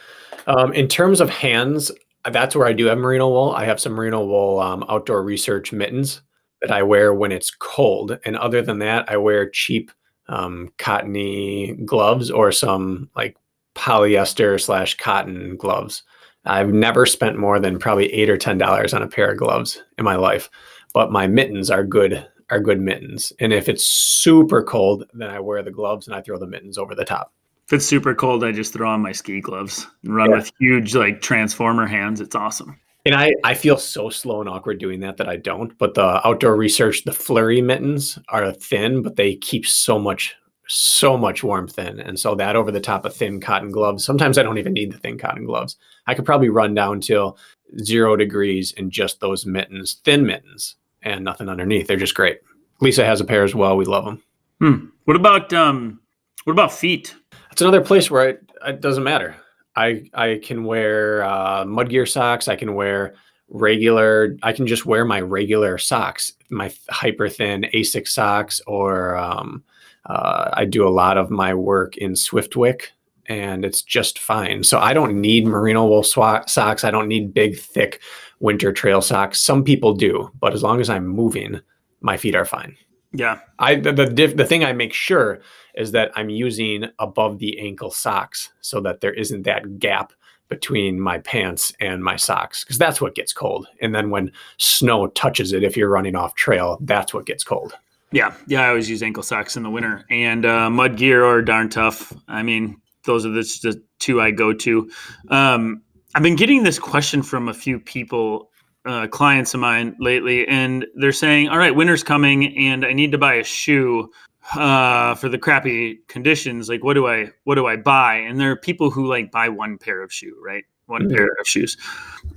Um, 0.49 0.73
in 0.73 0.89
terms 0.89 1.21
of 1.21 1.31
hands, 1.31 1.93
that's 2.31 2.57
where 2.57 2.67
I 2.67 2.73
do 2.73 2.87
have 2.87 2.99
merino 2.99 3.29
wool. 3.29 3.53
I 3.53 3.65
have 3.65 3.79
some 3.79 3.93
merino 3.93 4.25
wool 4.25 4.59
um, 4.59 4.85
outdoor 4.89 5.23
research 5.23 5.73
mittens 5.73 6.21
that 6.63 6.73
I 6.73 6.83
wear 6.83 7.15
when 7.15 7.31
it's 7.31 7.51
cold. 7.51 8.19
And 8.25 8.37
other 8.37 8.61
than 8.61 8.81
that, 8.81 9.09
I 9.09 9.19
wear 9.19 9.49
cheap 9.49 9.93
um, 10.29 10.73
cottony 10.79 11.75
gloves 11.85 12.31
or 12.31 12.51
some 12.51 13.09
like 13.15 13.37
polyester 13.77 14.61
slash 14.61 14.97
cotton 14.97 15.57
gloves. 15.57 16.03
I've 16.45 16.73
never 16.73 17.07
spent 17.07 17.39
more 17.39 17.61
than 17.61 17.79
probably 17.79 18.13
eight 18.13 18.31
or 18.31 18.37
ten 18.37 18.59
dollars 18.59 18.93
on 18.93 19.03
a 19.03 19.09
pair 19.09 19.31
of 19.31 19.39
gloves 19.39 19.83
in 19.99 20.05
my 20.05 20.17
life, 20.17 20.51
but 20.93 21.13
my 21.13 21.27
mittens 21.27 21.71
are 21.71 21.85
good 21.85 22.27
are 22.51 22.61
good 22.61 22.81
mittens. 22.81 23.33
And 23.41 23.53
if 23.53 23.69
it's 23.69 23.87
super 23.87 24.63
cold, 24.63 25.05
then 25.15 25.31
I 25.31 25.41
wear 25.41 25.63
the 25.63 25.71
gloves 25.71 26.07
and 26.07 26.15
I 26.15 26.21
throw 26.21 26.39
the 26.39 26.47
mittens 26.47 26.77
over 26.77 26.95
the 26.95 27.05
top. 27.05 27.33
If 27.67 27.73
it's 27.73 27.87
super 27.87 28.15
cold, 28.15 28.45
I 28.45 28.53
just 28.53 28.75
throw 28.75 28.91
on 28.91 29.01
my 29.01 29.13
ski 29.13 29.41
gloves 29.41 29.87
and 30.05 30.15
run 30.15 30.31
yeah. 30.31 30.37
with 30.37 30.53
huge 30.61 30.95
like 30.95 31.23
transformer 31.23 31.87
hands. 31.87 32.21
It's 32.21 32.35
awesome. 32.35 32.79
And 33.07 33.15
I, 33.15 33.33
I 33.43 33.55
feel 33.55 33.79
so 33.79 34.11
slow 34.11 34.41
and 34.41 34.49
awkward 34.49 34.79
doing 34.79 35.01
that 35.01 35.17
that 35.17 35.29
I 35.29 35.37
don't. 35.37 35.77
But 35.79 35.95
the 35.95 36.25
outdoor 36.27 36.55
research, 36.57 37.05
the 37.05 37.13
flurry 37.13 37.63
mittens 37.63 38.19
are 38.29 38.53
thin, 38.53 39.03
but 39.03 39.17
they 39.17 39.37
keep 39.37 39.67
so 39.67 39.99
much, 39.99 40.37
so 40.69 41.19
much 41.19 41.43
warmth 41.43 41.79
in. 41.79 42.01
And 42.01 42.19
so 42.19 42.35
that 42.37 42.57
over 42.57 42.71
the 42.71 42.81
top 42.81 43.05
of 43.05 43.15
thin 43.15 43.41
cotton 43.41 43.71
gloves, 43.71 44.05
sometimes 44.05 44.39
I 44.39 44.43
don't 44.43 44.59
even 44.59 44.73
need 44.73 44.93
the 44.93 44.99
thin 44.99 45.19
cotton 45.19 45.45
gloves. 45.45 45.77
I 46.07 46.15
could 46.15 46.25
probably 46.25 46.49
run 46.49 46.75
down 46.75 47.01
till 47.01 47.37
zero 47.81 48.17
degrees 48.17 48.73
in 48.73 48.91
just 48.91 49.21
those 49.21 49.45
mittens, 49.47 49.95
thin 50.05 50.27
mittens, 50.27 50.77
and 51.03 51.25
nothing 51.25 51.49
underneath. 51.49 51.87
They're 51.87 51.97
just 51.97 52.15
great. 52.15 52.41
Lisa 52.81 53.05
has 53.05 53.21
a 53.21 53.25
pair 53.25 53.45
as 53.45 53.55
well. 53.55 53.77
We 53.77 53.85
love 53.85 54.05
them. 54.05 54.23
Hmm. 54.61 54.87
What 55.05 55.17
about 55.17 55.53
um, 55.53 56.01
what 56.45 56.53
about 56.53 56.73
feet? 56.73 57.15
That's 57.49 57.63
another 57.63 57.81
place 57.81 58.11
where 58.11 58.29
it, 58.29 58.51
it 58.67 58.81
doesn't 58.81 59.05
matter. 59.05 59.37
I 59.77 60.09
I 60.15 60.41
can 60.43 60.65
wear 60.65 61.25
uh, 61.25 61.65
mud 61.65 61.89
gear 61.89 62.07
socks. 62.07 62.49
I 62.49 62.57
can 62.57 62.75
wear 62.75 63.15
regular. 63.49 64.37
I 64.43 64.53
can 64.53 64.67
just 64.67 64.87
wear 64.87 65.05
my 65.05 65.21
regular 65.21 65.79
socks, 65.79 66.33
my 66.51 66.73
hyper 66.91 67.29
thin 67.29 67.67
Asics 67.75 68.09
socks, 68.09 68.61
or 68.67 69.17
um, 69.17 69.63
uh, 70.07 70.51
I 70.53 70.65
do 70.65 70.87
a 70.87 70.91
lot 70.91 71.19
of 71.19 71.31
my 71.31 71.55
work 71.55 71.97
in 71.97 72.13
Swiftwick, 72.13 72.87
and 73.27 73.65
it's 73.65 73.83
just 73.83 74.19
fine. 74.19 74.65
So 74.65 74.79
I 74.79 74.93
don't 74.95 75.21
need 75.21 75.47
merino 75.47 75.87
wool 75.87 76.03
sw- 76.03 76.47
socks. 76.47 76.85
I 76.85 76.91
don't 76.91 77.09
need 77.09 77.35
big, 77.35 77.59
thick 77.59 78.01
winter 78.41 78.73
trail 78.73 79.01
socks. 79.01 79.41
Some 79.41 79.63
people 79.63 79.95
do, 79.95 80.31
but 80.41 80.53
as 80.53 80.63
long 80.63 80.81
as 80.81 80.91
I'm 80.91 81.07
moving, 81.07 81.61
my 82.01 82.17
feet 82.17 82.35
are 82.35 82.45
fine. 82.45 82.77
Yeah. 83.13 83.41
I 83.59 83.77
the 83.77 83.93
the, 83.93 84.07
diff, 84.07 84.37
the 84.37 84.47
thing 84.47 84.65
I 84.65 84.73
make 84.73 84.93
sure 84.93 85.41
is 85.75 85.93
that 85.93 86.11
I'm 86.17 86.31
using 86.31 86.87
above 86.99 87.39
the 87.39 87.59
ankle 87.61 87.91
socks 87.91 88.53
so 88.61 88.81
that 88.81 89.01
there 89.01 89.13
isn't 89.13 89.43
that 89.43 89.79
gap 89.79 90.13
between 90.49 91.01
my 91.01 91.19
pants 91.19 91.73
and 91.81 92.03
my 92.03 92.17
socks 92.17 92.65
because 92.65 92.79
that's 92.79 93.01
what 93.01 93.15
gets 93.15 93.33
cold. 93.33 93.67
And 93.81 93.95
then 93.95 94.11
when 94.11 94.33
snow 94.59 95.07
touches 95.09 95.53
it, 95.53 95.63
if 95.63 95.77
you're 95.77 95.89
running 95.89 96.17
off 96.17 96.35
trail, 96.35 96.79
that's 96.83 97.15
what 97.15 97.27
gets 97.27 97.45
cold. 97.45 97.75
Yeah, 98.13 98.35
yeah. 98.47 98.63
I 98.63 98.69
always 98.69 98.89
use 98.91 99.03
ankle 99.03 99.23
socks 99.23 99.57
in 99.57 99.63
the 99.63 99.71
winter 99.71 100.05
and 100.11 100.45
uh, 100.45 100.69
mud 100.71 100.97
gear 100.97 101.25
are 101.25 101.43
darn 101.43 101.69
tough. 101.71 102.13
I 102.29 102.43
mean, 102.43 102.77
those 103.05 103.25
are 103.27 103.31
the, 103.31 103.43
the 103.63 103.83
two 103.99 104.21
I 104.21 104.31
go 104.31 104.53
to. 104.53 104.91
Um, 105.29 105.83
I've 106.15 106.23
been 106.23 106.37
getting 106.37 106.63
this 106.63 106.79
question 106.79 107.23
from 107.23 107.49
a 107.49 107.55
few 107.55 107.81
people, 107.81 108.51
uh, 108.85 109.07
clients 109.07 109.55
of 109.55 109.61
mine 109.61 109.97
lately, 109.99 110.47
and 110.47 110.85
they're 110.97 111.11
saying, 111.13 111.49
"All 111.49 111.57
right, 111.57 111.75
winter's 111.75 112.05
coming, 112.05 112.57
and 112.59 112.85
I 112.85 112.93
need 112.93 113.13
to 113.13 113.19
buy 113.19 113.35
a 113.35 113.45
shoe 113.45 114.11
uh, 114.55 115.15
for 115.15 115.29
the 115.31 115.39
crappy 115.39 116.01
conditions. 116.09 116.69
Like, 116.69 116.85
what 116.85 116.95
do 116.95 117.07
I 117.09 117.31
what 117.45 117.55
do 117.55 117.67
I 117.67 117.77
buy?" 117.77 118.17
And 118.17 118.39
there 118.39 118.51
are 118.51 118.57
people 118.57 118.91
who 118.91 119.07
like 119.07 119.31
buy 119.31 119.49
one 119.49 119.79
pair 119.79 120.03
of 120.03 120.13
shoe, 120.13 120.37
right? 120.45 120.65
One 120.87 121.09
Mhm. 121.09 121.17
pair 121.17 121.29
of 121.41 121.47
shoes. 121.47 121.79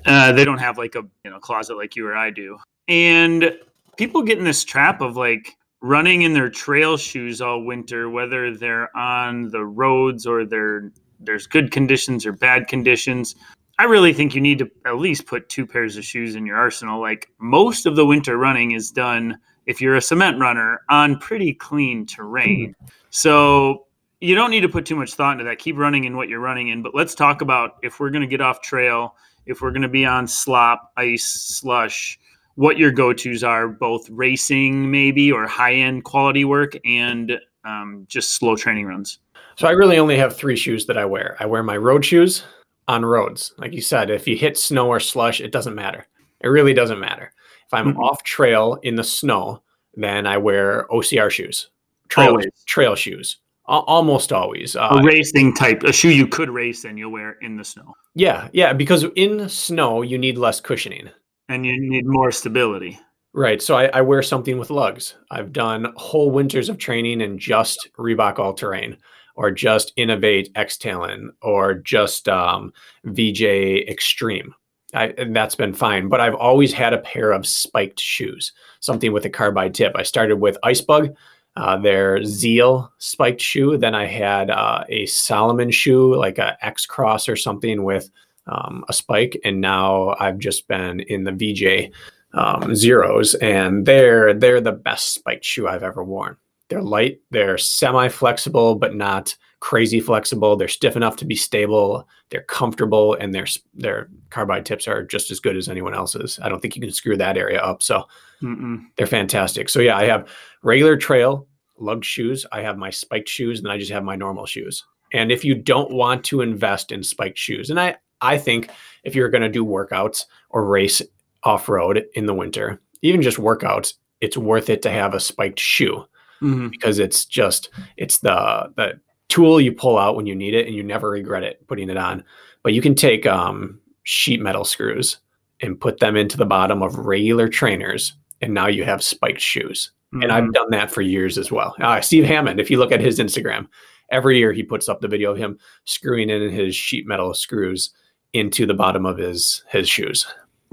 Uh, 0.06 0.32
they 0.32 0.46
don't 0.46 0.60
have 0.60 0.78
like 0.78 0.96
a 0.96 1.04
you 1.26 1.32
know 1.32 1.40
closet 1.40 1.76
like 1.76 1.96
you 1.98 2.08
or 2.08 2.16
I 2.16 2.30
do, 2.30 2.58
and 2.88 3.58
people 3.98 4.22
get 4.22 4.38
in 4.38 4.46
this 4.46 4.64
trap 4.64 5.02
of 5.02 5.18
like 5.18 5.54
running 5.86 6.24
in 6.24 6.34
their 6.34 6.50
trail 6.50 6.98
shoes 6.98 7.42
all 7.42 7.64
winter, 7.64 8.10
whether 8.10 8.56
they're 8.56 8.96
on 8.98 9.50
the 9.50 9.64
roads 9.64 10.26
or 10.26 10.44
they're 10.44 10.92
there's 11.20 11.48
good 11.48 11.72
conditions 11.72 12.26
or 12.26 12.32
bad 12.32 12.68
conditions. 12.68 13.36
I 13.78 13.84
really 13.84 14.14
think 14.14 14.34
you 14.34 14.42
need 14.42 14.60
to 14.60 14.72
at 14.86 14.98
least 14.98 15.28
put 15.28 15.48
two 15.48 15.66
pairs 15.66 15.96
of 15.96 16.04
shoes 16.04 16.36
in 16.36 16.46
your 16.46 16.58
arsenal. 16.58 17.00
Like 17.00 17.30
most 17.40 17.86
of 17.86 17.96
the 17.96 18.06
winter 18.06 18.38
running 18.38 18.72
is 18.72 18.92
done 18.92 19.38
if 19.66 19.80
you're 19.80 19.96
a 19.96 20.02
cement 20.02 20.40
runner 20.40 20.82
on 20.90 21.20
pretty 21.20 21.54
clean 21.54 22.06
terrain. 22.06 22.76
Hmm. 22.80 22.86
So 23.12 23.86
you 24.22 24.34
don't 24.34 24.50
need 24.50 24.62
to 24.62 24.70
put 24.70 24.86
too 24.86 24.96
much 24.96 25.14
thought 25.14 25.34
into 25.34 25.46
that. 25.46 25.60
Keep 25.60 25.78
running 25.78 26.06
in 26.06 26.18
what 26.18 26.30
you're 26.30 26.40
running 26.40 26.70
in. 26.70 26.82
But 26.82 26.96
let's 26.96 27.16
talk 27.16 27.42
about 27.42 27.78
if 27.84 28.00
we're 28.00 28.10
going 28.10 28.22
to 28.22 28.28
get 28.28 28.42
off 28.42 28.62
trail, 28.62 29.16
if 29.46 29.62
we're 29.62 29.72
going 29.72 29.84
to 29.84 29.88
be 29.88 30.06
on 30.06 30.28
slop, 30.28 30.92
ice, 30.98 31.26
slush, 31.26 32.20
what 32.56 32.78
your 32.78 32.92
go 32.92 33.14
tos 33.14 33.44
are, 33.44 33.68
both 33.68 34.10
racing 34.10 34.90
maybe 34.90 35.32
or 35.32 35.46
high 35.48 35.74
end 35.74 36.04
quality 36.04 36.46
work 36.46 36.78
and 36.86 37.40
um, 37.66 38.06
just 38.08 38.36
slow 38.36 38.56
training 38.56 38.86
runs. 38.86 39.20
So 39.58 39.68
I 39.68 39.72
really 39.72 39.98
only 39.98 40.18
have 40.18 40.36
three 40.36 40.56
shoes 40.56 40.86
that 40.88 40.98
I 40.98 41.06
wear. 41.06 41.38
I 41.40 41.46
wear 41.46 41.64
my 41.64 41.78
road 41.78 42.04
shoes 42.06 42.44
on 42.88 43.06
roads. 43.06 43.54
Like 43.58 43.74
you 43.74 43.82
said, 43.82 44.10
if 44.10 44.28
you 44.28 44.36
hit 44.36 44.58
snow 44.58 44.88
or 44.88 45.00
slush, 45.00 45.40
it 45.42 45.52
doesn't 45.52 45.76
matter. 45.76 46.06
It 46.42 46.48
really 46.50 46.74
doesn't 46.74 47.00
matter. 47.00 47.32
If 47.66 47.74
I'm 47.74 47.94
Mhm. 47.96 48.00
off 48.00 48.22
trail 48.24 48.78
in 48.84 48.96
the 48.96 49.04
snow, 49.04 49.64
then 49.96 50.28
I 50.28 50.38
wear 50.38 50.86
OCR 50.94 51.30
shoes, 51.32 51.70
trail 52.10 52.32
Always. 52.32 52.48
trail 52.68 52.96
shoes, 52.96 53.38
Al- 53.68 53.84
almost 53.88 54.32
always. 54.32 54.76
Uh, 54.76 54.90
a 54.92 55.04
racing 55.04 55.56
type, 55.56 55.82
a 55.84 55.92
shoe 55.94 56.10
you 56.12 56.28
could 56.28 56.50
race 56.50 56.84
and 56.84 57.00
you'll 57.00 57.12
wear 57.12 57.38
in 57.42 57.56
the 57.58 57.64
snow. 57.64 57.96
yeah, 58.14 58.50
yeah, 58.54 58.74
because 58.74 59.06
in 59.16 59.50
snow 59.50 60.02
you 60.04 60.18
need 60.18 60.38
less 60.38 60.60
cushioning. 60.62 61.10
And 61.50 61.66
you 61.66 61.80
need 61.80 62.06
more 62.06 62.32
stability. 62.32 63.00
Right. 63.34 63.62
So 63.62 63.76
I, 63.76 63.88
I 63.88 64.02
wear 64.02 64.22
something 64.22 64.58
with 64.58 64.70
lugs. 64.70 65.16
I've 65.30 65.52
done 65.52 65.94
whole 65.98 66.32
winters 66.32 66.70
of 66.70 66.78
training 66.78 67.22
in 67.22 67.38
just 67.38 67.90
Reebok 67.98 68.40
All 68.40 68.54
Terrain 68.54 68.98
or 69.36 69.52
just 69.52 69.96
Inov-8 69.98 70.52
X 70.56 70.78
Talon 70.78 71.32
or 71.42 71.74
just 71.74 72.30
um, 72.30 72.72
VJ 73.04 73.42
Extreme. 73.90 74.56
I, 74.94 75.08
and 75.18 75.36
that's 75.36 75.56
been 75.56 75.74
fine. 75.74 76.08
But 76.08 76.22
I've 76.22 76.36
always 76.36 76.72
had 76.72 76.94
a 76.94 77.00
pair 77.00 77.32
of 77.32 77.46
spiked 77.46 78.00
shoes, 78.00 78.54
something 78.80 79.12
with 79.12 79.26
a 79.26 79.30
carbide 79.30 79.74
tip. 79.74 79.92
I 79.96 80.04
started 80.04 80.38
with 80.38 80.58
Icebug, 80.64 81.14
uh, 81.58 81.78
their 81.78 82.24
Zeal 82.24 82.92
spiked 82.98 83.42
shoe. 83.42 83.78
Then 83.78 83.96
I 83.96 84.06
had 84.06 84.50
uh, 84.50 84.86
a 84.88 85.06
Salomon 85.08 85.72
shoe, 85.72 86.16
like 86.16 86.38
a 86.38 86.58
X 86.66 86.86
Cross 86.86 87.28
or 87.28 87.36
something 87.36 87.84
with 87.84 88.10
um, 88.48 88.86
a 88.88 88.94
spike. 88.94 89.40
And 89.44 89.62
now 89.62 90.16
I've 90.20 90.38
just 90.38 90.68
been 90.68 91.00
in 91.02 91.24
the 91.24 91.32
VJ 91.32 91.94
um, 92.34 92.72
Xeros, 92.72 93.36
and 93.42 93.86
they're 93.86 94.34
they're 94.34 94.62
the 94.62 94.72
best 94.72 95.14
spiked 95.14 95.46
shoe 95.46 95.68
I've 95.68 95.84
ever 95.84 96.04
worn. 96.04 96.38
They're 96.70 96.82
light, 96.82 97.20
they're 97.32 97.58
semi 97.58 98.10
flexible, 98.10 98.76
but 98.76 98.96
not 98.96 99.36
crazy 99.60 100.00
flexible. 100.00 100.56
They're 100.56 100.68
stiff 100.68 100.96
enough 100.96 101.16
to 101.18 101.26
be 101.26 101.36
stable. 101.36 102.08
They're 102.30 102.44
comfortable, 102.44 103.14
and 103.16 103.34
their 103.34 103.46
their 103.74 104.10
carbide 104.30 104.66
tips 104.66 104.88
are 104.88 105.04
just 105.04 105.32
as 105.32 105.40
good 105.40 105.56
as 105.56 105.70
anyone 105.70 105.94
else's. 105.94 106.40
I 106.42 106.50
don't 106.50 106.62
think 106.62 106.76
you 106.76 106.82
can 106.82 106.92
screw 106.92 107.18
that 107.18 107.38
area 107.38 107.60
up. 107.60 107.82
So 107.82 108.04
Mm-mm. 108.42 108.84
they're 108.98 109.08
fantastic. 109.08 109.70
So 109.70 109.80
yeah, 109.80 109.98
I 109.98 110.06
have 110.06 110.30
regular 110.62 110.98
trail 110.98 111.48
lug 111.78 112.04
shoes. 112.06 112.46
I 112.52 112.62
have 112.62 112.78
my 112.78 112.90
spiked 112.90 113.30
shoes, 113.30 113.60
and 113.60 113.72
I 113.72 113.78
just 113.78 113.92
have 113.92 114.04
my 114.04 114.16
normal 114.16 114.46
shoes. 114.46 114.84
And 115.14 115.32
if 115.32 115.46
you 115.46 115.56
don't 115.56 115.92
want 115.92 116.24
to 116.26 116.42
invest 116.42 116.92
in 116.92 117.04
spiked 117.04 117.38
shoes, 117.38 117.70
and 117.70 117.80
I 117.80 117.96
I 118.22 118.38
think 118.38 118.70
if 119.04 119.16
you're 119.16 119.30
going 119.30 119.42
to 119.44 119.50
do 119.50 119.66
workouts 119.66 120.26
or 120.50 120.66
race 120.66 121.02
off 121.44 121.70
road 121.70 122.06
in 122.16 122.26
the 122.26 122.34
winter, 122.34 122.82
even 123.02 123.22
just 123.22 123.38
workouts, 123.38 123.94
it's 124.22 124.38
worth 124.38 124.70
it 124.70 124.82
to 124.84 124.90
have 124.90 125.14
a 125.14 125.20
spiked 125.20 125.60
shoe 125.60 126.06
Mhm. 126.42 126.70
because 126.72 127.00
it's 127.00 127.24
just 127.26 127.70
it's 127.98 128.20
the 128.20 128.72
the 128.76 129.00
tool 129.30 129.60
you 129.62 129.72
pull 129.72 129.98
out 129.98 130.16
when 130.16 130.26
you 130.26 130.36
need 130.36 130.54
it 130.54 130.68
and 130.68 130.76
you 130.76 130.84
never 130.84 131.10
regret 131.10 131.44
it 131.44 131.66
putting 131.68 131.90
it 131.90 131.98
on. 131.98 132.24
But 132.64 132.74
you 132.74 132.82
can 132.82 132.96
take 132.96 133.26
um, 133.26 133.80
sheet 134.04 134.42
metal 134.42 134.64
screws 134.66 135.18
and 135.62 135.80
put 135.80 136.00
them 136.00 136.16
into 136.16 136.38
the 136.38 136.46
bottom 136.46 136.82
of 136.84 136.96
regular 136.98 137.48
trainers, 137.48 138.14
and 138.42 138.54
now 138.54 138.68
you 138.68 138.84
have 138.84 139.02
spiked 139.04 139.42
shoes. 139.42 139.92
And 140.14 140.24
Mhm. 140.24 140.32
I've 140.32 140.54
done 140.54 140.70
that 140.72 140.92
for 140.92 141.02
years 141.02 141.38
as 141.38 141.52
well. 141.52 141.76
Uh, 141.82 142.00
Steve 142.02 142.24
Hammond, 142.26 142.60
if 142.60 142.70
you 142.72 142.78
look 142.78 142.92
at 142.92 143.02
his 143.02 143.20
Instagram, 143.20 143.68
every 144.12 144.38
year 144.38 144.52
he 144.54 144.64
puts 144.64 144.88
up 144.90 145.02
the 145.02 145.08
video 145.08 145.32
of 145.32 145.38
him 145.38 145.58
screwing 145.86 146.30
in 146.30 146.50
his 146.50 146.76
sheet 146.76 147.06
metal 147.08 147.34
screws 147.34 147.92
into 148.36 148.66
the 148.66 148.74
bottom 148.74 149.06
of 149.06 149.18
his 149.18 149.64
his 149.70 149.90
shoes. 149.90 150.28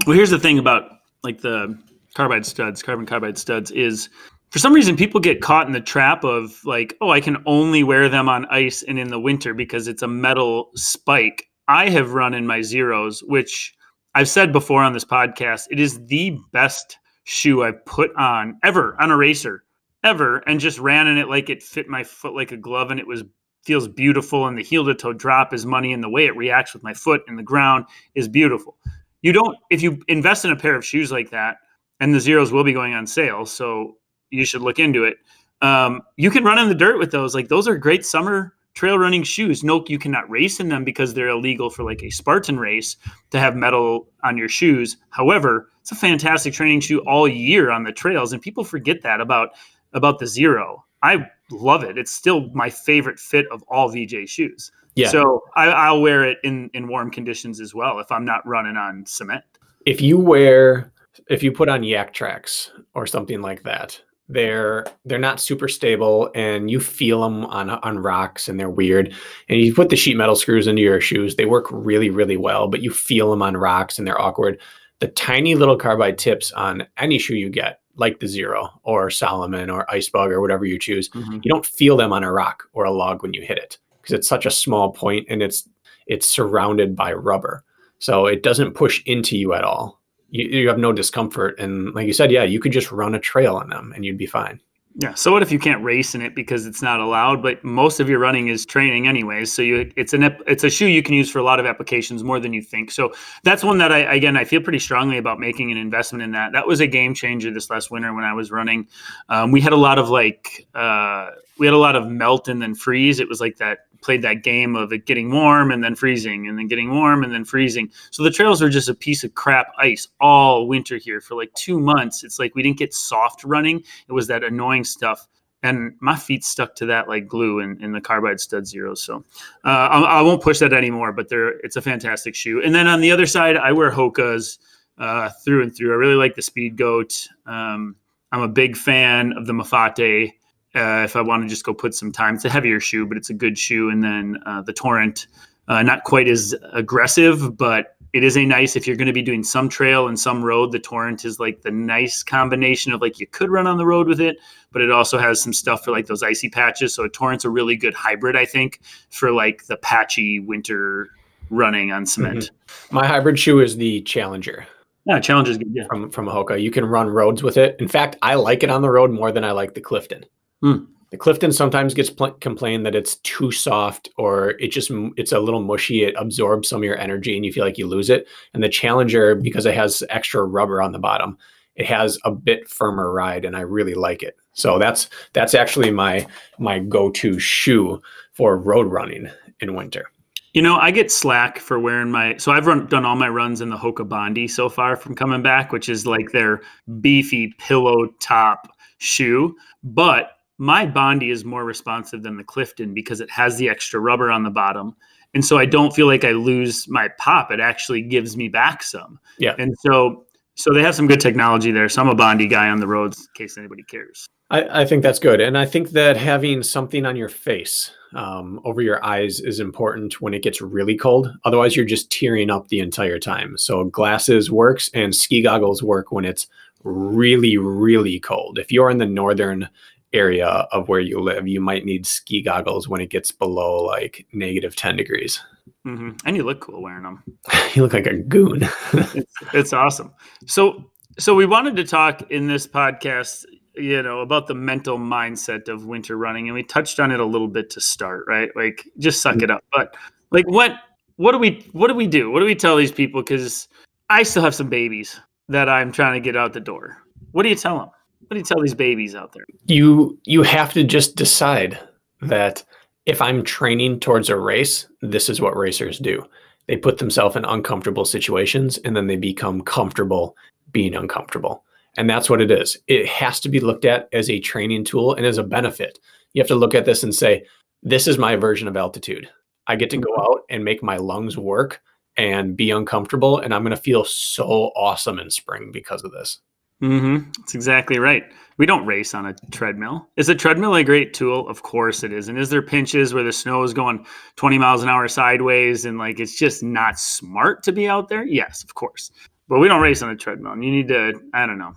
Well, 0.05 0.15
here's 0.15 0.29
the 0.29 0.39
thing 0.39 0.59
about 0.59 0.83
like 1.23 1.41
the 1.41 1.79
carbide 2.13 2.45
studs, 2.45 2.83
carbon 2.83 3.05
carbide 3.05 3.37
studs 3.37 3.71
is 3.71 4.09
for 4.49 4.59
some 4.59 4.73
reason 4.73 4.95
people 4.95 5.19
get 5.19 5.41
caught 5.41 5.65
in 5.65 5.73
the 5.73 5.81
trap 5.81 6.23
of 6.23 6.63
like, 6.65 6.95
oh, 7.01 7.09
I 7.09 7.21
can 7.21 7.41
only 7.45 7.83
wear 7.83 8.09
them 8.09 8.29
on 8.29 8.45
ice 8.47 8.83
and 8.83 8.99
in 8.99 9.07
the 9.07 9.19
winter 9.19 9.53
because 9.53 9.87
it's 9.87 10.03
a 10.03 10.07
metal 10.07 10.69
spike. 10.75 11.49
I 11.69 11.89
have 11.89 12.13
run 12.13 12.33
in 12.33 12.45
my 12.45 12.59
Xeros, 12.59 13.23
which 13.25 13.73
I've 14.13 14.29
said 14.29 14.51
before 14.51 14.83
on 14.83 14.93
this 14.93 15.05
podcast, 15.05 15.67
it 15.71 15.79
is 15.79 16.05
the 16.05 16.37
best 16.51 16.97
shoe 17.23 17.63
I've 17.63 17.83
put 17.85 18.13
on 18.15 18.59
ever 18.61 18.97
on 19.01 19.09
a 19.09 19.17
racer, 19.17 19.63
ever, 20.03 20.39
and 20.39 20.59
just 20.59 20.79
ran 20.79 21.07
in 21.07 21.17
it 21.17 21.29
like 21.29 21.49
it 21.49 21.63
fit 21.63 21.87
my 21.87 22.03
foot 22.03 22.35
like 22.35 22.51
a 22.51 22.57
glove 22.57 22.91
and 22.91 22.99
it 22.99 23.07
was 23.07 23.23
feels 23.63 23.87
beautiful 23.87 24.47
and 24.47 24.57
the 24.57 24.63
heel 24.63 24.85
to 24.85 24.93
toe 24.93 25.13
drop 25.13 25.53
is 25.53 25.65
money 25.65 25.93
and 25.93 26.03
the 26.03 26.09
way 26.09 26.25
it 26.25 26.35
reacts 26.35 26.73
with 26.73 26.83
my 26.83 26.93
foot 26.93 27.21
in 27.27 27.35
the 27.35 27.43
ground 27.43 27.85
is 28.13 28.27
beautiful. 28.27 28.77
You 29.21 29.31
don't 29.31 29.57
if 29.69 29.81
you 29.81 30.01
invest 30.07 30.45
in 30.45 30.51
a 30.51 30.55
pair 30.55 30.75
of 30.75 30.85
shoes 30.85 31.11
like 31.11 31.29
that 31.31 31.57
and 31.99 32.13
the 32.13 32.19
Xeros 32.19 32.51
will 32.51 32.63
be 32.63 32.73
going 32.73 32.93
on 32.93 33.07
sale 33.07 33.45
so 33.45 33.97
you 34.29 34.45
should 34.45 34.61
look 34.61 34.79
into 34.79 35.05
it. 35.05 35.17
Um, 35.61 36.01
you 36.17 36.29
can 36.29 36.43
run 36.43 36.59
in 36.59 36.67
the 36.67 36.75
dirt 36.75 36.99
with 36.99 37.11
those. 37.11 37.33
Like 37.33 37.47
those 37.47 37.67
are 37.67 37.77
great 37.77 38.05
summer 38.05 38.53
trail 38.73 38.97
running 38.97 39.23
shoes. 39.23 39.63
No 39.63 39.83
you 39.87 39.97
cannot 39.97 40.29
race 40.29 40.59
in 40.59 40.67
them 40.67 40.83
because 40.83 41.13
they're 41.13 41.29
illegal 41.29 41.69
for 41.69 41.83
like 41.83 42.03
a 42.03 42.09
spartan 42.09 42.59
race 42.59 42.97
to 43.29 43.39
have 43.39 43.55
metal 43.55 44.07
on 44.23 44.37
your 44.37 44.49
shoes. 44.49 44.97
However 45.09 45.69
it's 45.79 45.91
a 45.91 45.95
fantastic 45.95 46.53
training 46.53 46.81
shoe 46.81 46.99
all 47.07 47.27
year 47.27 47.71
on 47.71 47.83
the 47.83 47.91
trails 47.93 48.33
and 48.33 48.41
people 48.41 48.63
forget 48.63 49.01
that 49.03 49.21
about 49.21 49.51
about 49.93 50.19
the 50.19 50.25
Xero. 50.25 50.81
I 51.01 51.29
love 51.51 51.83
it 51.83 51.97
it's 51.97 52.11
still 52.11 52.49
my 52.53 52.69
favorite 52.69 53.19
fit 53.19 53.45
of 53.51 53.63
all 53.67 53.89
vj 53.89 54.27
shoes 54.27 54.71
Yeah. 54.95 55.09
so 55.09 55.41
I, 55.55 55.67
I'll 55.67 56.01
wear 56.01 56.23
it 56.23 56.37
in 56.43 56.69
in 56.73 56.87
warm 56.87 57.11
conditions 57.11 57.59
as 57.59 57.73
well 57.75 57.99
if 57.99 58.11
I'm 58.11 58.25
not 58.25 58.45
running 58.47 58.77
on 58.77 59.05
cement. 59.05 59.43
if 59.85 60.01
you 60.01 60.17
wear 60.17 60.91
if 61.29 61.43
you 61.43 61.51
put 61.51 61.69
on 61.69 61.81
Yaktrax 61.81 62.69
or 62.95 63.05
something 63.05 63.41
like 63.41 63.63
that 63.63 64.01
they're 64.29 64.85
they're 65.05 65.19
not 65.19 65.39
super 65.39 65.67
stable 65.67 66.31
and 66.33 66.71
you 66.71 66.79
feel 66.79 67.21
them 67.21 67.45
on 67.45 67.69
on 67.69 67.99
rocks 67.99 68.47
and 68.47 68.57
they're 68.59 68.69
weird 68.69 69.13
and 69.49 69.59
you 69.59 69.73
put 69.75 69.89
the 69.89 69.97
sheet 69.97 70.15
metal 70.15 70.35
screws 70.35 70.65
into 70.65 70.81
your 70.81 71.01
shoes 71.01 71.35
they 71.35 71.45
work 71.45 71.65
really 71.71 72.09
really 72.09 72.37
well 72.37 72.67
but 72.69 72.81
you 72.81 72.89
feel 72.89 73.29
them 73.29 73.41
on 73.41 73.55
rocks 73.57 73.97
and 73.99 74.07
they're 74.07 74.19
awkward 74.19 74.59
the 74.99 75.07
tiny 75.09 75.53
little 75.55 75.75
carbide 75.75 76.17
tips 76.17 76.51
on 76.53 76.87
any 76.97 77.19
shoe 77.19 77.35
you 77.35 77.49
get 77.49 77.81
like 77.95 78.19
the 78.19 78.25
Xero 78.25 78.69
or 78.83 79.09
Salomon 79.09 79.69
or 79.69 79.85
icebug 79.87 80.31
or 80.31 80.41
whatever 80.41 80.65
you 80.65 80.79
choose 80.79 81.09
mm-hmm. 81.09 81.39
you 81.43 81.49
don't 81.49 81.65
feel 81.65 81.97
them 81.97 82.13
on 82.13 82.23
a 82.23 82.31
rock 82.31 82.63
or 82.73 82.85
a 82.85 82.91
log 82.91 83.21
when 83.21 83.33
you 83.33 83.41
hit 83.41 83.57
it 83.57 83.77
because 84.01 84.13
it's 84.13 84.27
such 84.27 84.45
a 84.45 84.51
small 84.51 84.91
point 84.91 85.25
and 85.29 85.41
it's 85.41 85.67
it's 86.07 86.27
surrounded 86.27 86.95
by 86.95 87.13
rubber. 87.13 87.63
So 87.99 88.25
it 88.25 88.43
doesn't 88.43 88.73
push 88.73 89.01
into 89.05 89.37
you 89.37 89.53
at 89.53 89.63
all. 89.63 90.01
You, 90.29 90.47
you 90.47 90.67
have 90.67 90.77
no 90.77 90.91
discomfort 90.91 91.59
and 91.59 91.93
like 91.93 92.07
you 92.07 92.13
said 92.13 92.31
yeah 92.31 92.43
you 92.43 92.59
could 92.59 92.71
just 92.71 92.91
run 92.91 93.13
a 93.13 93.19
trail 93.19 93.55
on 93.55 93.69
them 93.69 93.93
and 93.95 94.03
you'd 94.03 94.17
be 94.17 94.25
fine 94.25 94.59
Yeah. 94.95 95.15
So 95.15 95.31
what 95.31 95.41
if 95.41 95.51
you 95.51 95.57
can't 95.57 95.83
race 95.83 96.13
in 96.13 96.21
it 96.21 96.35
because 96.35 96.67
it's 96.67 96.83
not 96.83 96.99
allowed? 96.99 97.41
But 97.41 97.63
most 97.63 97.99
of 97.99 98.09
your 98.09 98.19
running 98.19 98.49
is 98.49 98.63
training 98.63 99.07
anyways. 99.07 99.51
So 99.51 99.63
you, 99.63 99.91
it's 99.95 100.13
an 100.13 100.23
it's 100.45 100.63
a 100.63 100.69
shoe 100.69 100.85
you 100.85 101.01
can 101.01 101.15
use 101.15 101.31
for 101.31 101.39
a 101.39 101.43
lot 101.43 101.59
of 101.59 101.65
applications 101.65 102.23
more 102.23 102.39
than 102.39 102.53
you 102.53 102.61
think. 102.61 102.91
So 102.91 103.11
that's 103.43 103.63
one 103.63 103.79
that 103.79 103.91
I 103.91 103.99
again 104.13 104.37
I 104.37 104.43
feel 104.43 104.61
pretty 104.61 104.79
strongly 104.79 105.17
about 105.17 105.39
making 105.39 105.71
an 105.71 105.77
investment 105.77 106.21
in 106.21 106.31
that. 106.33 106.51
That 106.51 106.67
was 106.67 106.79
a 106.79 106.85
game 106.85 107.15
changer 107.15 107.51
this 107.51 107.71
last 107.71 107.89
winter 107.89 108.13
when 108.13 108.23
I 108.23 108.33
was 108.33 108.51
running. 108.51 108.87
Um, 109.29 109.51
we 109.51 109.61
had 109.61 109.73
a 109.73 109.77
lot 109.77 109.97
of 109.97 110.09
like 110.09 110.67
uh, 110.75 111.31
we 111.57 111.67
had 111.67 111.73
a 111.73 111.77
lot 111.77 111.95
of 111.95 112.07
melt 112.07 112.47
and 112.47 112.61
then 112.61 112.75
freeze. 112.75 113.19
It 113.19 113.29
was 113.29 113.39
like 113.39 113.57
that 113.57 113.79
played 114.03 114.21
that 114.21 114.43
game 114.43 114.75
of 114.75 114.91
it 114.91 115.05
getting 115.05 115.31
warm 115.31 115.71
and 115.71 115.83
then 115.83 115.95
freezing 115.95 116.47
and 116.47 116.57
then 116.57 116.67
getting 116.67 116.91
warm 116.91 117.23
and 117.23 117.33
then 117.33 117.45
freezing. 117.45 117.89
So 118.11 118.21
the 118.21 118.29
trails 118.29 118.61
were 118.61 118.69
just 118.69 118.89
a 118.89 118.93
piece 118.93 119.23
of 119.23 119.33
crap 119.33 119.67
ice 119.77 120.07
all 120.19 120.67
winter 120.67 120.97
here 120.97 121.21
for 121.21 121.35
like 121.35 121.53
two 121.53 121.79
months. 121.79 122.23
It's 122.23 122.37
like 122.37 122.53
we 122.53 122.63
didn't 122.63 122.77
get 122.77 122.93
soft 122.93 123.43
running. 123.43 123.81
It 124.07 124.13
was 124.13 124.27
that 124.27 124.43
annoying 124.43 124.83
stuff. 124.83 125.27
And 125.63 125.93
my 126.01 126.17
feet 126.17 126.43
stuck 126.43 126.75
to 126.75 126.85
that 126.87 127.07
like 127.07 127.27
glue 127.27 127.59
in, 127.59 127.81
in 127.81 127.93
the 127.93 128.01
carbide 128.01 128.41
stud 128.41 128.63
Xeros. 128.63 128.97
So 128.97 129.23
uh, 129.63 129.69
I, 129.69 130.01
I, 130.01 130.21
won't 130.21 130.43
push 130.43 130.59
that 130.59 130.73
anymore, 130.73 131.13
but 131.13 131.29
they're, 131.29 131.51
it's 131.59 131.77
a 131.77 131.81
fantastic 131.81 132.35
shoe. 132.35 132.61
And 132.61 132.75
then 132.75 132.85
on 132.85 132.99
the 132.99 133.11
other 133.11 133.25
side, 133.25 133.55
I 133.55 133.71
wear 133.71 133.89
Hoka's 133.89 134.59
uh, 134.97 135.29
through 135.45 135.63
and 135.63 135.73
through. 135.73 135.93
I 135.93 135.95
really 135.95 136.15
like 136.15 136.35
the 136.35 136.41
Speedgoat. 136.41 137.29
Um, 137.45 137.95
I'm 138.33 138.41
a 138.41 138.49
big 138.49 138.75
fan 138.75 139.31
of 139.37 139.45
the 139.45 139.53
Mafate 139.53 140.33
uh, 140.75 141.03
if 141.03 141.15
I 141.15 141.21
want 141.21 141.43
to 141.43 141.49
just 141.49 141.63
go 141.63 141.73
put 141.73 141.93
some 141.93 142.11
time. 142.11 142.35
It's 142.35 142.45
a 142.45 142.49
heavier 142.49 142.79
shoe, 142.79 143.05
but 143.05 143.17
it's 143.17 143.29
a 143.29 143.33
good 143.33 143.57
shoe. 143.57 143.89
And 143.89 144.03
then 144.03 144.39
uh, 144.45 144.61
the 144.61 144.73
Torrent, 144.73 145.27
uh, 145.67 145.83
not 145.83 146.03
quite 146.03 146.27
as 146.27 146.55
aggressive, 146.73 147.57
but 147.57 147.95
it 148.13 148.23
is 148.23 148.37
a 148.37 148.45
nice 148.45 148.75
if 148.75 148.85
you're 148.85 148.95
going 148.95 149.07
to 149.07 149.13
be 149.13 149.23
doing 149.23 149.43
some 149.43 149.67
trail 149.67 150.07
and 150.07 150.19
some 150.19 150.43
road. 150.43 150.71
The 150.71 150.79
Torrent 150.79 151.25
is 151.25 151.39
like 151.39 151.61
the 151.61 151.71
nice 151.71 152.21
combination 152.21 152.91
of 152.91 153.01
like 153.01 153.19
you 153.19 153.25
could 153.27 153.49
run 153.49 153.65
on 153.65 153.77
the 153.77 153.85
road 153.85 154.07
with 154.07 154.21
it, 154.21 154.37
but 154.71 154.81
it 154.81 154.91
also 154.91 155.17
has 155.17 155.41
some 155.41 155.53
stuff 155.53 155.83
for 155.83 155.91
like 155.91 156.05
those 156.05 156.21
icy 156.21 156.49
patches. 156.49 156.93
So 156.93 157.03
a 157.03 157.09
Torrent's 157.09 157.43
a 157.43 157.49
really 157.49 157.75
good 157.75 157.93
hybrid, 157.93 158.35
I 158.35 158.45
think, 158.45 158.81
for 159.09 159.31
like 159.31 159.65
the 159.65 159.77
patchy 159.77 160.39
winter 160.39 161.09
running 161.49 161.91
on 161.91 162.05
cement. 162.05 162.51
Mm-hmm. 162.67 162.95
My 162.95 163.07
hybrid 163.07 163.39
shoe 163.39 163.59
is 163.59 163.77
the 163.77 164.01
Challenger. 164.01 164.65
Yeah, 165.05 165.19
Challenger 165.19 165.57
good. 165.57 165.71
Yeah. 165.73 165.85
From 165.87 166.09
from 166.11 166.27
Hoka, 166.27 166.61
you 166.61 166.71
can 166.71 166.85
run 166.85 167.09
roads 167.09 167.43
with 167.43 167.57
it. 167.57 167.75
In 167.79 167.87
fact, 167.87 168.15
I 168.21 168.35
like 168.35 168.63
it 168.63 168.69
on 168.69 168.81
the 168.81 168.89
road 168.89 169.11
more 169.11 169.31
than 169.31 169.43
I 169.43 169.51
like 169.51 169.73
the 169.73 169.81
Clifton. 169.81 170.25
Hmm. 170.63 170.85
The 171.11 171.17
Clifton 171.17 171.51
sometimes 171.51 171.93
gets 171.93 172.09
pl- 172.09 172.31
complained 172.39 172.85
that 172.85 172.95
it's 172.95 173.17
too 173.17 173.51
soft 173.51 174.09
or 174.17 174.51
it 174.51 174.69
just 174.69 174.89
it's 175.17 175.33
a 175.33 175.39
little 175.39 175.61
mushy. 175.61 176.03
It 176.03 176.15
absorbs 176.17 176.69
some 176.69 176.79
of 176.79 176.85
your 176.85 176.97
energy 176.97 177.35
and 177.35 177.45
you 177.45 177.51
feel 177.51 177.65
like 177.65 177.77
you 177.77 177.85
lose 177.85 178.09
it. 178.09 178.27
And 178.53 178.63
the 178.63 178.69
Challenger, 178.69 179.35
because 179.35 179.65
it 179.65 179.75
has 179.75 180.03
extra 180.09 180.43
rubber 180.45 180.81
on 180.81 180.93
the 180.93 180.99
bottom, 180.99 181.37
it 181.75 181.85
has 181.85 182.17
a 182.23 182.31
bit 182.31 182.69
firmer 182.69 183.11
ride, 183.11 183.43
and 183.43 183.57
I 183.57 183.61
really 183.61 183.93
like 183.93 184.23
it. 184.23 184.37
So 184.53 184.79
that's 184.79 185.09
that's 185.33 185.53
actually 185.53 185.91
my 185.91 186.25
my 186.59 186.79
go-to 186.79 187.39
shoe 187.39 188.01
for 188.31 188.57
road 188.57 188.87
running 188.87 189.29
in 189.59 189.75
winter. 189.75 190.05
You 190.53 190.61
know, 190.61 190.77
I 190.77 190.91
get 190.91 191.11
slack 191.11 191.59
for 191.59 191.77
wearing 191.77 192.09
my. 192.09 192.37
So 192.37 192.53
I've 192.53 192.67
run, 192.67 192.87
done 192.87 193.05
all 193.05 193.17
my 193.17 193.27
runs 193.27 193.59
in 193.59 193.69
the 193.69 193.77
Hoka 193.77 194.07
Bondi 194.07 194.47
so 194.47 194.69
far 194.69 194.95
from 194.95 195.13
coming 195.13 195.41
back, 195.41 195.73
which 195.73 195.89
is 195.89 196.05
like 196.05 196.31
their 196.31 196.61
beefy 197.01 197.53
pillow 197.57 198.07
top 198.19 198.69
shoe. 198.99 199.55
But 199.83 200.29
my 200.63 200.85
Bondi 200.85 201.29
is 201.29 201.43
more 201.43 201.65
responsive 201.65 202.23
than 202.23 202.37
the 202.37 202.43
Clifton 202.43 202.93
because 202.93 203.19
it 203.19 203.29
has 203.29 203.57
the 203.57 203.67
extra 203.67 203.99
rubber 203.99 204.31
on 204.31 204.43
the 204.43 204.49
bottom. 204.49 204.95
And 205.33 205.43
so 205.43 205.57
I 205.57 205.65
don't 205.65 205.93
feel 205.93 206.07
like 206.07 206.23
I 206.23 206.31
lose 206.31 206.87
my 206.87 207.09
pop. 207.17 207.51
It 207.51 207.59
actually 207.59 208.01
gives 208.01 208.37
me 208.37 208.47
back 208.47 208.81
some. 208.81 209.19
Yeah. 209.37 209.55
And 209.59 209.75
so 209.85 210.25
so 210.55 210.73
they 210.73 210.81
have 210.81 210.95
some 210.95 211.07
good 211.07 211.19
technology 211.19 211.71
there. 211.71 211.89
So 211.89 212.01
I'm 212.01 212.07
a 212.07 212.15
Bondi 212.15 212.47
guy 212.47 212.69
on 212.69 212.79
the 212.79 212.87
roads 212.87 213.19
in 213.19 213.27
case 213.35 213.57
anybody 213.57 213.83
cares. 213.83 214.25
I, 214.51 214.83
I 214.83 214.85
think 214.85 215.03
that's 215.03 215.19
good. 215.19 215.41
And 215.41 215.57
I 215.57 215.65
think 215.65 215.89
that 215.89 216.15
having 216.15 216.63
something 216.63 217.05
on 217.05 217.17
your 217.17 217.27
face 217.27 217.91
um, 218.13 218.61
over 218.63 218.81
your 218.81 219.03
eyes 219.03 219.41
is 219.41 219.59
important 219.59 220.21
when 220.21 220.33
it 220.33 220.43
gets 220.43 220.61
really 220.61 220.95
cold. 220.95 221.29
Otherwise, 221.43 221.75
you're 221.75 221.85
just 221.85 222.09
tearing 222.09 222.49
up 222.49 222.69
the 222.69 222.79
entire 222.79 223.19
time. 223.19 223.57
So 223.57 223.83
glasses 223.85 224.49
works 224.49 224.89
and 224.93 225.13
ski 225.13 225.41
goggles 225.41 225.83
work 225.83 226.11
when 226.11 226.23
it's 226.23 226.47
really, 226.83 227.57
really 227.57 228.19
cold. 228.19 228.59
If 228.59 228.71
you're 228.71 228.89
in 228.89 228.97
the 228.97 229.05
northern 229.05 229.69
area 230.13 230.47
of 230.47 230.87
where 230.87 230.99
you 230.99 231.19
live, 231.19 231.47
you 231.47 231.59
might 231.59 231.85
need 231.85 232.05
ski 232.05 232.41
goggles 232.41 232.87
when 232.87 233.01
it 233.01 233.09
gets 233.09 233.31
below 233.31 233.83
like 233.83 234.25
negative 234.31 234.75
10 234.75 234.95
degrees. 234.95 235.41
Mm-hmm. 235.85 236.11
And 236.25 236.37
you 236.37 236.43
look 236.43 236.61
cool 236.61 236.81
wearing 236.81 237.03
them. 237.03 237.23
you 237.73 237.81
look 237.81 237.93
like 237.93 238.07
a 238.07 238.15
goon. 238.15 238.67
it's, 238.93 239.33
it's 239.53 239.73
awesome. 239.73 240.13
So, 240.45 240.91
so 241.19 241.35
we 241.35 241.45
wanted 241.45 241.75
to 241.77 241.83
talk 241.83 242.31
in 242.31 242.47
this 242.47 242.67
podcast, 242.67 243.45
you 243.75 244.01
know, 244.01 244.19
about 244.21 244.47
the 244.47 244.55
mental 244.55 244.97
mindset 244.97 245.67
of 245.67 245.85
winter 245.85 246.15
running, 246.15 246.47
and 246.47 246.53
we 246.53 246.63
touched 246.63 246.99
on 246.99 247.11
it 247.11 247.19
a 247.19 247.25
little 247.25 247.47
bit 247.47 247.69
to 247.71 247.81
start, 247.81 248.25
right? 248.27 248.49
Like, 248.55 248.87
just 248.99 249.21
suck 249.21 249.41
it 249.41 249.51
up. 249.51 249.63
But 249.71 249.95
like, 250.31 250.47
what, 250.47 250.77
what 251.17 251.33
do 251.33 251.37
we, 251.37 251.67
what 251.73 251.87
do 251.87 251.95
we 251.95 252.07
do? 252.07 252.31
What 252.31 252.39
do 252.39 252.45
we 252.45 252.55
tell 252.55 252.77
these 252.77 252.91
people? 252.91 253.21
Because 253.21 253.67
I 254.09 254.23
still 254.23 254.43
have 254.43 254.55
some 254.55 254.69
babies 254.69 255.19
that 255.49 255.69
I'm 255.69 255.91
trying 255.91 256.13
to 256.13 256.23
get 256.23 256.37
out 256.37 256.53
the 256.53 256.59
door. 256.59 256.97
What 257.31 257.43
do 257.43 257.49
you 257.49 257.55
tell 257.55 257.77
them? 257.77 257.89
What 258.33 258.37
do 258.37 258.39
you 258.39 258.45
tell 258.45 258.63
these 258.63 258.73
babies 258.73 259.13
out 259.13 259.31
there? 259.31 259.45
You 259.67 260.17
you 260.25 260.41
have 260.41 260.73
to 260.73 260.83
just 260.83 261.15
decide 261.15 261.77
that 262.23 262.63
if 263.05 263.21
I'm 263.21 263.43
training 263.43 263.99
towards 263.99 264.27
a 264.27 264.35
race, 264.35 264.87
this 265.03 265.29
is 265.29 265.39
what 265.39 265.55
racers 265.55 265.99
do. 265.99 266.25
They 266.65 266.75
put 266.75 266.97
themselves 266.97 267.35
in 267.35 267.45
uncomfortable 267.45 268.05
situations 268.05 268.79
and 268.79 268.97
then 268.97 269.05
they 269.05 269.17
become 269.17 269.61
comfortable 269.61 270.35
being 270.71 270.95
uncomfortable. 270.95 271.63
And 271.95 272.09
that's 272.09 272.27
what 272.27 272.41
it 272.41 272.49
is. 272.49 272.75
It 272.87 273.07
has 273.07 273.39
to 273.41 273.49
be 273.49 273.59
looked 273.59 273.85
at 273.85 274.09
as 274.13 274.31
a 274.31 274.39
training 274.39 274.85
tool 274.85 275.13
and 275.13 275.27
as 275.27 275.37
a 275.37 275.43
benefit. 275.43 275.99
You 276.33 276.41
have 276.41 276.47
to 276.47 276.55
look 276.55 276.73
at 276.73 276.85
this 276.85 277.03
and 277.03 277.13
say, 277.13 277.45
this 277.83 278.07
is 278.07 278.17
my 278.17 278.35
version 278.35 278.67
of 278.67 278.75
altitude. 278.75 279.29
I 279.67 279.75
get 279.75 279.91
to 279.91 279.97
go 279.97 280.11
mm-hmm. 280.11 280.21
out 280.21 280.39
and 280.49 280.65
make 280.65 280.81
my 280.81 280.97
lungs 280.97 281.37
work 281.37 281.83
and 282.17 282.57
be 282.57 282.71
uncomfortable. 282.71 283.37
And 283.37 283.53
I'm 283.53 283.61
going 283.61 283.75
to 283.75 283.77
feel 283.79 284.03
so 284.03 284.71
awesome 284.75 285.19
in 285.19 285.29
spring 285.29 285.69
because 285.71 286.03
of 286.03 286.11
this. 286.11 286.39
Mm-hmm. 286.83 287.31
That's 287.37 287.55
exactly 287.55 287.97
right. 287.97 288.25
We 288.57 288.65
don't 288.65 288.85
race 288.85 289.15
on 289.15 289.25
a 289.25 289.33
treadmill. 289.51 290.09
Is 290.17 290.29
a 290.29 290.35
treadmill 290.35 290.75
a 290.75 290.83
great 290.83 291.13
tool? 291.13 291.47
Of 291.47 291.63
course 291.63 292.03
it 292.03 292.11
is. 292.11 292.27
And 292.27 292.37
is 292.37 292.49
there 292.49 292.61
pinches 292.61 293.13
where 293.13 293.23
the 293.23 293.31
snow 293.31 293.63
is 293.63 293.73
going 293.73 294.05
20 294.35 294.57
miles 294.57 294.83
an 294.83 294.89
hour 294.89 295.07
sideways 295.07 295.85
and 295.85 295.97
like 295.97 296.19
it's 296.19 296.37
just 296.37 296.61
not 296.61 296.99
smart 296.99 297.63
to 297.63 297.71
be 297.71 297.87
out 297.87 298.09
there? 298.09 298.25
Yes, 298.25 298.63
of 298.63 298.75
course. 298.75 299.11
But 299.47 299.59
we 299.59 299.67
don't 299.67 299.81
race 299.81 300.01
on 300.01 300.09
a 300.09 300.15
treadmill. 300.15 300.51
And 300.51 300.63
you 300.63 300.71
need 300.71 300.89
to, 300.89 301.13
I 301.33 301.45
don't 301.45 301.57
know, 301.57 301.73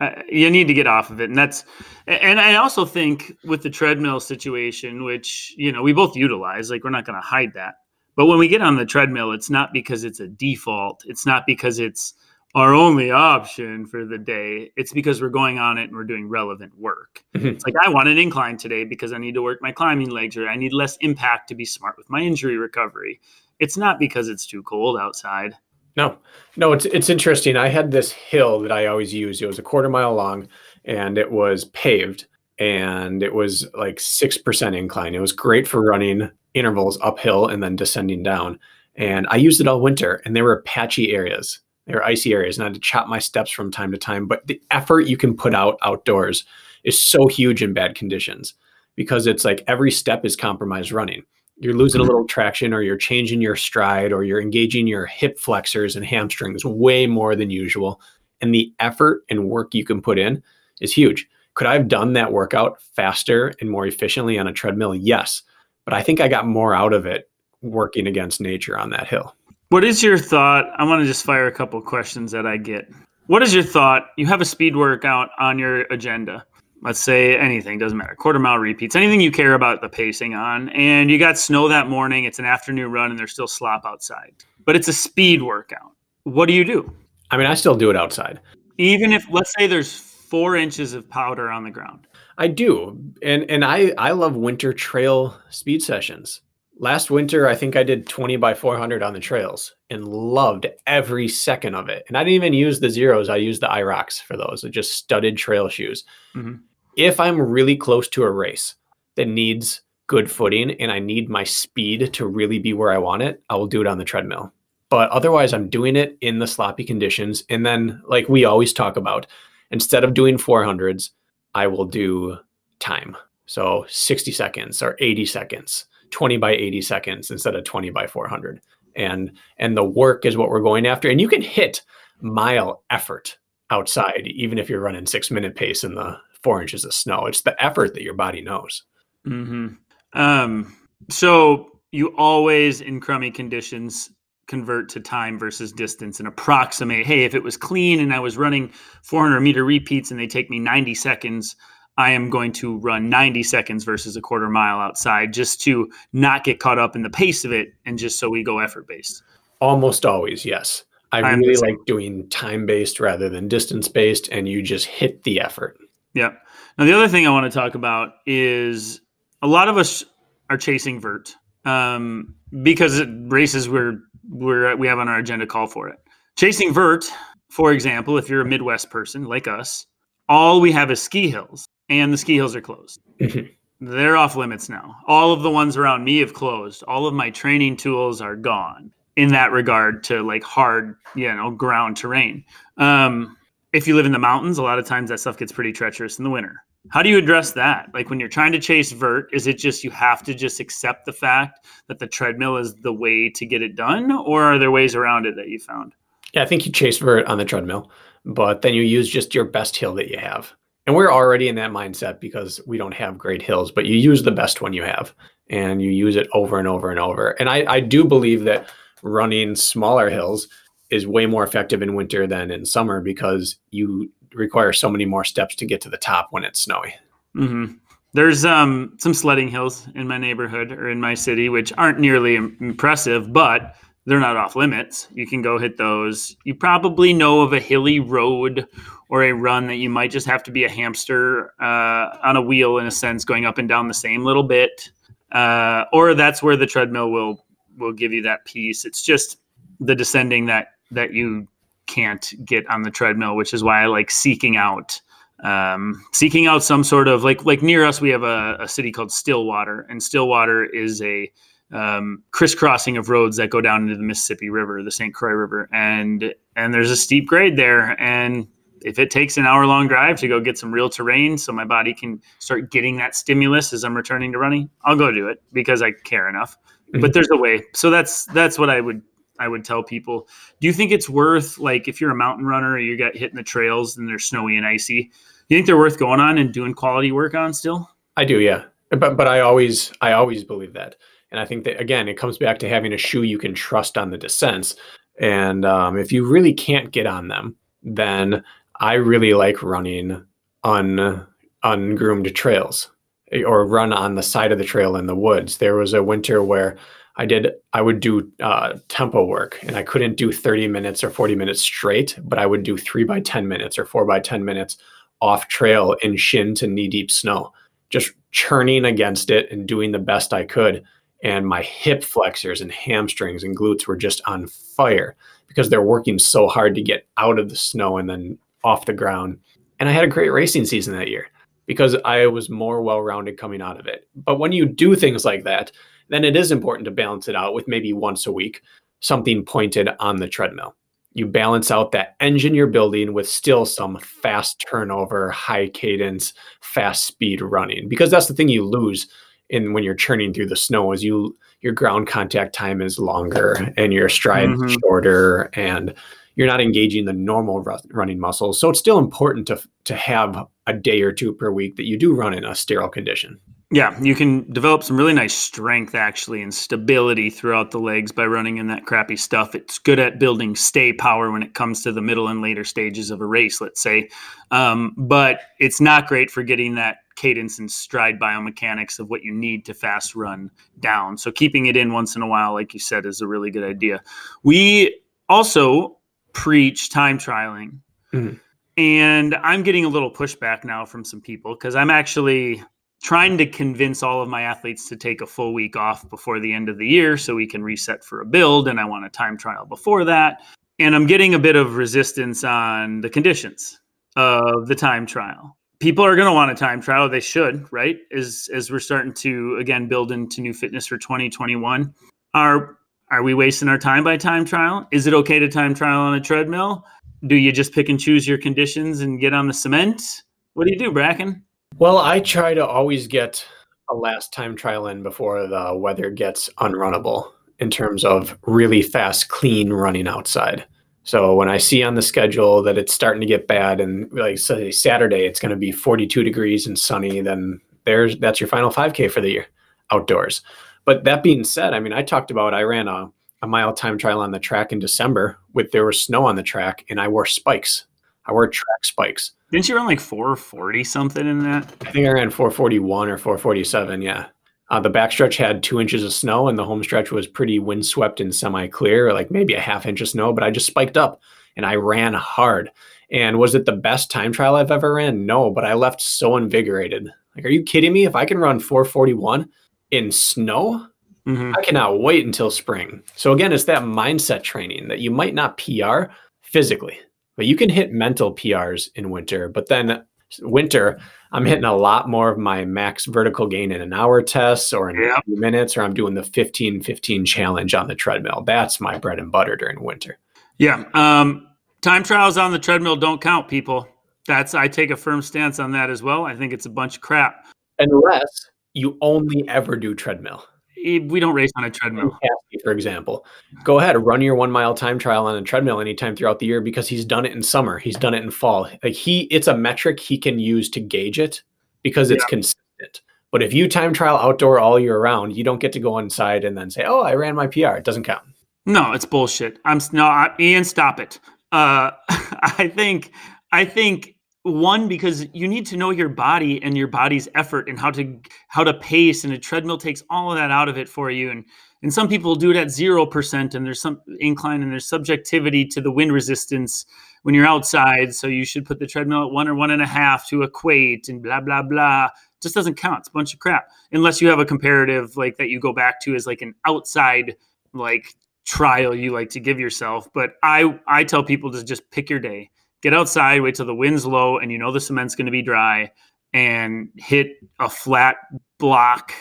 uh, 0.00 0.22
you 0.28 0.50
need 0.50 0.68
to 0.68 0.74
get 0.74 0.86
off 0.86 1.10
of 1.10 1.20
it. 1.20 1.30
And 1.30 1.38
that's, 1.38 1.64
and 2.06 2.38
I 2.38 2.56
also 2.56 2.84
think 2.84 3.32
with 3.44 3.62
the 3.62 3.70
treadmill 3.70 4.20
situation, 4.20 5.02
which, 5.02 5.54
you 5.56 5.72
know, 5.72 5.82
we 5.82 5.92
both 5.92 6.14
utilize, 6.14 6.70
like 6.70 6.84
we're 6.84 6.90
not 6.90 7.06
going 7.06 7.20
to 7.20 7.26
hide 7.26 7.54
that. 7.54 7.76
But 8.16 8.26
when 8.26 8.38
we 8.38 8.48
get 8.48 8.60
on 8.60 8.76
the 8.76 8.84
treadmill, 8.84 9.32
it's 9.32 9.48
not 9.48 9.72
because 9.72 10.04
it's 10.04 10.20
a 10.20 10.28
default. 10.28 11.02
It's 11.06 11.24
not 11.24 11.46
because 11.46 11.78
it's, 11.78 12.14
our 12.54 12.74
only 12.74 13.10
option 13.10 13.86
for 13.86 14.04
the 14.04 14.18
day, 14.18 14.72
it's 14.76 14.92
because 14.92 15.22
we're 15.22 15.30
going 15.30 15.58
on 15.58 15.78
it 15.78 15.84
and 15.84 15.96
we're 15.96 16.04
doing 16.04 16.28
relevant 16.28 16.78
work. 16.78 17.24
Mm-hmm. 17.34 17.48
It's 17.48 17.64
like 17.64 17.74
I 17.82 17.88
want 17.88 18.08
an 18.08 18.18
incline 18.18 18.58
today 18.58 18.84
because 18.84 19.12
I 19.12 19.18
need 19.18 19.34
to 19.34 19.42
work 19.42 19.62
my 19.62 19.72
climbing 19.72 20.10
legs 20.10 20.36
or 20.36 20.48
I 20.48 20.56
need 20.56 20.72
less 20.72 20.96
impact 20.98 21.48
to 21.48 21.54
be 21.54 21.64
smart 21.64 21.96
with 21.96 22.10
my 22.10 22.20
injury 22.20 22.58
recovery. 22.58 23.20
It's 23.58 23.76
not 23.76 23.98
because 23.98 24.28
it's 24.28 24.46
too 24.46 24.62
cold 24.64 24.98
outside. 25.00 25.56
No, 25.96 26.18
no, 26.56 26.72
it's 26.72 26.84
it's 26.86 27.10
interesting. 27.10 27.56
I 27.56 27.68
had 27.68 27.90
this 27.90 28.12
hill 28.12 28.60
that 28.60 28.72
I 28.72 28.86
always 28.86 29.12
use. 29.12 29.40
It 29.40 29.46
was 29.46 29.58
a 29.58 29.62
quarter 29.62 29.88
mile 29.88 30.14
long 30.14 30.48
and 30.84 31.18
it 31.18 31.30
was 31.30 31.66
paved 31.66 32.26
and 32.58 33.22
it 33.22 33.34
was 33.34 33.66
like 33.74 33.96
6% 33.96 34.76
incline. 34.76 35.14
It 35.14 35.20
was 35.20 35.32
great 35.32 35.66
for 35.66 35.82
running 35.82 36.30
intervals 36.54 36.98
uphill 37.02 37.46
and 37.46 37.62
then 37.62 37.76
descending 37.76 38.22
down. 38.22 38.58
And 38.94 39.26
I 39.30 39.36
used 39.36 39.60
it 39.60 39.66
all 39.66 39.80
winter 39.80 40.20
and 40.24 40.36
there 40.36 40.44
were 40.44 40.62
patchy 40.62 41.14
areas 41.14 41.60
or 41.88 42.02
icy 42.02 42.32
areas 42.32 42.56
and 42.56 42.64
I 42.64 42.66
had 42.66 42.74
to 42.74 42.80
chop 42.80 43.08
my 43.08 43.18
steps 43.18 43.50
from 43.50 43.70
time 43.70 43.90
to 43.92 43.98
time. 43.98 44.26
But 44.26 44.46
the 44.46 44.60
effort 44.70 45.02
you 45.02 45.16
can 45.16 45.36
put 45.36 45.54
out 45.54 45.78
outdoors 45.82 46.44
is 46.84 47.00
so 47.00 47.26
huge 47.26 47.62
in 47.62 47.72
bad 47.72 47.94
conditions 47.94 48.54
because 48.96 49.26
it's 49.26 49.44
like 49.44 49.64
every 49.66 49.90
step 49.90 50.24
is 50.24 50.36
compromised 50.36 50.92
running. 50.92 51.22
You're 51.56 51.74
losing 51.74 52.00
a 52.00 52.04
mm-hmm. 52.04 52.10
little 52.10 52.26
traction 52.26 52.72
or 52.74 52.82
you're 52.82 52.96
changing 52.96 53.40
your 53.40 53.56
stride 53.56 54.12
or 54.12 54.24
you're 54.24 54.40
engaging 54.40 54.86
your 54.86 55.06
hip 55.06 55.38
flexors 55.38 55.96
and 55.96 56.04
hamstrings 56.04 56.64
way 56.64 57.06
more 57.06 57.36
than 57.36 57.50
usual. 57.50 58.00
And 58.40 58.54
the 58.54 58.72
effort 58.80 59.22
and 59.30 59.48
work 59.48 59.74
you 59.74 59.84
can 59.84 60.02
put 60.02 60.18
in 60.18 60.42
is 60.80 60.92
huge. 60.92 61.28
Could 61.54 61.66
I 61.66 61.74
have 61.74 61.88
done 61.88 62.14
that 62.14 62.32
workout 62.32 62.80
faster 62.80 63.52
and 63.60 63.70
more 63.70 63.86
efficiently 63.86 64.38
on 64.38 64.48
a 64.48 64.52
treadmill? 64.52 64.94
Yes. 64.94 65.42
But 65.84 65.94
I 65.94 66.02
think 66.02 66.20
I 66.20 66.28
got 66.28 66.46
more 66.46 66.74
out 66.74 66.92
of 66.92 67.06
it 67.06 67.30
working 67.60 68.06
against 68.06 68.40
nature 68.40 68.78
on 68.78 68.90
that 68.90 69.06
hill. 69.06 69.34
What 69.72 69.84
is 69.84 70.02
your 70.02 70.18
thought? 70.18 70.66
I 70.76 70.84
want 70.84 71.00
to 71.00 71.06
just 71.06 71.24
fire 71.24 71.46
a 71.46 71.50
couple 71.50 71.80
questions 71.80 72.30
that 72.32 72.46
I 72.46 72.58
get. 72.58 72.92
What 73.28 73.42
is 73.42 73.54
your 73.54 73.62
thought? 73.62 74.08
You 74.18 74.26
have 74.26 74.42
a 74.42 74.44
speed 74.44 74.76
workout 74.76 75.30
on 75.38 75.58
your 75.58 75.84
agenda. 75.84 76.44
Let's 76.82 77.00
say 77.00 77.38
anything, 77.38 77.78
doesn't 77.78 77.96
matter. 77.96 78.14
Quarter 78.14 78.38
mile 78.38 78.58
repeats, 78.58 78.94
anything 78.94 79.22
you 79.22 79.30
care 79.30 79.54
about 79.54 79.80
the 79.80 79.88
pacing 79.88 80.34
on. 80.34 80.68
And 80.68 81.10
you 81.10 81.18
got 81.18 81.38
snow 81.38 81.68
that 81.68 81.88
morning. 81.88 82.24
It's 82.24 82.38
an 82.38 82.44
afternoon 82.44 82.92
run 82.92 83.12
and 83.12 83.18
there's 83.18 83.32
still 83.32 83.48
slop 83.48 83.86
outside, 83.86 84.34
but 84.66 84.76
it's 84.76 84.88
a 84.88 84.92
speed 84.92 85.40
workout. 85.40 85.92
What 86.24 86.48
do 86.48 86.52
you 86.52 86.66
do? 86.66 86.94
I 87.30 87.38
mean, 87.38 87.46
I 87.46 87.54
still 87.54 87.74
do 87.74 87.88
it 87.88 87.96
outside. 87.96 88.40
Even 88.76 89.10
if, 89.10 89.24
let's 89.30 89.54
say, 89.56 89.66
there's 89.66 89.98
four 89.98 90.54
inches 90.54 90.92
of 90.92 91.08
powder 91.08 91.50
on 91.50 91.64
the 91.64 91.70
ground. 91.70 92.06
I 92.36 92.48
do, 92.48 93.02
and 93.22 93.50
and 93.50 93.64
I 93.64 93.94
I 93.96 94.10
love 94.10 94.36
winter 94.36 94.74
trail 94.74 95.34
speed 95.48 95.82
sessions. 95.82 96.42
Last 96.82 97.12
winter, 97.12 97.46
I 97.46 97.54
think 97.54 97.76
I 97.76 97.84
did 97.84 98.08
20 98.08 98.36
by 98.38 98.54
400 98.54 99.04
on 99.04 99.12
the 99.12 99.20
trails 99.20 99.72
and 99.88 100.04
loved 100.04 100.66
every 100.84 101.28
second 101.28 101.76
of 101.76 101.88
it. 101.88 102.02
And 102.08 102.18
I 102.18 102.24
didn't 102.24 102.34
even 102.34 102.54
use 102.54 102.80
the 102.80 102.88
Xeros; 102.88 103.30
I 103.30 103.36
used 103.36 103.62
the 103.62 103.68
iRocks 103.68 104.20
for 104.20 104.36
those, 104.36 104.62
just 104.68 104.94
studded 104.94 105.36
trail 105.36 105.68
shoes. 105.68 106.02
Mhm. 106.34 106.58
If 106.96 107.20
I'm 107.20 107.40
really 107.40 107.76
close 107.76 108.08
to 108.08 108.24
a 108.24 108.30
race 108.32 108.74
that 109.14 109.28
needs 109.28 109.82
good 110.08 110.28
footing 110.28 110.72
and 110.72 110.90
I 110.90 110.98
need 110.98 111.28
my 111.28 111.44
speed 111.44 112.12
to 112.14 112.26
really 112.26 112.58
be 112.58 112.72
where 112.72 112.90
I 112.90 112.98
want 112.98 113.22
it, 113.22 113.40
I 113.48 113.54
will 113.54 113.68
do 113.68 113.80
it 113.80 113.86
on 113.86 113.98
the 113.98 114.04
treadmill. 114.04 114.52
But 114.90 115.08
otherwise, 115.10 115.54
I'm 115.54 115.70
doing 115.70 115.94
it 115.94 116.18
in 116.20 116.40
the 116.40 116.48
sloppy 116.48 116.82
conditions. 116.82 117.44
And 117.48 117.64
then, 117.64 118.02
like 118.08 118.28
we 118.28 118.44
always 118.44 118.72
talk 118.72 118.96
about, 118.96 119.28
instead 119.70 120.02
of 120.02 120.14
doing 120.14 120.36
400s, 120.36 121.12
I 121.54 121.68
will 121.68 121.84
do 121.84 122.38
time. 122.80 123.16
So 123.46 123.86
60 123.88 124.32
seconds 124.32 124.82
or 124.82 124.96
80 124.98 125.24
seconds, 125.26 125.84
20 126.12 126.36
by 126.36 126.52
80 126.52 126.82
seconds 126.82 127.30
instead 127.30 127.56
of 127.56 127.64
20 127.64 127.90
by 127.90 128.06
400. 128.06 128.60
And 128.94 129.32
and 129.56 129.76
the 129.76 129.84
work 129.84 130.24
is 130.24 130.36
what 130.36 130.48
we're 130.48 130.60
going 130.60 130.86
after. 130.86 131.10
And 131.10 131.20
you 131.20 131.28
can 131.28 131.42
hit 131.42 131.82
mile 132.20 132.84
effort 132.90 133.36
outside, 133.70 134.26
even 134.26 134.58
if 134.58 134.68
you're 134.68 134.80
running 134.80 135.06
six 135.06 135.30
minute 135.30 135.56
pace 135.56 135.82
in 135.82 135.94
the 135.94 136.16
four 136.42 136.60
inches 136.60 136.84
of 136.84 136.94
snow. 136.94 137.26
It's 137.26 137.42
the 137.42 137.60
effort 137.62 137.94
that 137.94 138.02
your 138.02 138.14
body 138.14 138.40
knows. 138.40 138.84
mm-hmm. 139.26 139.68
Um, 140.14 140.76
so 141.08 141.80
you 141.90 142.14
always, 142.16 142.80
in 142.80 143.00
crummy 143.00 143.30
conditions, 143.30 144.10
convert 144.46 144.88
to 144.90 145.00
time 145.00 145.38
versus 145.38 145.72
distance 145.72 146.18
and 146.18 146.28
approximate. 146.28 147.06
Hey, 147.06 147.24
if 147.24 147.34
it 147.34 147.42
was 147.42 147.56
clean 147.56 148.00
and 148.00 148.12
I 148.12 148.20
was 148.20 148.36
running 148.36 148.70
400 149.02 149.40
meter 149.40 149.64
repeats 149.64 150.10
and 150.10 150.20
they 150.20 150.26
take 150.26 150.50
me 150.50 150.58
90 150.58 150.94
seconds, 150.94 151.56
I 151.96 152.12
am 152.12 152.30
going 152.30 152.52
to 152.52 152.78
run 152.78 153.10
90 153.10 153.42
seconds 153.42 153.84
versus 153.84 154.16
a 154.16 154.20
quarter 154.20 154.48
mile 154.48 154.80
outside 154.80 155.32
just 155.32 155.60
to 155.62 155.90
not 156.12 156.44
get 156.44 156.58
caught 156.58 156.78
up 156.78 156.96
in 156.96 157.02
the 157.02 157.10
pace 157.10 157.44
of 157.44 157.52
it 157.52 157.74
and 157.84 157.98
just 157.98 158.18
so 158.18 158.30
we 158.30 158.42
go 158.42 158.58
effort 158.58 158.88
based. 158.88 159.22
Almost 159.60 160.06
always, 160.06 160.44
yes. 160.44 160.84
I 161.12 161.20
I'm 161.20 161.40
really 161.40 161.56
like 161.56 161.84
doing 161.86 162.28
time 162.30 162.64
based 162.64 162.98
rather 162.98 163.28
than 163.28 163.46
distance 163.46 163.86
based, 163.86 164.28
and 164.32 164.48
you 164.48 164.62
just 164.62 164.86
hit 164.86 165.24
the 165.24 165.40
effort. 165.40 165.78
Yeah. 166.14 166.32
Now 166.78 166.86
the 166.86 166.94
other 166.94 167.08
thing 167.08 167.26
I 167.26 167.30
want 167.30 167.52
to 167.52 167.56
talk 167.56 167.74
about 167.74 168.14
is 168.26 169.00
a 169.42 169.46
lot 169.46 169.68
of 169.68 169.76
us 169.76 170.04
are 170.48 170.56
chasing 170.56 171.00
vert 171.00 171.34
um, 171.64 172.34
because 172.62 172.98
it, 172.98 173.08
races 173.26 173.68
we're 173.68 173.98
we're 174.28 174.74
we 174.76 174.86
have 174.86 174.98
on 174.98 175.08
our 175.08 175.18
agenda 175.18 175.46
call 175.46 175.66
for 175.66 175.88
it. 175.88 175.98
Chasing 176.36 176.72
vert, 176.72 177.04
for 177.50 177.72
example, 177.72 178.16
if 178.16 178.30
you're 178.30 178.40
a 178.40 178.46
Midwest 178.46 178.88
person 178.88 179.24
like 179.24 179.46
us, 179.46 179.86
all 180.28 180.60
we 180.62 180.72
have 180.72 180.90
is 180.90 181.02
ski 181.02 181.28
hills, 181.28 181.66
and 181.88 182.12
the 182.12 182.16
ski 182.18 182.34
hills 182.34 182.54
are 182.56 182.60
closed. 182.60 183.00
Mhm. 183.20 183.50
They're 183.80 184.16
off 184.16 184.36
limits 184.36 184.68
now. 184.68 184.96
All 185.06 185.32
of 185.32 185.42
the 185.42 185.50
ones 185.50 185.76
around 185.76 186.04
me 186.04 186.18
have 186.20 186.34
closed. 186.34 186.84
All 186.84 187.06
of 187.06 187.14
my 187.14 187.30
training 187.30 187.76
tools 187.76 188.20
are 188.20 188.36
gone 188.36 188.92
in 189.16 189.28
that 189.28 189.50
regard 189.52 190.04
to 190.04 190.22
like 190.22 190.44
hard, 190.44 190.96
you 191.14 191.32
know, 191.34 191.50
ground 191.50 191.96
terrain. 191.96 192.44
Um, 192.76 193.36
if 193.72 193.88
you 193.88 193.96
live 193.96 194.06
in 194.06 194.12
the 194.12 194.18
mountains, 194.18 194.58
a 194.58 194.62
lot 194.62 194.78
of 194.78 194.86
times 194.86 195.10
that 195.10 195.18
stuff 195.18 195.36
gets 195.36 195.50
pretty 195.50 195.72
treacherous 195.72 196.18
in 196.18 196.24
the 196.24 196.30
winter. 196.30 196.56
How 196.90 197.02
do 197.02 197.08
you 197.08 197.18
address 197.18 197.52
that? 197.52 197.88
Like 197.94 198.10
when 198.10 198.18
you're 198.20 198.28
trying 198.28 198.52
to 198.52 198.58
chase 198.58 198.92
vert, 198.92 199.28
is 199.32 199.46
it 199.46 199.58
just 199.58 199.84
you 199.84 199.90
have 199.90 200.22
to 200.24 200.34
just 200.34 200.60
accept 200.60 201.04
the 201.06 201.12
fact 201.12 201.66
that 201.88 201.98
the 201.98 202.06
treadmill 202.06 202.56
is 202.56 202.74
the 202.76 202.92
way 202.92 203.28
to 203.30 203.46
get 203.46 203.62
it 203.62 203.76
done, 203.76 204.10
or 204.10 204.42
are 204.42 204.58
there 204.58 204.70
ways 204.70 204.94
around 204.94 205.26
it 205.26 205.36
that 205.36 205.48
you 205.48 205.58
found? 205.58 205.94
Yeah, 206.34 206.42
I 206.42 206.46
think 206.46 206.66
you 206.66 206.72
chase 206.72 206.98
vert 206.98 207.26
on 207.26 207.38
the 207.38 207.44
treadmill, 207.44 207.90
but 208.24 208.62
then 208.62 208.74
you 208.74 208.82
use 208.82 209.08
just 209.08 209.34
your 209.34 209.44
best 209.44 209.76
hill 209.76 209.94
that 209.94 210.08
you 210.08 210.18
have. 210.18 210.52
And 210.86 210.96
we're 210.96 211.12
already 211.12 211.48
in 211.48 211.54
that 211.56 211.70
mindset 211.70 212.20
because 212.20 212.60
we 212.66 212.76
don't 212.76 212.94
have 212.94 213.16
great 213.16 213.42
hills, 213.42 213.70
but 213.70 213.86
you 213.86 213.96
use 213.96 214.22
the 214.22 214.32
best 214.32 214.60
one 214.60 214.72
you 214.72 214.82
have 214.82 215.14
and 215.48 215.80
you 215.80 215.90
use 215.90 216.16
it 216.16 216.28
over 216.32 216.58
and 216.58 216.66
over 216.66 216.90
and 216.90 216.98
over. 216.98 217.30
And 217.38 217.48
I, 217.48 217.64
I 217.68 217.80
do 217.80 218.04
believe 218.04 218.44
that 218.44 218.68
running 219.02 219.54
smaller 219.54 220.10
hills 220.10 220.48
is 220.90 221.06
way 221.06 221.26
more 221.26 221.44
effective 221.44 221.82
in 221.82 221.94
winter 221.94 222.26
than 222.26 222.50
in 222.50 222.66
summer 222.66 223.00
because 223.00 223.56
you 223.70 224.10
require 224.34 224.72
so 224.72 224.90
many 224.90 225.04
more 225.04 225.24
steps 225.24 225.54
to 225.56 225.66
get 225.66 225.80
to 225.82 225.88
the 225.88 225.96
top 225.96 226.28
when 226.30 226.44
it's 226.44 226.60
snowy. 226.60 226.94
hmm 227.34 227.66
There's 228.12 228.44
um, 228.44 228.96
some 228.98 229.14
sledding 229.14 229.48
hills 229.48 229.86
in 229.94 230.08
my 230.08 230.18
neighborhood 230.18 230.72
or 230.72 230.90
in 230.90 231.00
my 231.00 231.14
city, 231.14 231.48
which 231.48 231.72
aren't 231.78 232.00
nearly 232.00 232.36
impressive, 232.36 233.32
but 233.32 233.76
they're 234.04 234.20
not 234.20 234.36
off 234.36 234.56
limits. 234.56 235.08
You 235.12 235.26
can 235.26 235.42
go 235.42 235.58
hit 235.58 235.76
those. 235.76 236.36
You 236.44 236.54
probably 236.54 237.12
know 237.12 237.40
of 237.40 237.52
a 237.52 237.60
hilly 237.60 238.00
road 238.00 238.66
or 239.08 239.22
a 239.24 239.32
run 239.32 239.66
that 239.68 239.76
you 239.76 239.90
might 239.90 240.10
just 240.10 240.26
have 240.26 240.42
to 240.44 240.50
be 240.50 240.64
a 240.64 240.68
hamster 240.68 241.52
uh, 241.60 242.18
on 242.22 242.36
a 242.36 242.42
wheel, 242.42 242.78
in 242.78 242.86
a 242.86 242.90
sense, 242.90 243.24
going 243.24 243.44
up 243.44 243.58
and 243.58 243.68
down 243.68 243.88
the 243.88 243.94
same 243.94 244.24
little 244.24 244.42
bit. 244.42 244.90
Uh, 245.30 245.84
or 245.92 246.14
that's 246.14 246.42
where 246.42 246.56
the 246.56 246.66
treadmill 246.66 247.10
will 247.10 247.44
will 247.78 247.92
give 247.92 248.12
you 248.12 248.22
that 248.22 248.44
piece. 248.44 248.84
It's 248.84 249.02
just 249.02 249.38
the 249.80 249.94
descending 249.94 250.46
that 250.46 250.72
that 250.90 251.14
you 251.14 251.46
can't 251.86 252.34
get 252.44 252.68
on 252.68 252.82
the 252.82 252.90
treadmill, 252.90 253.36
which 253.36 253.54
is 253.54 253.62
why 253.64 253.82
I 253.82 253.86
like 253.86 254.10
seeking 254.10 254.56
out 254.56 255.00
um, 255.42 256.04
seeking 256.12 256.46
out 256.46 256.62
some 256.62 256.84
sort 256.84 257.08
of 257.08 257.24
like 257.24 257.44
like 257.44 257.62
near 257.62 257.84
us 257.84 258.00
we 258.00 258.10
have 258.10 258.22
a, 258.22 258.56
a 258.60 258.68
city 258.68 258.92
called 258.92 259.10
Stillwater, 259.10 259.86
and 259.88 260.02
Stillwater 260.02 260.64
is 260.64 261.02
a 261.02 261.30
um, 261.72 262.22
crisscrossing 262.32 262.96
of 262.96 263.08
roads 263.08 263.36
that 263.38 263.50
go 263.50 263.60
down 263.60 263.82
into 263.84 263.96
the 263.96 264.02
Mississippi 264.02 264.50
River, 264.50 264.82
the 264.82 264.90
St. 264.90 265.14
Croix 265.14 265.32
River, 265.32 265.68
and 265.72 266.34
and 266.56 266.72
there's 266.74 266.90
a 266.90 266.96
steep 266.96 267.26
grade 267.26 267.56
there, 267.56 268.00
and 268.00 268.46
if 268.84 268.98
it 268.98 269.10
takes 269.10 269.36
an 269.36 269.46
hour 269.46 269.64
long 269.66 269.86
drive 269.88 270.18
to 270.18 270.28
go 270.28 270.40
get 270.40 270.58
some 270.58 270.72
real 270.72 270.88
terrain 270.90 271.38
so 271.38 271.52
my 271.52 271.64
body 271.64 271.94
can 271.94 272.20
start 272.40 272.70
getting 272.72 272.96
that 272.96 273.14
stimulus 273.14 273.72
as 273.72 273.84
I'm 273.84 273.96
returning 273.96 274.32
to 274.32 274.38
running, 274.38 274.68
I'll 274.84 274.96
go 274.96 275.12
do 275.12 275.28
it 275.28 275.40
because 275.52 275.82
I 275.82 275.92
care 275.92 276.28
enough. 276.28 276.58
But 276.92 277.00
Mhm. 277.00 277.12
there's 277.14 277.30
a 277.30 277.36
way. 277.36 277.62
So 277.74 277.90
that's 277.90 278.26
that's 278.26 278.58
what 278.58 278.68
I 278.70 278.80
would 278.80 279.00
I 279.38 279.48
would 279.48 279.64
tell 279.64 279.82
people. 279.82 280.28
Do 280.60 280.66
you 280.66 280.72
think 280.72 280.92
it's 280.92 281.08
worth 281.08 281.58
like 281.58 281.88
if 281.88 282.00
you're 282.00 282.10
a 282.10 282.14
mountain 282.16 282.44
runner 282.44 282.72
or 282.72 282.78
you 282.78 282.96
get 282.96 283.16
hit 283.16 283.30
in 283.30 283.36
the 283.36 283.42
trails 283.42 283.96
and 283.96 284.08
they're 284.08 284.18
snowy 284.18 284.56
and 284.56 284.66
icy, 284.66 285.04
Do 285.04 285.10
you 285.48 285.56
think 285.58 285.66
they're 285.66 285.76
worth 285.78 285.98
going 285.98 286.20
on 286.20 286.36
and 286.38 286.52
doing 286.52 286.74
quality 286.74 287.12
work 287.12 287.34
on 287.34 287.52
still? 287.54 287.88
I 288.16 288.24
do, 288.24 288.40
yeah. 288.40 288.64
But 288.90 289.16
but 289.16 289.26
I 289.26 289.40
always 289.40 289.90
I 290.02 290.12
always 290.12 290.44
believe 290.44 290.72
that, 290.74 290.96
and 291.32 291.40
I 291.40 291.44
think 291.44 291.64
that 291.64 291.80
again 291.80 292.06
it 292.06 292.16
comes 292.16 292.38
back 292.38 292.58
to 292.60 292.68
having 292.68 292.92
a 292.92 292.98
shoe 292.98 293.22
you 293.22 293.38
can 293.38 293.54
trust 293.54 293.98
on 293.98 294.10
the 294.10 294.18
descents. 294.18 294.76
And 295.18 295.64
um, 295.64 295.98
if 295.98 296.12
you 296.12 296.24
really 296.24 296.52
can't 296.52 296.92
get 296.92 297.06
on 297.06 297.28
them, 297.28 297.56
then 297.82 298.44
I 298.76 298.94
really 298.94 299.34
like 299.34 299.62
running 299.62 300.24
un 300.62 301.26
ungroomed 301.64 302.34
trails 302.34 302.90
eh, 303.32 303.42
or 303.42 303.66
run 303.66 303.92
on 303.92 304.14
the 304.14 304.22
side 304.22 304.52
of 304.52 304.58
the 304.58 304.64
trail 304.64 304.94
in 304.96 305.06
the 305.06 305.16
woods. 305.16 305.58
There 305.58 305.76
was 305.76 305.94
a 305.94 306.02
winter 306.02 306.42
where 306.42 306.76
I 307.16 307.26
did 307.26 307.50
I 307.72 307.82
would 307.82 308.00
do 308.00 308.30
uh, 308.40 308.78
tempo 308.88 309.24
work, 309.24 309.58
and 309.62 309.76
I 309.76 309.82
couldn't 309.82 310.16
do 310.16 310.32
thirty 310.32 310.68
minutes 310.68 311.02
or 311.02 311.10
forty 311.10 311.34
minutes 311.34 311.60
straight, 311.60 312.18
but 312.22 312.38
I 312.38 312.46
would 312.46 312.62
do 312.62 312.76
three 312.76 313.04
by 313.04 313.20
ten 313.20 313.48
minutes 313.48 313.78
or 313.78 313.84
four 313.84 314.04
by 314.04 314.20
ten 314.20 314.44
minutes 314.44 314.76
off 315.20 315.48
trail 315.48 315.94
in 316.02 316.16
shin 316.16 316.54
to 316.56 316.66
knee 316.66 316.88
deep 316.88 317.10
snow 317.10 317.52
just 317.92 318.12
churning 318.32 318.84
against 318.84 319.30
it 319.30 319.52
and 319.52 319.68
doing 319.68 319.92
the 319.92 319.98
best 319.98 320.32
I 320.32 320.44
could. 320.44 320.82
And 321.22 321.46
my 321.46 321.62
hip 321.62 322.02
flexors 322.02 322.60
and 322.60 322.72
hamstrings 322.72 323.44
and 323.44 323.56
glutes 323.56 323.86
were 323.86 323.96
just 323.96 324.20
on 324.26 324.48
fire 324.48 325.14
because 325.46 325.68
they're 325.68 325.82
working 325.82 326.18
so 326.18 326.48
hard 326.48 326.74
to 326.74 326.82
get 326.82 327.06
out 327.16 327.38
of 327.38 327.48
the 327.48 327.56
snow 327.56 327.98
and 327.98 328.10
then 328.10 328.38
off 328.64 328.86
the 328.86 328.92
ground. 328.92 329.38
And 329.78 329.88
I 329.88 329.92
had 329.92 330.04
a 330.04 330.08
great 330.08 330.30
racing 330.30 330.64
season 330.64 330.96
that 330.96 331.08
year 331.08 331.28
because 331.66 331.96
I 332.04 332.26
was 332.26 332.50
more 332.50 332.82
well 332.82 333.00
rounded 333.00 333.38
coming 333.38 333.62
out 333.62 333.78
of 333.78 333.86
it. 333.86 334.08
But 334.14 334.38
when 334.38 334.52
you 334.52 334.66
do 334.66 334.96
things 334.96 335.24
like 335.24 335.44
that, 335.44 335.72
then 336.08 336.24
it 336.24 336.36
is 336.36 336.52
important 336.52 336.84
to 336.86 336.90
balance 336.90 337.28
it 337.28 337.36
out 337.36 337.54
with 337.54 337.68
maybe 337.68 337.92
once 337.92 338.26
a 338.26 338.32
week 338.32 338.62
something 339.00 339.44
pointed 339.44 339.88
on 339.98 340.16
the 340.16 340.28
treadmill. 340.28 340.74
You 341.14 341.26
balance 341.26 341.70
out 341.70 341.92
that 341.92 342.16
engine 342.20 342.54
you're 342.54 342.66
building 342.66 343.12
with 343.12 343.28
still 343.28 343.66
some 343.66 343.98
fast 343.98 344.64
turnover, 344.68 345.30
high 345.30 345.68
cadence, 345.68 346.32
fast 346.62 347.04
speed 347.04 347.42
running 347.42 347.88
because 347.88 348.10
that's 348.10 348.28
the 348.28 348.34
thing 348.34 348.48
you 348.48 348.64
lose 348.64 349.08
in 349.52 349.72
when 349.72 349.84
you're 349.84 349.94
churning 349.94 350.32
through 350.34 350.46
the 350.48 350.56
snow 350.56 350.90
is 350.92 351.04
you 351.04 351.36
your 351.60 351.72
ground 351.72 352.08
contact 352.08 352.54
time 352.54 352.82
is 352.82 352.98
longer 352.98 353.72
and 353.76 353.92
your 353.92 354.08
stride 354.08 354.48
Mhm. 354.48 354.80
shorter 354.80 355.48
and 355.52 355.94
you're 356.34 356.48
not 356.48 356.60
engaging 356.60 357.04
the 357.04 357.12
normal 357.12 357.60
ru- 357.62 357.76
running 357.90 358.18
muscles 358.18 358.58
so 358.58 358.70
it's 358.70 358.78
still 358.80 358.98
important 358.98 359.46
to 359.46 359.60
to 359.84 359.94
have 359.94 360.46
a 360.66 360.72
day 360.72 361.02
or 361.02 361.12
two 361.12 361.32
per 361.32 361.50
week 361.52 361.76
that 361.76 361.86
you 361.86 361.96
do 361.98 362.12
run 362.14 362.34
in 362.34 362.44
a 362.44 362.54
sterile 362.54 362.88
condition 362.88 363.38
Yeah, 363.74 363.98
you 364.02 364.14
can 364.14 364.52
develop 364.52 364.82
some 364.82 364.98
really 364.98 365.14
nice 365.14 365.32
strength 365.32 365.94
actually 365.94 366.42
and 366.42 366.52
stability 366.52 367.30
throughout 367.30 367.70
the 367.70 367.78
legs 367.78 368.12
by 368.12 368.26
running 368.26 368.58
in 368.58 368.66
that 368.66 368.84
crappy 368.84 369.16
stuff. 369.16 369.54
It's 369.54 369.78
good 369.78 369.98
at 369.98 370.18
building 370.18 370.54
stay 370.56 370.92
power 370.92 371.30
when 371.32 371.42
it 371.42 371.54
comes 371.54 371.82
to 371.84 371.90
the 371.92 372.02
middle 372.02 372.28
and 372.28 372.42
later 372.42 372.64
stages 372.64 373.10
of 373.10 373.22
a 373.22 373.26
race, 373.26 373.62
let's 373.62 373.80
say. 373.80 374.10
Um, 374.50 374.92
but 374.98 375.40
it's 375.58 375.80
not 375.80 376.06
great 376.06 376.30
for 376.30 376.42
getting 376.42 376.74
that 376.74 376.98
cadence 377.16 377.58
and 377.58 377.70
stride 377.70 378.18
biomechanics 378.18 378.98
of 378.98 379.10
what 379.10 379.22
you 379.22 379.32
need 379.34 379.64
to 379.66 379.74
fast 379.74 380.14
run 380.14 380.50
down. 380.80 381.16
So 381.16 381.30
keeping 381.30 381.66
it 381.66 381.76
in 381.76 381.92
once 381.92 382.16
in 382.16 382.22
a 382.22 382.26
while, 382.26 382.52
like 382.52 382.74
you 382.74 382.80
said, 382.80 383.06
is 383.06 383.20
a 383.20 383.26
really 383.26 383.50
good 383.50 383.64
idea. 383.64 384.02
We 384.42 385.00
also 385.28 385.98
preach 386.32 386.90
time 386.90 387.18
trialing. 387.18 387.78
Mhm. 388.12 388.40
And 388.76 389.34
I'm 389.36 389.62
getting 389.62 389.84
a 389.84 389.88
little 389.88 390.10
pushback 390.10 390.64
now 390.64 390.86
from 390.86 391.04
some 391.04 391.20
people 391.20 391.54
because 391.54 391.74
I'm 391.76 391.90
actually 391.90 392.62
trying 393.02 393.36
to 393.36 393.46
convince 393.46 394.02
all 394.02 394.22
of 394.22 394.28
my 394.28 394.42
athletes 394.42 394.88
to 394.88 394.96
take 394.96 395.20
a 395.20 395.26
full 395.26 395.52
week 395.52 395.76
off 395.76 396.08
before 396.08 396.38
the 396.38 396.52
end 396.52 396.68
of 396.68 396.78
the 396.78 396.86
year 396.86 397.16
so 397.16 397.34
we 397.34 397.46
can 397.46 397.62
reset 397.62 398.04
for 398.04 398.20
a 398.20 398.24
build. 398.24 398.68
And 398.68 398.80
I 398.80 398.84
want 398.84 399.04
a 399.04 399.10
time 399.10 399.36
trial 399.36 399.66
before 399.66 400.04
that. 400.04 400.40
And 400.78 400.94
I'm 400.94 401.06
getting 401.06 401.34
a 401.34 401.38
bit 401.38 401.56
of 401.56 401.76
resistance 401.76 402.44
on 402.44 403.00
the 403.00 403.10
conditions 403.10 403.80
of 404.16 404.68
the 404.68 404.74
time 404.74 405.06
trial. 405.06 405.56
People 405.82 406.04
are 406.04 406.14
going 406.14 406.28
to 406.28 406.32
want 406.32 406.48
a 406.48 406.54
time 406.54 406.80
trial. 406.80 407.08
They 407.08 407.18
should, 407.18 407.66
right? 407.72 407.98
As 408.12 408.48
as 408.54 408.70
we're 408.70 408.78
starting 408.78 409.12
to 409.14 409.56
again 409.56 409.88
build 409.88 410.12
into 410.12 410.40
new 410.40 410.54
fitness 410.54 410.86
for 410.86 410.96
2021. 410.96 411.92
Are 412.34 412.78
are 413.10 413.24
we 413.24 413.34
wasting 413.34 413.66
our 413.66 413.78
time 413.78 414.04
by 414.04 414.16
time 414.16 414.44
trial? 414.44 414.86
Is 414.92 415.08
it 415.08 415.12
okay 415.12 415.40
to 415.40 415.48
time 415.48 415.74
trial 415.74 415.98
on 415.98 416.14
a 416.14 416.20
treadmill? 416.20 416.86
Do 417.26 417.34
you 417.34 417.50
just 417.50 417.72
pick 417.72 417.88
and 417.88 417.98
choose 417.98 418.28
your 418.28 418.38
conditions 418.38 419.00
and 419.00 419.18
get 419.18 419.34
on 419.34 419.48
the 419.48 419.52
cement? 419.52 420.22
What 420.54 420.68
do 420.68 420.72
you 420.72 420.78
do, 420.78 420.92
Bracken? 420.92 421.42
Well, 421.78 421.98
I 421.98 422.20
try 422.20 422.54
to 422.54 422.64
always 422.64 423.08
get 423.08 423.44
a 423.90 423.96
last 423.96 424.32
time 424.32 424.54
trial 424.54 424.86
in 424.86 425.02
before 425.02 425.48
the 425.48 425.76
weather 425.76 426.10
gets 426.10 426.48
unrunnable 426.58 427.28
in 427.58 427.70
terms 427.70 428.04
of 428.04 428.38
really 428.46 428.82
fast, 428.82 429.30
clean 429.30 429.72
running 429.72 430.06
outside. 430.06 430.64
So 431.04 431.34
when 431.34 431.48
I 431.48 431.58
see 431.58 431.82
on 431.82 431.94
the 431.94 432.02
schedule 432.02 432.62
that 432.62 432.78
it's 432.78 432.94
starting 432.94 433.20
to 433.20 433.26
get 433.26 433.48
bad 433.48 433.80
and 433.80 434.10
like 434.12 434.38
say 434.38 434.70
Saturday 434.70 435.24
it's 435.24 435.40
going 435.40 435.50
to 435.50 435.56
be 435.56 435.72
42 435.72 436.22
degrees 436.22 436.66
and 436.66 436.78
sunny, 436.78 437.20
then 437.20 437.60
there's 437.84 438.16
that's 438.18 438.40
your 438.40 438.48
final 438.48 438.70
5K 438.70 439.10
for 439.10 439.20
the 439.20 439.30
year 439.30 439.46
outdoors. 439.90 440.42
But 440.84 441.04
that 441.04 441.22
being 441.22 441.44
said, 441.44 441.74
I 441.74 441.80
mean, 441.80 441.92
I 441.92 442.02
talked 442.02 442.30
about 442.30 442.54
I 442.54 442.62
ran 442.62 442.88
a, 442.88 443.10
a 443.42 443.46
mile 443.46 443.72
time 443.72 443.98
trial 443.98 444.20
on 444.20 444.30
the 444.30 444.38
track 444.38 444.72
in 444.72 444.78
December 444.78 445.38
with 445.52 445.72
there 445.72 445.86
was 445.86 446.00
snow 446.00 446.26
on 446.26 446.36
the 446.36 446.42
track 446.42 446.84
and 446.88 447.00
I 447.00 447.08
wore 447.08 447.26
spikes. 447.26 447.86
I 448.26 448.32
wore 448.32 448.46
track 448.46 448.84
spikes. 448.84 449.32
Didn't 449.50 449.68
you 449.68 449.76
run 449.76 449.86
like 449.86 450.00
440 450.00 450.84
something 450.84 451.26
in 451.26 451.40
that? 451.40 451.64
I 451.82 451.90
think 451.90 452.06
I 452.06 452.12
ran 452.12 452.30
441 452.30 453.08
or 453.08 453.18
447. 453.18 454.00
Yeah. 454.00 454.26
Uh, 454.72 454.80
the 454.80 454.90
backstretch 454.90 455.36
had 455.36 455.62
two 455.62 455.78
inches 455.78 456.02
of 456.02 456.14
snow, 456.14 456.48
and 456.48 456.58
the 456.58 456.64
home 456.64 456.82
stretch 456.82 457.12
was 457.12 457.26
pretty 457.26 457.58
windswept 457.58 458.20
and 458.20 458.34
semi 458.34 458.66
clear, 458.68 459.12
like 459.12 459.30
maybe 459.30 459.52
a 459.52 459.60
half 459.60 459.84
inch 459.84 460.00
of 460.00 460.08
snow. 460.08 460.32
But 460.32 460.44
I 460.44 460.50
just 460.50 460.66
spiked 460.66 460.96
up 460.96 461.20
and 461.58 461.66
I 461.66 461.74
ran 461.74 462.14
hard. 462.14 462.70
And 463.10 463.38
was 463.38 463.54
it 463.54 463.66
the 463.66 463.72
best 463.72 464.10
time 464.10 464.32
trial 464.32 464.56
I've 464.56 464.70
ever 464.70 464.94
ran? 464.94 465.26
No, 465.26 465.50
but 465.50 465.66
I 465.66 465.74
left 465.74 466.00
so 466.00 466.38
invigorated. 466.38 467.12
Like, 467.36 467.44
are 467.44 467.50
you 467.50 467.62
kidding 467.62 467.92
me? 467.92 468.06
If 468.06 468.16
I 468.16 468.24
can 468.24 468.38
run 468.38 468.60
441 468.60 469.46
in 469.90 470.10
snow, 470.10 470.86
mm-hmm. 471.26 471.52
I 471.54 471.62
cannot 471.62 472.00
wait 472.00 472.24
until 472.24 472.50
spring. 472.50 473.02
So, 473.14 473.32
again, 473.32 473.52
it's 473.52 473.64
that 473.64 473.82
mindset 473.82 474.42
training 474.42 474.88
that 474.88 475.00
you 475.00 475.10
might 475.10 475.34
not 475.34 475.58
PR 475.58 476.04
physically, 476.40 476.98
but 477.36 477.44
you 477.44 477.56
can 477.56 477.68
hit 477.68 477.92
mental 477.92 478.34
PRs 478.34 478.88
in 478.94 479.10
winter. 479.10 479.50
But 479.50 479.68
then 479.68 480.06
winter, 480.40 481.00
I'm 481.32 481.44
hitting 481.44 481.64
a 481.64 481.74
lot 481.74 482.08
more 482.08 482.30
of 482.30 482.38
my 482.38 482.64
max 482.64 483.06
vertical 483.06 483.46
gain 483.46 483.72
in 483.72 483.80
an 483.80 483.92
hour 483.92 484.22
tests 484.22 484.72
or 484.72 484.90
in 484.90 485.02
yep. 485.02 485.22
minutes, 485.26 485.76
or 485.76 485.82
I'm 485.82 485.94
doing 485.94 486.14
the 486.14 486.22
15 486.22 486.82
15 486.82 487.24
challenge 487.24 487.74
on 487.74 487.88
the 487.88 487.94
treadmill. 487.94 488.42
That's 488.46 488.80
my 488.80 488.98
bread 488.98 489.18
and 489.18 489.32
butter 489.32 489.56
during 489.56 489.82
winter. 489.82 490.18
Yeah. 490.58 490.84
Um, 490.94 491.48
time 491.80 492.02
trials 492.02 492.36
on 492.36 492.52
the 492.52 492.58
treadmill 492.58 492.96
don't 492.96 493.20
count, 493.20 493.48
people. 493.48 493.88
That's 494.26 494.54
I 494.54 494.68
take 494.68 494.90
a 494.90 494.96
firm 494.96 495.22
stance 495.22 495.58
on 495.58 495.72
that 495.72 495.90
as 495.90 496.02
well. 496.02 496.24
I 496.24 496.36
think 496.36 496.52
it's 496.52 496.66
a 496.66 496.70
bunch 496.70 496.96
of 496.96 497.00
crap. 497.00 497.46
Unless 497.78 498.50
you 498.74 498.96
only 499.00 499.46
ever 499.48 499.76
do 499.76 499.94
treadmill 499.94 500.44
we 500.84 501.20
don't 501.20 501.34
race 501.34 501.50
on 501.56 501.64
a 501.64 501.70
treadmill. 501.70 502.18
For 502.62 502.72
example, 502.72 503.24
go 503.64 503.78
ahead, 503.78 504.04
run 504.04 504.20
your 504.20 504.34
one 504.34 504.50
mile 504.50 504.74
time 504.74 504.98
trial 504.98 505.26
on 505.26 505.36
a 505.36 505.42
treadmill 505.42 505.80
anytime 505.80 506.16
throughout 506.16 506.38
the 506.38 506.46
year 506.46 506.60
because 506.60 506.88
he's 506.88 507.04
done 507.04 507.24
it 507.24 507.32
in 507.32 507.42
summer. 507.42 507.78
He's 507.78 507.96
done 507.96 508.14
it 508.14 508.22
in 508.22 508.30
fall. 508.30 508.68
Like 508.82 508.94
he, 508.94 509.22
it's 509.22 509.48
a 509.48 509.56
metric 509.56 510.00
he 510.00 510.18
can 510.18 510.38
use 510.38 510.68
to 510.70 510.80
gauge 510.80 511.18
it 511.18 511.42
because 511.82 512.10
it's 512.10 512.24
yeah. 512.24 512.28
consistent. 512.28 513.02
But 513.30 513.42
if 513.42 513.54
you 513.54 513.68
time 513.68 513.94
trial 513.94 514.16
outdoor 514.16 514.58
all 514.58 514.78
year 514.78 514.98
round, 514.98 515.34
you 515.34 515.42
don't 515.42 515.60
get 515.60 515.72
to 515.72 515.80
go 515.80 515.98
inside 515.98 516.44
and 516.44 516.56
then 516.56 516.70
say, 516.70 516.84
"Oh, 516.84 517.00
I 517.00 517.14
ran 517.14 517.34
my 517.34 517.46
PR." 517.46 517.76
It 517.76 517.84
doesn't 517.84 518.04
count. 518.04 518.22
No, 518.66 518.92
it's 518.92 519.06
bullshit. 519.06 519.58
I'm 519.64 519.80
no, 519.92 520.04
I, 520.04 520.30
Ian. 520.38 520.64
Stop 520.64 521.00
it. 521.00 521.18
Uh, 521.50 521.92
I 522.08 522.70
think, 522.74 523.12
I 523.50 523.64
think 523.64 524.11
one 524.44 524.88
because 524.88 525.26
you 525.32 525.46
need 525.46 525.64
to 525.66 525.76
know 525.76 525.90
your 525.90 526.08
body 526.08 526.60
and 526.62 526.76
your 526.76 526.88
body's 526.88 527.28
effort 527.36 527.68
and 527.68 527.78
how 527.78 527.90
to 527.92 528.18
how 528.48 528.64
to 528.64 528.74
pace 528.74 529.22
and 529.22 529.32
a 529.32 529.38
treadmill 529.38 529.78
takes 529.78 530.02
all 530.10 530.32
of 530.32 530.36
that 530.36 530.50
out 530.50 530.68
of 530.68 530.76
it 530.76 530.88
for 530.88 531.10
you. 531.10 531.30
And 531.30 531.44
and 531.82 531.94
some 531.94 532.08
people 532.08 532.34
do 532.34 532.50
it 532.50 532.56
at 532.56 532.70
zero 532.70 533.06
percent 533.06 533.54
and 533.54 533.64
there's 533.64 533.80
some 533.80 534.00
incline 534.18 534.62
and 534.62 534.72
there's 534.72 534.86
subjectivity 534.86 535.64
to 535.66 535.80
the 535.80 535.92
wind 535.92 536.12
resistance 536.12 536.86
when 537.22 537.36
you're 537.36 537.46
outside. 537.46 538.14
So 538.14 538.26
you 538.26 538.44
should 538.44 538.66
put 538.66 538.80
the 538.80 538.86
treadmill 538.86 539.26
at 539.26 539.32
one 539.32 539.46
or 539.46 539.54
one 539.54 539.70
and 539.70 539.82
a 539.82 539.86
half 539.86 540.28
to 540.30 540.42
equate 540.42 541.08
and 541.08 541.22
blah 541.22 541.40
blah 541.40 541.62
blah. 541.62 542.08
Just 542.40 542.56
doesn't 542.56 542.74
count. 542.74 543.00
It's 543.00 543.08
a 543.08 543.12
bunch 543.12 543.34
of 543.34 543.38
crap. 543.38 543.68
Unless 543.92 544.20
you 544.20 544.26
have 544.28 544.40
a 544.40 544.44
comparative 544.44 545.16
like 545.16 545.36
that 545.36 545.50
you 545.50 545.60
go 545.60 545.72
back 545.72 546.00
to 546.02 546.16
as 546.16 546.26
like 546.26 546.42
an 546.42 546.54
outside 546.66 547.36
like 547.74 548.12
trial 548.44 548.92
you 548.92 549.12
like 549.12 549.30
to 549.30 549.40
give 549.40 549.60
yourself. 549.60 550.08
But 550.12 550.32
i 550.42 550.76
i 550.88 551.04
tell 551.04 551.22
people 551.22 551.52
to 551.52 551.62
just 551.62 551.88
pick 551.92 552.10
your 552.10 552.18
day 552.18 552.50
get 552.82 552.92
outside, 552.92 553.40
wait 553.40 553.54
till 553.54 553.66
the 553.66 553.74
wind's 553.74 554.04
low 554.04 554.38
and 554.38 554.52
you 554.52 554.58
know 554.58 554.72
the 554.72 554.80
cement's 554.80 555.14
going 555.14 555.26
to 555.26 555.32
be 555.32 555.42
dry, 555.42 555.90
and 556.32 556.88
hit 556.96 557.28
a 557.60 557.68
flat 557.68 558.16
block 558.58 559.12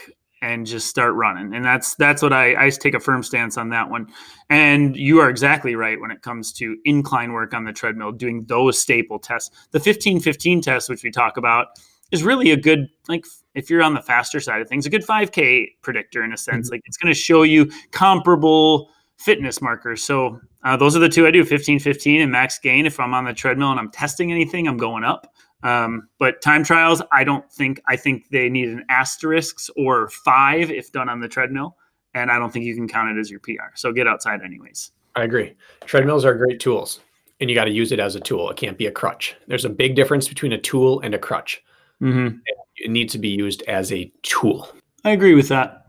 and 0.41 0.65
just 0.65 0.87
start 0.87 1.13
running. 1.13 1.53
And 1.53 1.63
that's 1.63 1.95
that's 1.95 2.21
what 2.21 2.33
I, 2.33 2.65
I 2.65 2.69
take 2.69 2.95
a 2.95 2.99
firm 2.99 3.21
stance 3.23 3.57
on 3.57 3.69
that 3.69 3.89
one. 3.89 4.07
And 4.49 4.95
you 4.95 5.19
are 5.19 5.29
exactly 5.29 5.75
right 5.75 5.99
when 5.99 6.11
it 6.11 6.21
comes 6.23 6.51
to 6.53 6.75
incline 6.85 7.31
work 7.33 7.53
on 7.53 7.63
the 7.63 7.71
treadmill, 7.71 8.11
doing 8.11 8.43
those 8.45 8.79
staple 8.79 9.19
tests. 9.19 9.51
The 9.71 9.79
15-15 9.79 10.61
test, 10.63 10.89
which 10.89 11.03
we 11.03 11.11
talk 11.11 11.37
about, 11.37 11.67
is 12.11 12.23
really 12.23 12.51
a 12.51 12.57
good 12.57 12.87
like 13.07 13.25
if 13.53 13.69
you're 13.69 13.83
on 13.83 13.93
the 13.93 14.01
faster 14.01 14.39
side 14.39 14.61
of 14.61 14.67
things, 14.67 14.85
a 14.85 14.89
good 14.89 15.05
5K 15.05 15.67
predictor 15.81 16.23
in 16.23 16.33
a 16.33 16.37
sense. 16.37 16.67
Mm-hmm. 16.67 16.73
Like 16.75 16.81
it's 16.85 16.97
going 16.97 17.13
to 17.13 17.19
show 17.19 17.43
you 17.43 17.69
comparable 17.91 18.89
fitness 19.23 19.61
markers. 19.61 20.03
So 20.03 20.39
uh, 20.63 20.77
those 20.77 20.95
are 20.95 20.99
the 20.99 21.09
two 21.09 21.27
I 21.27 21.31
do 21.31 21.45
15 21.45 21.79
15 21.79 22.21
and 22.21 22.31
max 22.31 22.59
gain. 22.59 22.85
If 22.85 22.99
I'm 22.99 23.13
on 23.13 23.25
the 23.25 23.33
treadmill 23.33 23.71
and 23.71 23.79
I'm 23.79 23.91
testing 23.91 24.31
anything, 24.31 24.67
I'm 24.67 24.77
going 24.77 25.03
up. 25.03 25.33
Um, 25.63 26.09
but 26.17 26.41
time 26.41 26.63
trials, 26.63 27.01
I 27.11 27.23
don't 27.23 27.49
think, 27.51 27.81
I 27.87 27.95
think 27.95 28.29
they 28.29 28.49
need 28.49 28.69
an 28.69 28.83
asterisk 28.89 29.67
or 29.77 30.09
five 30.09 30.71
if 30.71 30.91
done 30.91 31.07
on 31.07 31.19
the 31.19 31.27
treadmill. 31.27 31.77
And 32.13 32.31
I 32.31 32.39
don't 32.39 32.51
think 32.51 32.65
you 32.65 32.75
can 32.75 32.87
count 32.87 33.15
it 33.15 33.19
as 33.19 33.29
your 33.29 33.39
PR. 33.39 33.75
So 33.75 33.91
get 33.91 34.07
outside 34.07 34.41
anyways. 34.41 34.91
I 35.15 35.23
agree. 35.23 35.53
Treadmills 35.85 36.25
are 36.25 36.33
great 36.33 36.59
tools 36.59 36.99
and 37.39 37.49
you 37.49 37.55
got 37.55 37.65
to 37.65 37.71
use 37.71 37.91
it 37.91 37.99
as 37.99 38.15
a 38.15 38.19
tool. 38.19 38.49
It 38.49 38.57
can't 38.57 38.77
be 38.77 38.87
a 38.87 38.91
crutch. 38.91 39.35
There's 39.47 39.65
a 39.65 39.69
big 39.69 39.95
difference 39.95 40.27
between 40.27 40.51
a 40.51 40.57
tool 40.57 40.99
and 41.01 41.13
a 41.13 41.19
crutch. 41.19 41.63
Mm-hmm. 42.01 42.37
It 42.77 42.89
needs 42.89 43.13
to 43.13 43.19
be 43.19 43.29
used 43.29 43.61
as 43.63 43.91
a 43.91 44.11
tool. 44.23 44.67
I 45.03 45.11
agree 45.11 45.35
with 45.35 45.47
that. 45.49 45.85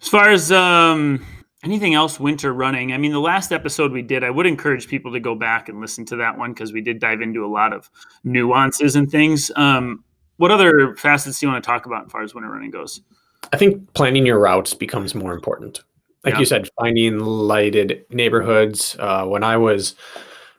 As 0.00 0.08
far 0.08 0.30
as, 0.30 0.50
um, 0.52 1.24
anything 1.62 1.94
else 1.94 2.18
winter 2.18 2.52
running? 2.52 2.92
I 2.92 2.98
mean, 2.98 3.12
the 3.12 3.20
last 3.20 3.52
episode 3.52 3.92
we 3.92 4.02
did, 4.02 4.24
I 4.24 4.30
would 4.30 4.46
encourage 4.46 4.88
people 4.88 5.12
to 5.12 5.20
go 5.20 5.34
back 5.34 5.68
and 5.68 5.80
listen 5.80 6.04
to 6.06 6.16
that 6.16 6.36
one 6.36 6.52
because 6.52 6.72
we 6.72 6.80
did 6.80 6.98
dive 6.98 7.20
into 7.20 7.44
a 7.44 7.48
lot 7.48 7.72
of 7.72 7.90
nuances 8.24 8.96
and 8.96 9.10
things. 9.10 9.50
Um, 9.56 10.04
what 10.36 10.50
other 10.50 10.96
facets 10.96 11.40
do 11.40 11.46
you 11.46 11.52
want 11.52 11.62
to 11.62 11.66
talk 11.68 11.86
about 11.86 12.06
as 12.06 12.12
far 12.12 12.22
as 12.22 12.34
winter 12.34 12.50
running 12.50 12.70
goes? 12.70 13.00
I 13.52 13.56
think 13.56 13.92
planning 13.94 14.26
your 14.26 14.38
routes 14.38 14.74
becomes 14.74 15.14
more 15.14 15.32
important. 15.32 15.82
Like 16.24 16.34
yeah. 16.34 16.40
you 16.40 16.46
said, 16.46 16.68
finding 16.78 17.18
lighted 17.18 18.04
neighborhoods. 18.10 18.96
Uh, 18.98 19.24
when 19.26 19.42
I 19.42 19.56
was 19.56 19.94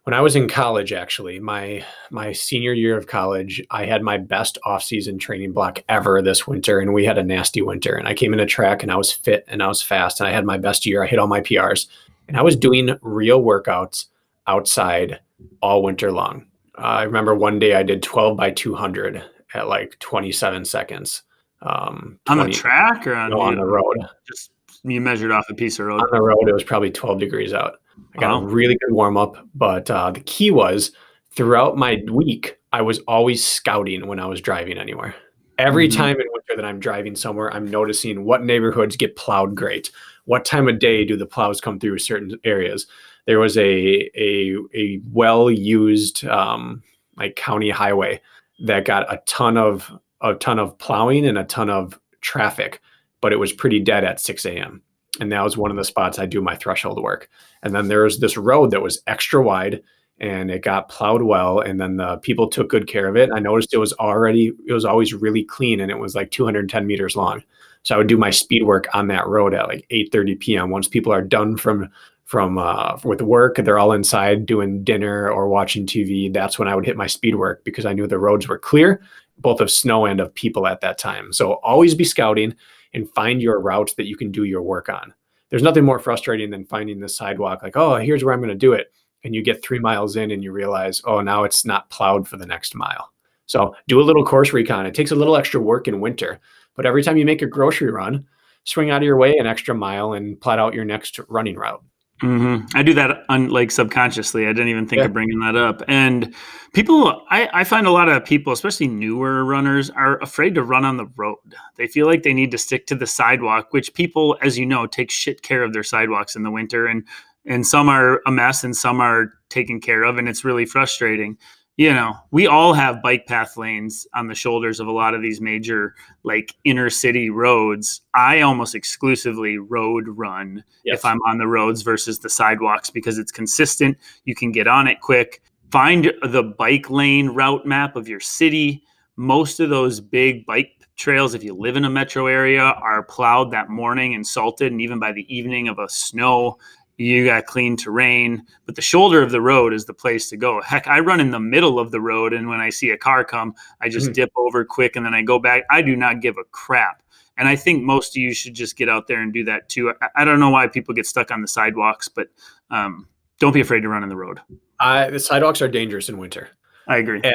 when 0.03 0.15
I 0.15 0.21
was 0.21 0.35
in 0.35 0.47
college, 0.47 0.93
actually, 0.93 1.39
my 1.39 1.85
my 2.09 2.31
senior 2.31 2.73
year 2.73 2.97
of 2.97 3.07
college, 3.07 3.61
I 3.69 3.85
had 3.85 4.01
my 4.01 4.17
best 4.17 4.57
off-season 4.65 5.19
training 5.19 5.53
block 5.53 5.83
ever 5.89 6.21
this 6.21 6.47
winter, 6.47 6.79
and 6.79 6.93
we 6.93 7.05
had 7.05 7.17
a 7.17 7.23
nasty 7.23 7.61
winter. 7.61 7.95
And 7.95 8.07
I 8.07 8.13
came 8.13 8.33
in 8.33 8.39
a 8.39 8.45
track, 8.45 8.81
and 8.81 8.91
I 8.91 8.95
was 8.95 9.11
fit, 9.11 9.45
and 9.47 9.61
I 9.61 9.67
was 9.67 9.81
fast, 9.81 10.19
and 10.19 10.27
I 10.27 10.31
had 10.31 10.45
my 10.45 10.57
best 10.57 10.85
year. 10.85 11.03
I 11.03 11.07
hit 11.07 11.19
all 11.19 11.27
my 11.27 11.41
PRs, 11.41 11.87
and 12.27 12.35
I 12.35 12.41
was 12.41 12.55
doing 12.55 12.97
real 13.01 13.43
workouts 13.43 14.05
outside 14.47 15.19
all 15.61 15.83
winter 15.83 16.11
long. 16.11 16.47
Uh, 16.77 16.81
I 16.81 17.03
remember 17.03 17.35
one 17.35 17.59
day 17.59 17.75
I 17.75 17.83
did 17.83 18.01
12 18.01 18.37
by 18.37 18.51
200 18.51 19.23
at 19.53 19.67
like 19.67 19.99
27 19.99 20.65
seconds. 20.65 21.23
Um, 21.61 22.19
20, 22.25 22.41
on 22.41 22.47
the 22.47 22.53
track 22.53 23.05
or 23.05 23.13
on, 23.13 23.29
no, 23.29 23.39
on 23.39 23.55
the 23.55 23.65
road? 23.65 23.97
Just 24.27 24.51
you 24.83 24.99
measured 24.99 25.31
off 25.31 25.45
a 25.49 25.53
piece 25.53 25.77
of 25.77 25.85
road. 25.85 26.01
On 26.01 26.07
the 26.11 26.21
road, 26.21 26.49
it 26.49 26.53
was 26.53 26.63
probably 26.63 26.89
12 26.89 27.19
degrees 27.19 27.53
out. 27.53 27.80
I 28.15 28.19
got 28.19 28.43
a 28.43 28.45
really 28.45 28.77
good 28.77 28.93
warm 28.93 29.17
up, 29.17 29.47
but 29.55 29.89
uh, 29.89 30.11
the 30.11 30.19
key 30.21 30.51
was 30.51 30.91
throughout 31.35 31.77
my 31.77 32.01
week, 32.09 32.57
I 32.73 32.81
was 32.81 32.99
always 33.07 33.43
scouting 33.43 34.07
when 34.07 34.19
I 34.19 34.25
was 34.25 34.41
driving 34.41 34.77
anywhere. 34.77 35.15
Every 35.57 35.87
mm-hmm. 35.87 35.97
time 35.97 36.19
in 36.19 36.27
winter 36.31 36.55
that 36.55 36.65
I'm 36.65 36.79
driving 36.79 37.15
somewhere, 37.15 37.53
I'm 37.53 37.69
noticing 37.69 38.23
what 38.23 38.43
neighborhoods 38.43 38.95
get 38.95 39.15
plowed 39.15 39.55
great. 39.55 39.91
What 40.25 40.45
time 40.45 40.67
of 40.67 40.79
day 40.79 41.05
do 41.05 41.17
the 41.17 41.25
plows 41.25 41.61
come 41.61 41.79
through 41.79 41.99
certain 41.99 42.37
areas? 42.43 42.87
There 43.25 43.39
was 43.39 43.57
a 43.57 44.09
a, 44.15 44.57
a 44.73 45.01
well 45.11 45.51
used 45.51 46.25
um, 46.25 46.83
like 47.17 47.35
county 47.35 47.69
highway 47.69 48.21
that 48.65 48.85
got 48.85 49.11
a 49.11 49.21
ton 49.25 49.57
of 49.57 49.91
a 50.21 50.35
ton 50.35 50.59
of 50.59 50.77
plowing 50.77 51.25
and 51.25 51.37
a 51.37 51.43
ton 51.43 51.69
of 51.69 51.99
traffic, 52.21 52.81
but 53.19 53.33
it 53.33 53.37
was 53.37 53.53
pretty 53.53 53.79
dead 53.79 54.03
at 54.03 54.19
6 54.19 54.45
a.m 54.45 54.81
and 55.19 55.31
that 55.31 55.43
was 55.43 55.57
one 55.57 55.71
of 55.71 55.77
the 55.77 55.83
spots 55.83 56.19
I 56.19 56.25
do 56.25 56.41
my 56.41 56.55
threshold 56.55 57.01
work. 57.01 57.29
And 57.63 57.75
then 57.75 57.87
there 57.87 58.03
was 58.03 58.19
this 58.19 58.37
road 58.37 58.71
that 58.71 58.81
was 58.81 59.01
extra 59.07 59.41
wide 59.41 59.81
and 60.19 60.51
it 60.51 60.63
got 60.63 60.89
plowed 60.89 61.23
well 61.23 61.59
and 61.59 61.81
then 61.81 61.97
the 61.97 62.17
people 62.17 62.47
took 62.47 62.69
good 62.69 62.87
care 62.87 63.07
of 63.07 63.17
it. 63.17 63.29
I 63.33 63.39
noticed 63.39 63.73
it 63.73 63.77
was 63.77 63.93
already 63.93 64.51
it 64.67 64.73
was 64.73 64.85
always 64.85 65.13
really 65.13 65.43
clean 65.43 65.79
and 65.79 65.91
it 65.91 65.99
was 65.99 66.15
like 66.15 66.31
210 66.31 66.87
meters 66.87 67.15
long. 67.15 67.43
So 67.83 67.95
i 67.95 67.97
would 67.97 68.07
do 68.07 68.17
my 68.17 68.29
speed 68.29 68.63
work 68.63 68.87
on 68.93 69.07
that 69.07 69.27
road 69.27 69.55
at 69.55 69.67
like 69.67 69.87
8.30 69.89 70.39
p.m 70.39 70.69
once 70.69 70.87
people 70.87 71.11
are 71.11 71.21
done 71.21 71.57
from 71.57 71.89
from 72.25 72.59
uh, 72.59 72.97
with 73.03 73.23
work 73.23 73.55
they're 73.55 73.79
all 73.79 73.91
inside 73.91 74.45
doing 74.45 74.83
dinner 74.83 75.31
or 75.31 75.49
watching 75.49 75.87
tv 75.87 76.31
that's 76.31 76.59
when 76.59 76.67
i 76.67 76.75
would 76.75 76.85
hit 76.85 76.95
my 76.95 77.07
speed 77.07 77.37
work 77.37 77.63
because 77.63 77.87
i 77.87 77.91
knew 77.91 78.05
the 78.05 78.19
roads 78.19 78.47
were 78.47 78.59
clear 78.59 79.01
both 79.41 79.59
of 79.59 79.71
snow 79.71 80.05
and 80.05 80.19
of 80.19 80.33
people 80.33 80.67
at 80.67 80.81
that 80.81 80.97
time. 80.97 81.33
So 81.33 81.53
always 81.63 81.95
be 81.95 82.03
scouting 82.03 82.55
and 82.93 83.09
find 83.13 83.41
your 83.41 83.59
routes 83.59 83.93
that 83.95 84.07
you 84.07 84.15
can 84.15 84.31
do 84.31 84.43
your 84.43 84.61
work 84.61 84.89
on. 84.89 85.13
There's 85.49 85.63
nothing 85.63 85.83
more 85.83 85.99
frustrating 85.99 86.49
than 86.49 86.65
finding 86.65 86.99
the 86.99 87.09
sidewalk 87.09 87.61
like 87.63 87.75
oh 87.75 87.95
here's 87.95 88.23
where 88.23 88.33
i'm 88.33 88.39
going 88.39 88.49
to 88.49 88.55
do 88.55 88.73
it 88.73 88.93
and 89.23 89.35
you 89.35 89.43
get 89.43 89.63
three 89.63 89.79
miles 89.79 90.15
in 90.15 90.31
and 90.31 90.43
you 90.43 90.51
realize 90.51 91.01
oh 91.05 91.21
now 91.21 91.43
it's 91.43 91.65
not 91.65 91.89
plowed 91.89 92.27
for 92.27 92.37
the 92.37 92.45
next 92.45 92.75
mile. 92.75 93.11
So 93.45 93.75
do 93.87 93.99
a 93.99 94.03
little 94.03 94.23
course 94.23 94.53
recon. 94.53 94.85
It 94.85 94.93
takes 94.93 95.11
a 95.11 95.15
little 95.15 95.35
extra 95.35 95.59
work 95.59 95.87
in 95.87 95.99
winter 95.99 96.39
but 96.75 96.85
every 96.85 97.03
time 97.03 97.17
you 97.17 97.25
make 97.25 97.41
a 97.41 97.47
grocery 97.47 97.91
run 97.91 98.25
swing 98.63 98.91
out 98.91 99.01
of 99.01 99.03
your 99.03 99.17
way 99.17 99.37
an 99.37 99.47
extra 99.47 99.73
mile 99.73 100.13
and 100.13 100.39
plot 100.39 100.59
out 100.59 100.73
your 100.73 100.85
next 100.85 101.19
running 101.27 101.55
route 101.55 101.83
Mm-hmm. 102.21 102.77
I 102.77 102.83
do 102.83 102.93
that 102.93 103.25
un, 103.29 103.49
like 103.49 103.71
subconsciously. 103.71 104.45
I 104.45 104.53
didn't 104.53 104.69
even 104.69 104.87
think 104.87 104.99
yeah. 104.99 105.05
of 105.05 105.13
bringing 105.13 105.39
that 105.39 105.55
up. 105.55 105.81
And 105.87 106.33
people, 106.73 107.25
I, 107.29 107.49
I 107.51 107.63
find 107.63 107.87
a 107.87 107.91
lot 107.91 108.09
of 108.09 108.23
people, 108.23 108.53
especially 108.53 108.87
newer 108.87 109.43
runners, 109.43 109.89
are 109.89 110.21
afraid 110.21 110.55
to 110.55 110.63
run 110.63 110.85
on 110.85 110.97
the 110.97 111.07
road. 111.15 111.37
They 111.77 111.87
feel 111.87 112.05
like 112.05 112.23
they 112.23 112.33
need 112.33 112.51
to 112.51 112.57
stick 112.57 112.85
to 112.87 112.95
the 112.95 113.07
sidewalk, 113.07 113.73
which 113.73 113.93
people, 113.93 114.37
as 114.41 114.57
you 114.57 114.65
know, 114.65 114.85
take 114.85 115.09
shit 115.09 115.41
care 115.41 115.63
of 115.63 115.73
their 115.73 115.83
sidewalks 115.83 116.35
in 116.35 116.43
the 116.43 116.51
winter. 116.51 116.85
And 116.85 117.07
and 117.43 117.65
some 117.65 117.89
are 117.89 118.21
a 118.27 118.31
mess 118.31 118.63
and 118.63 118.75
some 118.75 119.01
are 119.01 119.33
taken 119.49 119.81
care 119.81 120.03
of, 120.03 120.17
and 120.17 120.29
it's 120.29 120.45
really 120.45 120.65
frustrating 120.65 121.37
you 121.81 121.91
know, 121.91 122.15
we 122.29 122.45
all 122.45 122.75
have 122.75 123.01
bike 123.01 123.25
path 123.25 123.57
lanes 123.57 124.05
on 124.13 124.27
the 124.27 124.35
shoulders 124.35 124.79
of 124.79 124.85
a 124.85 124.91
lot 124.91 125.15
of 125.15 125.23
these 125.23 125.41
major 125.41 125.95
like 126.21 126.53
inner 126.63 126.91
city 126.91 127.31
roads. 127.31 128.01
I 128.13 128.41
almost 128.41 128.75
exclusively 128.75 129.57
road 129.57 130.07
run 130.07 130.63
yes. 130.85 130.99
if 130.99 131.05
I'm 131.05 131.17
on 131.23 131.39
the 131.39 131.47
roads 131.47 131.81
versus 131.81 132.19
the 132.19 132.29
sidewalks 132.29 132.91
because 132.91 133.17
it's 133.17 133.31
consistent. 133.31 133.97
You 134.25 134.35
can 134.35 134.51
get 134.51 134.67
on 134.67 134.85
it 134.85 135.01
quick. 135.01 135.41
Find 135.71 136.13
the 136.21 136.43
bike 136.43 136.91
lane 136.91 137.29
route 137.29 137.65
map 137.65 137.95
of 137.95 138.07
your 138.07 138.19
city. 138.19 138.83
Most 139.15 139.59
of 139.59 139.71
those 139.71 139.99
big 139.99 140.45
bike 140.45 140.87
trails, 140.97 141.33
if 141.33 141.43
you 141.43 141.55
live 141.55 141.77
in 141.77 141.85
a 141.85 141.89
metro 141.89 142.27
area, 142.27 142.61
are 142.61 143.01
plowed 143.01 143.49
that 143.49 143.69
morning 143.69 144.13
and 144.13 144.27
salted, 144.27 144.71
and 144.71 144.81
even 144.81 144.99
by 144.99 145.11
the 145.11 145.25
evening 145.35 145.67
of 145.67 145.79
a 145.79 145.89
snow 145.89 146.59
you 147.01 147.25
got 147.25 147.45
clean 147.45 147.75
terrain, 147.75 148.45
but 148.65 148.75
the 148.75 148.81
shoulder 148.81 149.21
of 149.21 149.31
the 149.31 149.41
road 149.41 149.73
is 149.73 149.85
the 149.85 149.93
place 149.93 150.29
to 150.29 150.37
go. 150.37 150.61
Heck, 150.61 150.87
I 150.87 150.99
run 150.99 151.19
in 151.19 151.31
the 151.31 151.39
middle 151.39 151.79
of 151.79 151.91
the 151.91 152.01
road, 152.01 152.33
and 152.33 152.47
when 152.47 152.59
I 152.59 152.69
see 152.69 152.91
a 152.91 152.97
car 152.97 153.23
come, 153.23 153.53
I 153.81 153.89
just 153.89 154.07
mm-hmm. 154.07 154.13
dip 154.13 154.31
over 154.35 154.63
quick 154.63 154.95
and 154.95 155.05
then 155.05 155.13
I 155.13 155.21
go 155.21 155.39
back. 155.39 155.63
I 155.69 155.81
do 155.81 155.95
not 155.95 156.21
give 156.21 156.37
a 156.37 156.43
crap. 156.51 157.01
And 157.37 157.47
I 157.47 157.55
think 157.55 157.83
most 157.83 158.15
of 158.15 158.21
you 158.21 158.33
should 158.33 158.53
just 158.53 158.75
get 158.77 158.87
out 158.87 159.07
there 159.07 159.21
and 159.21 159.33
do 159.33 159.43
that 159.45 159.67
too. 159.67 159.93
I, 160.01 160.09
I 160.17 160.25
don't 160.25 160.39
know 160.39 160.49
why 160.49 160.67
people 160.67 160.93
get 160.93 161.07
stuck 161.07 161.31
on 161.31 161.41
the 161.41 161.47
sidewalks, 161.47 162.07
but 162.07 162.27
um, 162.69 163.07
don't 163.39 163.53
be 163.53 163.61
afraid 163.61 163.81
to 163.81 163.89
run 163.89 164.03
in 164.03 164.09
the 164.09 164.17
road. 164.17 164.39
Uh, 164.79 165.09
the 165.09 165.19
sidewalks 165.19 165.61
are 165.61 165.67
dangerous 165.67 166.09
in 166.09 166.17
winter. 166.17 166.49
I 166.87 166.97
agree. 166.97 167.21
As, 167.23 167.33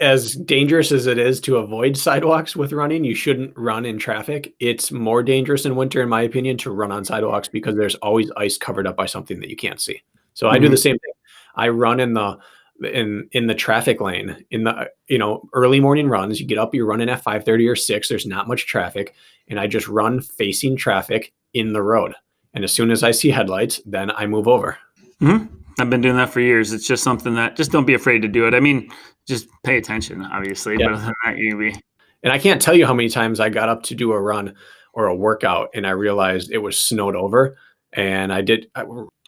as 0.00 0.34
dangerous 0.34 0.92
as 0.92 1.06
it 1.06 1.18
is 1.18 1.40
to 1.40 1.56
avoid 1.56 1.96
sidewalks 1.96 2.54
with 2.54 2.72
running, 2.72 3.04
you 3.04 3.14
shouldn't 3.14 3.56
run 3.56 3.86
in 3.86 3.98
traffic. 3.98 4.54
It's 4.60 4.92
more 4.92 5.22
dangerous 5.22 5.64
in 5.64 5.76
winter, 5.76 6.02
in 6.02 6.08
my 6.08 6.22
opinion, 6.22 6.58
to 6.58 6.70
run 6.70 6.92
on 6.92 7.04
sidewalks 7.04 7.48
because 7.48 7.76
there's 7.76 7.94
always 7.96 8.30
ice 8.36 8.58
covered 8.58 8.86
up 8.86 8.96
by 8.96 9.06
something 9.06 9.40
that 9.40 9.48
you 9.48 9.56
can't 9.56 9.80
see. 9.80 10.02
So 10.34 10.46
mm-hmm. 10.46 10.56
I 10.56 10.58
do 10.58 10.68
the 10.68 10.74
mm-hmm. 10.74 10.82
same 10.82 10.98
thing. 10.98 11.12
I 11.54 11.68
run 11.68 12.00
in 12.00 12.12
the 12.12 12.38
in 12.84 13.26
in 13.32 13.46
the 13.46 13.54
traffic 13.54 14.02
lane 14.02 14.44
in 14.50 14.64
the 14.64 14.90
you 15.08 15.18
know 15.18 15.48
early 15.54 15.80
morning 15.80 16.08
runs. 16.08 16.38
You 16.40 16.46
get 16.46 16.58
up, 16.58 16.74
you're 16.74 16.86
running 16.86 17.08
at 17.08 17.22
five 17.22 17.44
thirty 17.44 17.66
or 17.66 17.76
six. 17.76 18.08
There's 18.08 18.26
not 18.26 18.48
much 18.48 18.66
traffic, 18.66 19.14
and 19.48 19.58
I 19.58 19.66
just 19.66 19.88
run 19.88 20.20
facing 20.20 20.76
traffic 20.76 21.32
in 21.54 21.72
the 21.72 21.82
road. 21.82 22.14
And 22.52 22.64
as 22.64 22.72
soon 22.72 22.90
as 22.90 23.02
I 23.02 23.10
see 23.12 23.30
headlights, 23.30 23.80
then 23.86 24.10
I 24.10 24.26
move 24.26 24.46
over. 24.46 24.78
Mm-hmm. 25.22 25.54
I've 25.78 25.90
been 25.90 26.00
doing 26.00 26.16
that 26.16 26.30
for 26.30 26.40
years. 26.40 26.72
It's 26.72 26.86
just 26.86 27.02
something 27.02 27.34
that 27.34 27.56
just 27.56 27.70
don't 27.70 27.84
be 27.84 27.94
afraid 27.94 28.22
to 28.22 28.28
do 28.28 28.46
it. 28.46 28.54
I 28.54 28.60
mean, 28.60 28.90
just 29.26 29.48
pay 29.62 29.76
attention, 29.76 30.22
obviously. 30.22 30.76
Yeah. 30.78 30.86
But 30.86 30.94
other 30.94 31.04
than 31.04 31.14
that, 31.24 31.38
you 31.38 31.58
be. 31.58 31.74
And 32.22 32.32
I 32.32 32.38
can't 32.38 32.60
tell 32.60 32.74
you 32.74 32.86
how 32.86 32.94
many 32.94 33.08
times 33.08 33.40
I 33.40 33.50
got 33.50 33.68
up 33.68 33.82
to 33.84 33.94
do 33.94 34.12
a 34.12 34.20
run 34.20 34.54
or 34.94 35.06
a 35.06 35.14
workout 35.14 35.68
and 35.74 35.86
I 35.86 35.90
realized 35.90 36.50
it 36.50 36.58
was 36.58 36.78
snowed 36.78 37.14
over. 37.14 37.56
And 37.92 38.32
I 38.32 38.40
did 38.40 38.68
I 38.74 38.84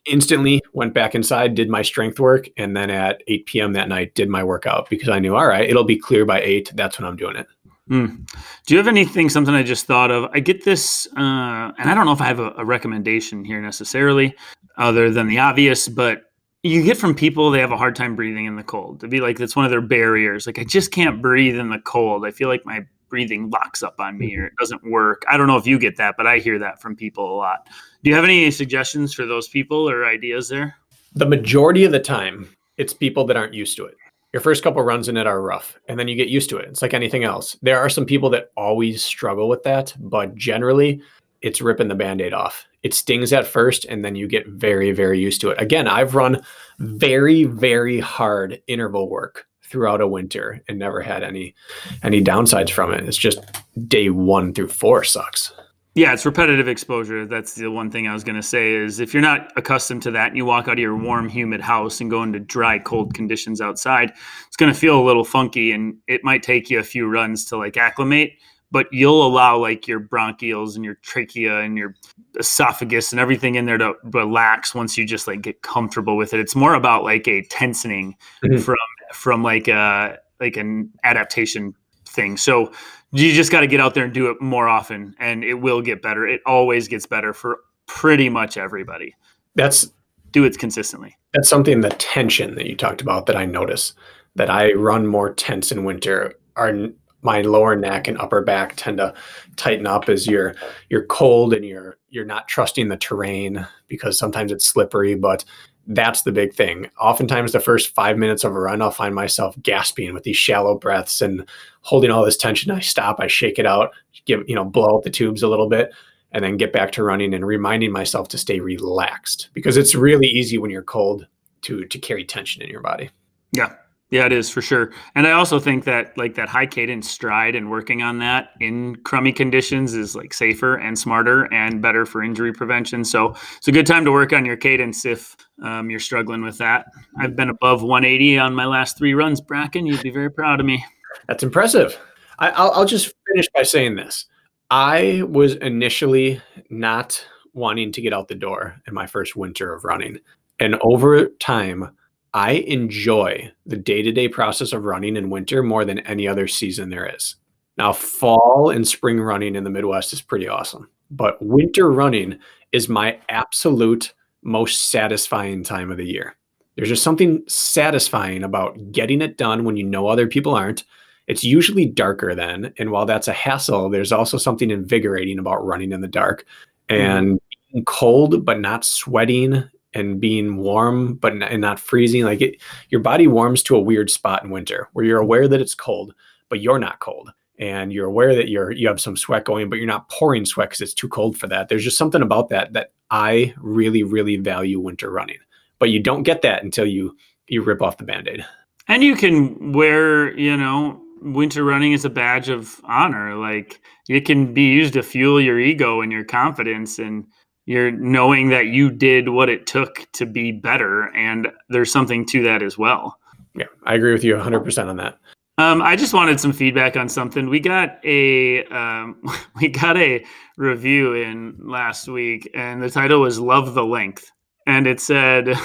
instantly 0.07 0.63
went 0.73 0.95
back 0.95 1.15
inside, 1.15 1.55
did 1.55 1.69
my 1.69 1.83
strength 1.83 2.19
work, 2.19 2.49
and 2.57 2.77
then 2.77 2.91
at 2.91 3.23
8 3.29 3.47
p.m. 3.47 3.73
that 3.75 3.89
night 3.89 4.15
did 4.15 4.29
my 4.29 4.43
workout 4.43 4.89
because 4.89 5.11
I 5.11 5.19
knew, 5.19 5.37
all 5.37 5.47
right, 5.47 5.69
it'll 5.69 5.85
be 5.85 5.99
clear 5.99 6.25
by 6.25 6.41
eight. 6.41 6.73
That's 6.75 6.99
when 6.99 7.07
I'm 7.07 7.17
doing 7.17 7.37
it. 7.37 7.47
Mm. 7.91 8.29
Do 8.67 8.75
you 8.75 8.79
have 8.79 8.89
anything, 8.89 9.29
something 9.31 9.55
I 9.55 9.63
just 9.63 9.87
thought 9.87 10.11
of? 10.11 10.31
I 10.35 10.41
get 10.41 10.65
this, 10.65 11.07
uh, 11.17 11.73
and 11.79 11.91
I 11.91 11.95
don't 11.95 12.05
know 12.05 12.13
if 12.13 12.21
I 12.21 12.27
have 12.27 12.41
a, 12.41 12.53
a 12.59 12.65
recommendation 12.65 13.45
here 13.45 13.61
necessarily, 13.61 14.35
other 14.77 15.11
than 15.11 15.27
the 15.27 15.39
obvious, 15.39 15.89
but 15.89 16.28
you 16.63 16.83
get 16.83 16.97
from 16.97 17.15
people 17.15 17.51
they 17.51 17.61
have 17.61 17.73
a 17.73 17.77
hard 17.77 17.95
time 17.95 18.17
breathing 18.17 18.47
in 18.47 18.57
the 18.57 18.63
cold. 18.63 19.01
To 19.01 19.09
be 19.09 19.21
like 19.21 19.39
that's 19.39 19.57
one 19.57 19.65
of 19.65 19.71
their 19.71 19.81
barriers. 19.81 20.47
Like 20.47 20.59
I 20.59 20.65
just 20.65 20.91
can't 20.91 21.23
breathe 21.23 21.57
in 21.57 21.71
the 21.71 21.81
cold. 21.81 22.27
I 22.27 22.31
feel 22.31 22.49
like 22.49 22.65
my 22.67 22.85
breathing 23.09 23.51
locks 23.51 23.83
up 23.83 23.99
on 24.01 24.19
me 24.19 24.33
mm-hmm. 24.33 24.43
or 24.43 24.47
it 24.47 24.53
doesn't 24.59 24.91
work. 24.91 25.23
I 25.29 25.37
don't 25.37 25.47
know 25.47 25.57
if 25.57 25.67
you 25.67 25.79
get 25.79 25.97
that, 25.97 26.17
but 26.17 26.27
I 26.27 26.39
hear 26.39 26.59
that 26.59 26.81
from 26.81 26.97
people 26.97 27.33
a 27.33 27.37
lot. 27.37 27.69
Do 28.03 28.11
you 28.11 28.17
have 28.17 28.25
any 28.25 28.51
suggestions 28.51 29.15
for 29.15 29.27
those 29.27 29.49
people 29.49 29.89
or 29.89 30.05
ideas 30.05 30.49
there? 30.49 30.77
The 31.15 31.27
majority 31.27 31.85
of 31.85 31.93
the 31.93 32.01
time, 32.01 32.49
it's 32.77 32.93
people 32.93 33.25
that 33.27 33.37
aren't 33.37 33.55
used 33.55 33.77
to 33.79 33.87
it. 33.87 33.97
Your 34.35 34.43
first 34.43 34.63
couple 34.63 34.83
runs 34.83 35.09
in 35.09 35.17
it 35.17 35.27
are 35.27 35.41
rough, 35.41 35.79
and 35.89 35.99
then 35.99 36.07
you 36.07 36.15
get 36.15 36.29
used 36.29 36.51
to 36.51 36.59
it. 36.59 36.69
It's 36.69 36.83
like 36.83 36.93
anything 36.93 37.25
else. 37.25 37.57
There 37.63 37.79
are 37.79 37.89
some 37.89 38.05
people 38.05 38.29
that 38.31 38.51
always 38.59 39.03
struggle 39.03 39.49
with 39.49 39.63
that, 39.63 39.95
but 39.99 40.35
generally, 40.35 41.01
it's 41.41 41.63
ripping 41.63 41.89
the 41.89 41.95
band-aid 41.95 42.35
off 42.35 42.68
it 42.83 42.95
stings 42.95 43.33
at 43.33 43.47
first 43.47 43.85
and 43.87 44.05
then 44.05 44.15
you 44.15 44.27
get 44.29 44.47
very 44.49 44.93
very 44.93 45.19
used 45.19 45.41
to 45.41 45.51
it. 45.51 45.61
Again 45.61 45.89
i've 45.89 46.15
run 46.15 46.41
very 46.79 47.45
very 47.45 48.01
hard 48.01 48.61
interval 48.67 49.09
work 49.09 49.47
throughout 49.65 50.01
a 50.01 50.09
winter 50.09 50.63
and 50.69 50.79
never 50.79 51.01
had 51.01 51.23
any 51.23 51.55
any 52.03 52.23
downsides 52.23 52.71
from 52.71 52.93
it. 52.93 53.07
It's 53.07 53.17
just 53.17 53.41
day 53.87 54.11
one 54.11 54.55
through 54.55 54.69
four 54.69 55.05
sucks. 55.05 55.53
Yeah 55.95 56.13
it's 56.13 56.25
repetitive 56.25 56.69
exposure. 56.69 57.27
That's 57.27 57.55
the 57.55 57.71
one 57.71 57.91
thing 57.91 58.07
i 58.07 58.13
was 58.13 58.25
going 58.25 58.37
to 58.37 58.43
say 58.43 58.75
is 58.75 59.01
if 59.01 59.13
you're 59.13 59.23
not 59.23 59.53
accustomed 59.57 60.03
to 60.03 60.11
that 60.13 60.29
and 60.29 60.37
you 60.37 60.45
walk 60.45 60.69
out 60.69 60.75
of 60.75 60.79
your 60.79 60.97
warm 60.97 61.29
humid 61.29 61.61
house 61.61 62.01
and 62.01 62.11
go 62.11 62.23
into 62.23 62.39
dry 62.39 62.79
cold 62.79 63.15
conditions 63.15 63.61
outside 63.61 64.13
it's 64.47 64.57
going 64.57 64.73
to 64.73 64.79
feel 64.79 65.01
a 65.01 65.05
little 65.05 65.25
funky 65.25 65.73
and 65.73 65.97
it 66.07 66.23
might 66.23 66.43
take 66.43 66.71
you 66.71 66.79
a 66.79 66.85
few 66.85 67.09
runs 67.09 67.45
to 67.47 67.57
like 67.57 67.77
acclimate 67.77 68.33
but 68.71 68.87
you'll 68.93 69.27
allow 69.27 69.59
like 69.59 69.89
your 69.89 70.01
bronchioles 70.01 70.77
and 70.77 70.85
your 70.85 70.97
trachea 70.97 71.61
and 71.61 71.79
your 71.79 71.95
esophagus 72.39 73.13
and 73.13 73.21
everything 73.21 73.55
in 73.55 73.67
there 73.67 73.79
to 73.79 73.95
relax 74.05 74.75
once 74.75 74.99
you 74.99 75.05
just 75.05 75.27
like 75.27 75.41
get 75.41 75.63
comfortable 75.63 76.17
with 76.17 76.35
it. 76.35 76.41
It's 76.41 76.55
more 76.55 76.75
about 76.75 77.05
like 77.05 77.27
a 77.27 77.43
tensioning 77.45 78.15
mm-hmm. 78.45 78.59
from 78.59 78.77
from 79.13 79.43
like 79.43 79.69
a 79.69 80.19
like 80.41 80.57
an 80.57 80.91
adaptation 81.05 81.75
thing. 82.07 82.37
So 82.37 82.73
you 83.13 83.33
just 83.33 83.51
got 83.51 83.61
to 83.61 83.67
get 83.67 83.81
out 83.81 83.95
there 83.95 84.05
and 84.05 84.13
do 84.13 84.31
it 84.31 84.41
more 84.41 84.69
often 84.69 85.15
and 85.19 85.43
it 85.43 85.55
will 85.55 85.81
get 85.81 86.03
better. 86.03 86.27
It 86.27 86.43
always 86.45 86.89
gets 86.89 87.07
better 87.07 87.33
for 87.33 87.61
pretty 87.87 88.29
much 88.29 88.57
everybody. 88.57 89.15
That's 89.55 89.91
do 90.31 90.45
it 90.45 90.59
consistently. 90.59 91.17
That's 91.33 91.49
something 91.49 91.81
the 91.81 91.91
tension 91.91 92.55
that 92.57 92.67
you 92.67 92.77
talked 92.77 93.01
about 93.01 93.27
that 93.27 93.37
I 93.37 93.47
notice 93.47 93.95
that 94.35 94.51
I 94.51 94.73
run 94.73 95.07
more 95.07 95.33
tense 95.33 95.73
in 95.73 95.85
winter 95.85 96.35
are 96.57 96.89
my 97.23 97.43
lower 97.43 97.75
neck 97.75 98.07
and 98.07 98.19
upper 98.19 98.43
back 98.43 98.75
tend 98.77 98.99
to 98.99 99.13
tighten 99.57 99.87
up 99.87 100.09
as 100.09 100.27
you're 100.27 100.55
you're 100.89 101.05
cold 101.07 101.53
and 101.53 101.65
you're 101.65 101.99
you're 102.11 102.25
not 102.25 102.49
trusting 102.49 102.89
the 102.89 102.97
terrain 102.97 103.67
because 103.89 104.19
sometimes 104.19 104.53
it's 104.53 104.67
slippery 104.67 105.15
but 105.15 105.45
that's 105.91 106.23
the 106.23 106.33
big 106.33 106.53
thing. 106.53 106.91
Oftentimes 107.01 107.53
the 107.53 107.61
first 107.61 107.95
five 107.95 108.19
minutes 108.19 108.45
of 108.45 108.55
a 108.55 108.61
run 108.61 108.83
i'll 108.83 108.91
find 108.91 109.15
myself 109.15 109.57
gasping 109.63 110.15
with 110.15 110.23
these 110.23 110.37
shallow 110.37 110.79
breaths 110.79 111.21
and 111.21 111.49
holding 111.81 112.11
all 112.11 112.25
this 112.25 112.37
tension. 112.37 112.71
I 112.71 112.81
stop 112.81 113.21
i 113.21 113.27
shake 113.27 113.59
it 113.59 113.67
out 113.67 113.91
give 114.25 114.43
you 114.47 114.55
know 114.55 114.65
blow 114.65 114.97
out 114.97 115.03
the 115.03 115.11
tubes 115.11 115.43
a 115.43 115.49
little 115.49 115.69
bit 115.69 115.93
and 116.31 116.45
then 116.45 116.59
get 116.59 116.73
back 116.73 116.93
to 116.93 117.03
running 117.03 117.33
and 117.33 117.47
reminding 117.47 117.91
myself 117.91 118.29
to 118.29 118.39
stay 118.39 118.61
relaxed 118.61 119.49
because 119.55 119.79
it's 119.79 119.95
really 119.95 120.29
easy 120.29 120.59
when 120.59 120.71
you're 120.71 120.83
cold 120.83 121.27
to 121.63 121.85
to 121.87 121.99
carry 121.99 122.25
tension 122.25 122.63
in 122.63 122.69
your 122.69 122.83
body. 122.83 123.11
Yeah 123.53 123.75
yeah, 124.11 124.25
it 124.25 124.33
is 124.33 124.49
for 124.49 124.63
sure. 124.63 124.91
And 125.15 125.27
I 125.27 125.33
also 125.33 125.61
think 125.61 125.85
that 125.85 126.17
like 126.17 126.35
that 126.37 126.49
high 126.49 126.67
cadence 126.67 127.11
stride 127.11 127.55
and 127.55 127.71
working 127.71 128.03
on 128.03 128.19
that 128.21 128.51
in 128.59 128.97
crummy 128.97 129.33
conditions 129.33 129.95
is 129.95 130.17
like 130.17 130.33
safer 130.33 130.77
and 130.77 130.99
smarter 130.99 131.53
and 131.53 131.83
better 131.83 132.07
for 132.07 132.23
injury 132.23 132.53
prevention. 132.53 133.05
So 133.05 133.35
it's 133.57 133.69
a 133.69 133.73
good 133.73 133.87
time 133.87 134.07
to 134.07 134.13
work 134.13 134.33
on 134.33 134.47
your 134.47 134.57
cadence 134.57 135.05
if 135.05 135.37
um, 135.63 135.91
you're 135.91 136.01
struggling 136.01 136.43
with 136.43 136.57
that. 136.59 136.87
I've 137.19 137.37
been 137.37 137.51
above 137.51 137.83
180 137.83 138.39
on 138.39 138.55
my 138.55 138.65
last 138.65 138.97
three 138.97 139.13
runs, 139.13 139.43
Bracken. 139.43 139.87
You'd 139.87 140.03
be 140.03 140.11
very 140.11 140.31
proud 140.31 140.61
of 140.61 140.65
me. 140.65 140.85
That's 141.27 141.43
impressive. 141.43 141.99
I, 142.39 142.51
I'll, 142.51 142.71
I'll 142.73 142.87
just 142.87 143.13
finish 143.27 143.47
by 143.55 143.63
saying 143.63 143.97
this. 143.97 144.25
I 144.71 145.23
was 145.29 145.55
initially 145.57 146.41
not 146.71 147.23
wanting 147.53 147.93
to 147.93 148.01
get 148.01 148.15
out 148.15 148.29
the 148.29 148.35
door 148.35 148.81
in 148.87 148.95
my 148.95 149.07
first 149.07 149.37
winter 149.37 149.75
of 149.75 149.85
running. 149.85 150.19
And 150.61 150.77
over 150.83 151.27
time, 151.41 151.91
I 152.35 152.53
enjoy 152.53 153.51
the 153.67 153.77
day 153.77 154.03
to 154.03 154.13
day 154.13 154.29
process 154.29 154.73
of 154.73 154.85
running 154.85 155.17
in 155.17 155.31
winter 155.31 155.63
more 155.63 155.85
than 155.85 156.01
any 156.01 156.29
other 156.29 156.47
season 156.47 156.91
there 156.91 157.07
is. 157.15 157.37
Now, 157.77 157.93
fall 157.93 158.71
and 158.71 158.87
spring 158.87 159.21
running 159.21 159.55
in 159.55 159.65
the 159.65 159.71
Midwest 159.71 160.13
is 160.13 160.21
pretty 160.21 160.49
awesome, 160.49 160.89
but 161.11 161.41
winter 161.41 161.91
running 161.91 162.39
is 162.73 162.89
my 162.89 163.19
absolute 163.29 164.13
most 164.43 164.91
satisfying 164.91 165.63
time 165.63 165.91
of 165.91 165.97
the 165.97 166.07
year. 166.07 166.37
There's 166.77 166.89
just 166.89 167.03
something 167.03 167.43
satisfying 167.49 168.45
about 168.45 168.93
getting 168.93 169.21
it 169.21 169.37
done 169.37 169.65
when 169.65 169.77
you 169.77 169.85
know 169.85 170.07
other 170.07 170.27
people 170.27 170.55
aren't. 170.55 170.85
It's 171.27 171.45
usually 171.45 171.87
darker 171.87 172.35
then. 172.35 172.73
And 172.79 172.91
while 172.91 173.05
that's 173.05 173.29
a 173.29 173.33
hassle, 173.33 173.91
there's 173.91 174.13
also 174.13 174.39
something 174.39 174.71
invigorating 174.71 175.39
about 175.39 175.65
running 175.65 175.93
in 175.93 176.01
the 176.01 176.09
dark 176.09 176.47
and 176.89 177.41
mm. 177.75 177.85
cold, 177.85 178.45
but 178.45 178.61
not 178.61 178.85
sweating 178.85 179.65
and 179.95 180.21
being 180.21 180.57
warm, 180.57 181.15
but 181.15 181.37
not, 181.37 181.51
and 181.51 181.61
not 181.61 181.81
freezing. 181.81 182.25
Like 182.25 182.41
it, 182.41 182.61
your 182.91 183.01
body 183.01 183.27
warms 183.27 183.63
to 183.65 183.77
a 183.77 183.81
weird 183.81 184.11
spot 184.11 184.45
in 184.45 184.51
winter 184.51 184.89
where 184.93 185.05
you're 185.05 185.21
aware 185.21 185.49
that 185.49 185.61
it's 185.61 185.75
cold, 185.75 186.15
but 186.49 186.61
you're 186.61 186.79
not 186.79 187.01
cold. 187.01 187.33
And 187.61 187.93
you're 187.93 188.07
aware 188.07 188.37
that 188.37 188.49
you're 188.49 188.71
you 188.71 188.87
have 188.87 189.01
some 189.01 189.17
sweat 189.17 189.45
going, 189.45 189.69
but 189.69 189.77
you're 189.77 189.87
not 189.87 190.09
pouring 190.09 190.45
sweat 190.45 190.69
because 190.69 190.81
it's 190.81 190.95
too 190.95 191.09
cold 191.09 191.37
for 191.37 191.49
that. 191.49 191.69
There's 191.69 191.83
just 191.83 191.99
something 191.99 192.23
about 192.23 192.51
that 192.51 192.73
that 192.75 192.93
I 193.11 193.53
really, 193.59 194.05
really 194.05 194.37
value 194.37 194.79
winter 194.79 195.11
running 195.11 195.39
but 195.79 195.91
you 195.91 196.01
don't 196.01 196.23
get 196.23 196.43
that 196.43 196.63
until 196.63 196.87
you 196.87 197.17
you 197.47 197.63
rip 197.63 197.83
off 197.83 197.97
the 197.97 198.05
band-aid 198.05 198.45
and 198.89 199.03
you 199.03 199.17
can 199.17 199.73
wear 199.73 200.37
you 200.39 200.57
know 200.57 201.01
winter 201.21 201.65
running 201.65 201.93
is 201.93 202.05
a 202.05 202.11
badge 202.11 202.49
of 202.49 202.81
honor 202.85 203.35
like 203.35 203.81
it 204.09 204.21
can 204.21 204.53
be 204.53 204.69
used 204.69 204.93
to 204.95 205.03
fuel 205.03 205.41
your 205.41 205.59
ego 205.59 206.01
and 206.01 206.13
your 206.13 206.25
confidence 206.25 206.99
and 206.99 207.27
you're 207.69 207.91
knowing 207.91 208.49
that 208.49 208.67
you 208.67 208.91
did 208.91 209.29
what 209.29 209.49
it 209.49 209.67
took 209.67 210.07
to 210.13 210.25
be 210.25 210.53
better 210.53 211.15
and 211.15 211.49
there's 211.69 211.93
something 211.93 212.25
to 212.25 212.43
that 212.43 212.63
as 212.63 212.79
well 212.79 213.19
yeah 213.55 213.67
i 213.85 213.95
agree 213.95 214.13
with 214.13 214.25
you 214.25 214.35
100% 214.35 214.89
on 214.89 214.97
that 214.97 215.19
um, 215.59 215.83
I 215.83 215.97
just 215.97 216.15
wanted 216.15 216.39
some 216.39 216.53
feedback 216.53 216.97
on 216.97 217.09
something. 217.09 217.49
We 217.49 217.59
got 217.59 217.99
a 218.05 218.63
um, 218.67 219.21
we 219.61 219.67
got 219.67 219.97
a 219.97 220.25
review 220.57 221.15
in 221.15 221.57
last 221.59 222.07
week, 222.07 222.49
and 222.55 222.81
the 222.81 222.89
title 222.89 223.23
was 223.23 223.41
"Love 223.41 223.75
the 223.75 223.85
Length." 223.85 224.31
and 224.69 224.87
it 224.87 225.01
said, 225.01 225.49
and 225.49 225.57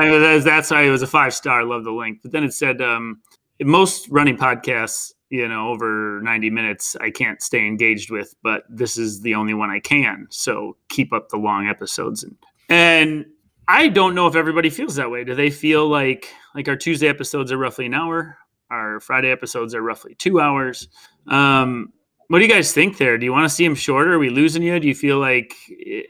I, 0.00 0.34
I, 0.34 0.38
that's 0.42 0.70
why 0.70 0.82
it 0.82 0.90
was 0.90 1.02
a 1.02 1.06
five 1.06 1.34
star. 1.34 1.62
Love 1.62 1.84
the 1.84 1.92
length 1.92 2.20
but 2.22 2.32
then 2.32 2.42
it 2.42 2.54
said 2.54 2.80
um, 2.80 3.20
most 3.60 4.08
running 4.10 4.36
podcasts, 4.36 5.12
you 5.30 5.46
know, 5.48 5.68
over 5.68 6.20
ninety 6.22 6.50
minutes, 6.50 6.96
I 7.00 7.10
can't 7.10 7.42
stay 7.42 7.66
engaged 7.66 8.10
with, 8.10 8.34
but 8.42 8.64
this 8.68 8.96
is 8.96 9.20
the 9.20 9.34
only 9.34 9.54
one 9.54 9.70
I 9.70 9.80
can. 9.80 10.26
So 10.30 10.76
keep 10.88 11.12
up 11.12 11.28
the 11.28 11.36
long 11.36 11.66
episodes, 11.66 12.24
and 12.24 12.36
and 12.68 13.26
I 13.66 13.88
don't 13.88 14.14
know 14.14 14.26
if 14.26 14.34
everybody 14.34 14.70
feels 14.70 14.96
that 14.96 15.10
way. 15.10 15.24
Do 15.24 15.34
they 15.34 15.50
feel 15.50 15.88
like 15.88 16.32
like 16.54 16.68
our 16.68 16.76
Tuesday 16.76 17.08
episodes 17.08 17.52
are 17.52 17.58
roughly 17.58 17.86
an 17.86 17.94
hour? 17.94 18.38
Our 18.70 19.00
Friday 19.00 19.30
episodes 19.30 19.74
are 19.74 19.82
roughly 19.82 20.14
two 20.14 20.40
hours. 20.40 20.88
Um, 21.26 21.92
what 22.28 22.38
do 22.38 22.44
you 22.44 22.50
guys 22.50 22.72
think 22.72 22.98
there? 22.98 23.16
Do 23.16 23.24
you 23.24 23.32
want 23.32 23.48
to 23.48 23.54
see 23.54 23.64
them 23.64 23.74
shorter? 23.74 24.14
Are 24.14 24.18
we 24.18 24.28
losing 24.28 24.62
you? 24.62 24.78
Do 24.78 24.86
you 24.86 24.94
feel 24.94 25.18
like 25.18 25.54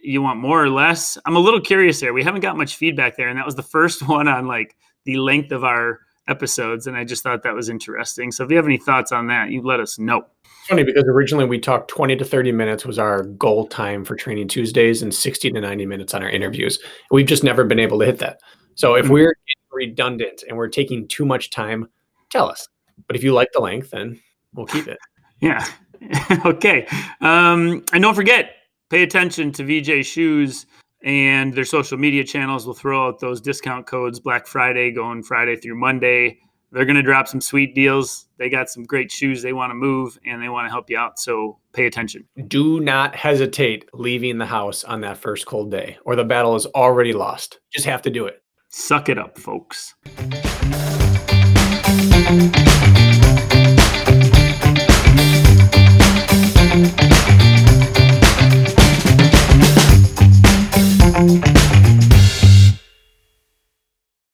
you 0.03 0.21
want 0.21 0.41
more 0.41 0.63
or 0.63 0.69
less? 0.69 1.17
I'm 1.25 1.37
a 1.37 1.41
little 1.41 1.61
curious 1.61 2.01
there. 2.01 2.13
We 2.13 2.25
haven't 2.25 2.41
got 2.41 2.57
much 2.57 2.77
feedback 2.77 3.17
there, 3.17 3.29
and 3.29 3.39
that 3.39 3.47
was 3.47 3.55
the 3.55 3.63
first 3.63 4.03
one 4.09 4.27
on 4.29 4.47
like 4.47 4.77
the 5.05 5.17
length 5.17 5.53
of 5.53 5.65
our 5.65 6.01
episodes, 6.29 6.87
and 6.87 6.97
I 6.97 7.05
just 7.05 7.23
thought 7.23 7.43
that 7.43 7.55
was 7.55 7.69
interesting. 7.69 8.31
So 8.31 8.45
if 8.45 8.51
you 8.51 8.57
have 8.57 8.67
any 8.67 8.79
thoughts 8.79 9.13
on 9.13 9.27
that, 9.29 9.51
you 9.51 9.63
let 9.63 9.81
us 9.81 9.99
know. 9.99 10.27
Funny 10.69 10.85
because 10.85 11.05
originally 11.05 11.47
we 11.47 11.59
talked 11.59 11.89
20 11.89 12.17
to 12.17 12.25
30 12.25 12.53
minutes 12.53 12.85
was 12.85 12.99
our 12.99 13.23
goal 13.23 13.67
time 13.67 14.05
for 14.05 14.15
training 14.15 14.49
Tuesdays, 14.49 15.03
and 15.03 15.15
60 15.15 15.51
to 15.53 15.61
90 15.61 15.87
minutes 15.87 16.15
on 16.15 16.23
our 16.23 16.31
interviews. 16.31 16.79
We've 17.11 17.27
just 17.27 17.43
never 17.43 17.65
been 17.65 17.81
able 17.81 17.99
to 18.01 18.07
hit 18.07 18.19
that. 18.19 18.41
So 18.75 18.95
if 18.95 19.05
mm-hmm. 19.05 19.15
we're 19.15 19.35
redundant 19.73 20.45
and 20.49 20.57
we're 20.57 20.69
taking 20.69 21.09
too 21.09 21.25
much 21.25 21.51
time, 21.51 21.89
tell 22.31 22.49
us. 22.49 22.69
But 23.07 23.17
if 23.17 23.25
you 23.25 23.33
like 23.33 23.49
the 23.53 23.61
length, 23.61 23.91
then 23.91 24.21
we'll 24.55 24.67
keep 24.67 24.87
it. 24.89 24.99
Yeah. 25.41 25.65
okay. 26.45 26.85
Um, 27.21 27.85
and 27.93 28.03
don't 28.03 28.17
forget, 28.17 28.57
pay 28.91 29.05
attention 29.05 29.53
to 29.53 29.63
VJ 29.63 30.05
Shoes 30.05 30.67
and 31.03 31.55
their 31.55 31.65
social 31.65 31.99
media 31.99 32.25
channels. 32.25 32.67
will 32.67 32.75
throw 32.75 33.07
out 33.07 33.21
those 33.21 33.41
discount 33.41 33.87
codes 33.87 34.21
Black 34.21 34.47
Friday 34.47 34.91
going 34.91 35.23
Friday 35.23 35.57
through 35.57 35.79
Monday. 35.79 36.39
They're 36.71 36.85
going 36.85 36.97
to 36.97 37.03
drop 37.03 37.29
some 37.29 37.41
sweet 37.41 37.75
deals. 37.75 38.27
They 38.37 38.51
got 38.51 38.69
some 38.69 38.85
great 38.85 39.11
shoes 39.11 39.41
they 39.41 39.55
want 39.55 39.71
to 39.71 39.75
move 39.75 40.19
and 40.27 40.43
they 40.43 40.51
want 40.51 40.67
to 40.67 40.71
help 40.71 40.91
you 40.91 40.99
out. 40.99 41.19
So 41.19 41.59
pay 41.73 41.87
attention. 41.87 42.27
Do 42.47 42.81
not 42.81 43.15
hesitate 43.15 43.89
leaving 43.95 44.37
the 44.37 44.47
house 44.47 44.85
on 44.85 45.01
that 45.01 45.17
first 45.17 45.47
cold 45.47 45.71
day, 45.71 45.97
or 46.05 46.15
the 46.15 46.25
battle 46.25 46.57
is 46.57 46.67
already 46.67 47.15
lost. 47.15 47.61
Just 47.71 47.87
have 47.87 48.03
to 48.03 48.11
do 48.11 48.27
it. 48.27 48.43
Suck 48.69 49.09
it 49.09 49.17
up, 49.17 49.39
folks. 49.39 49.95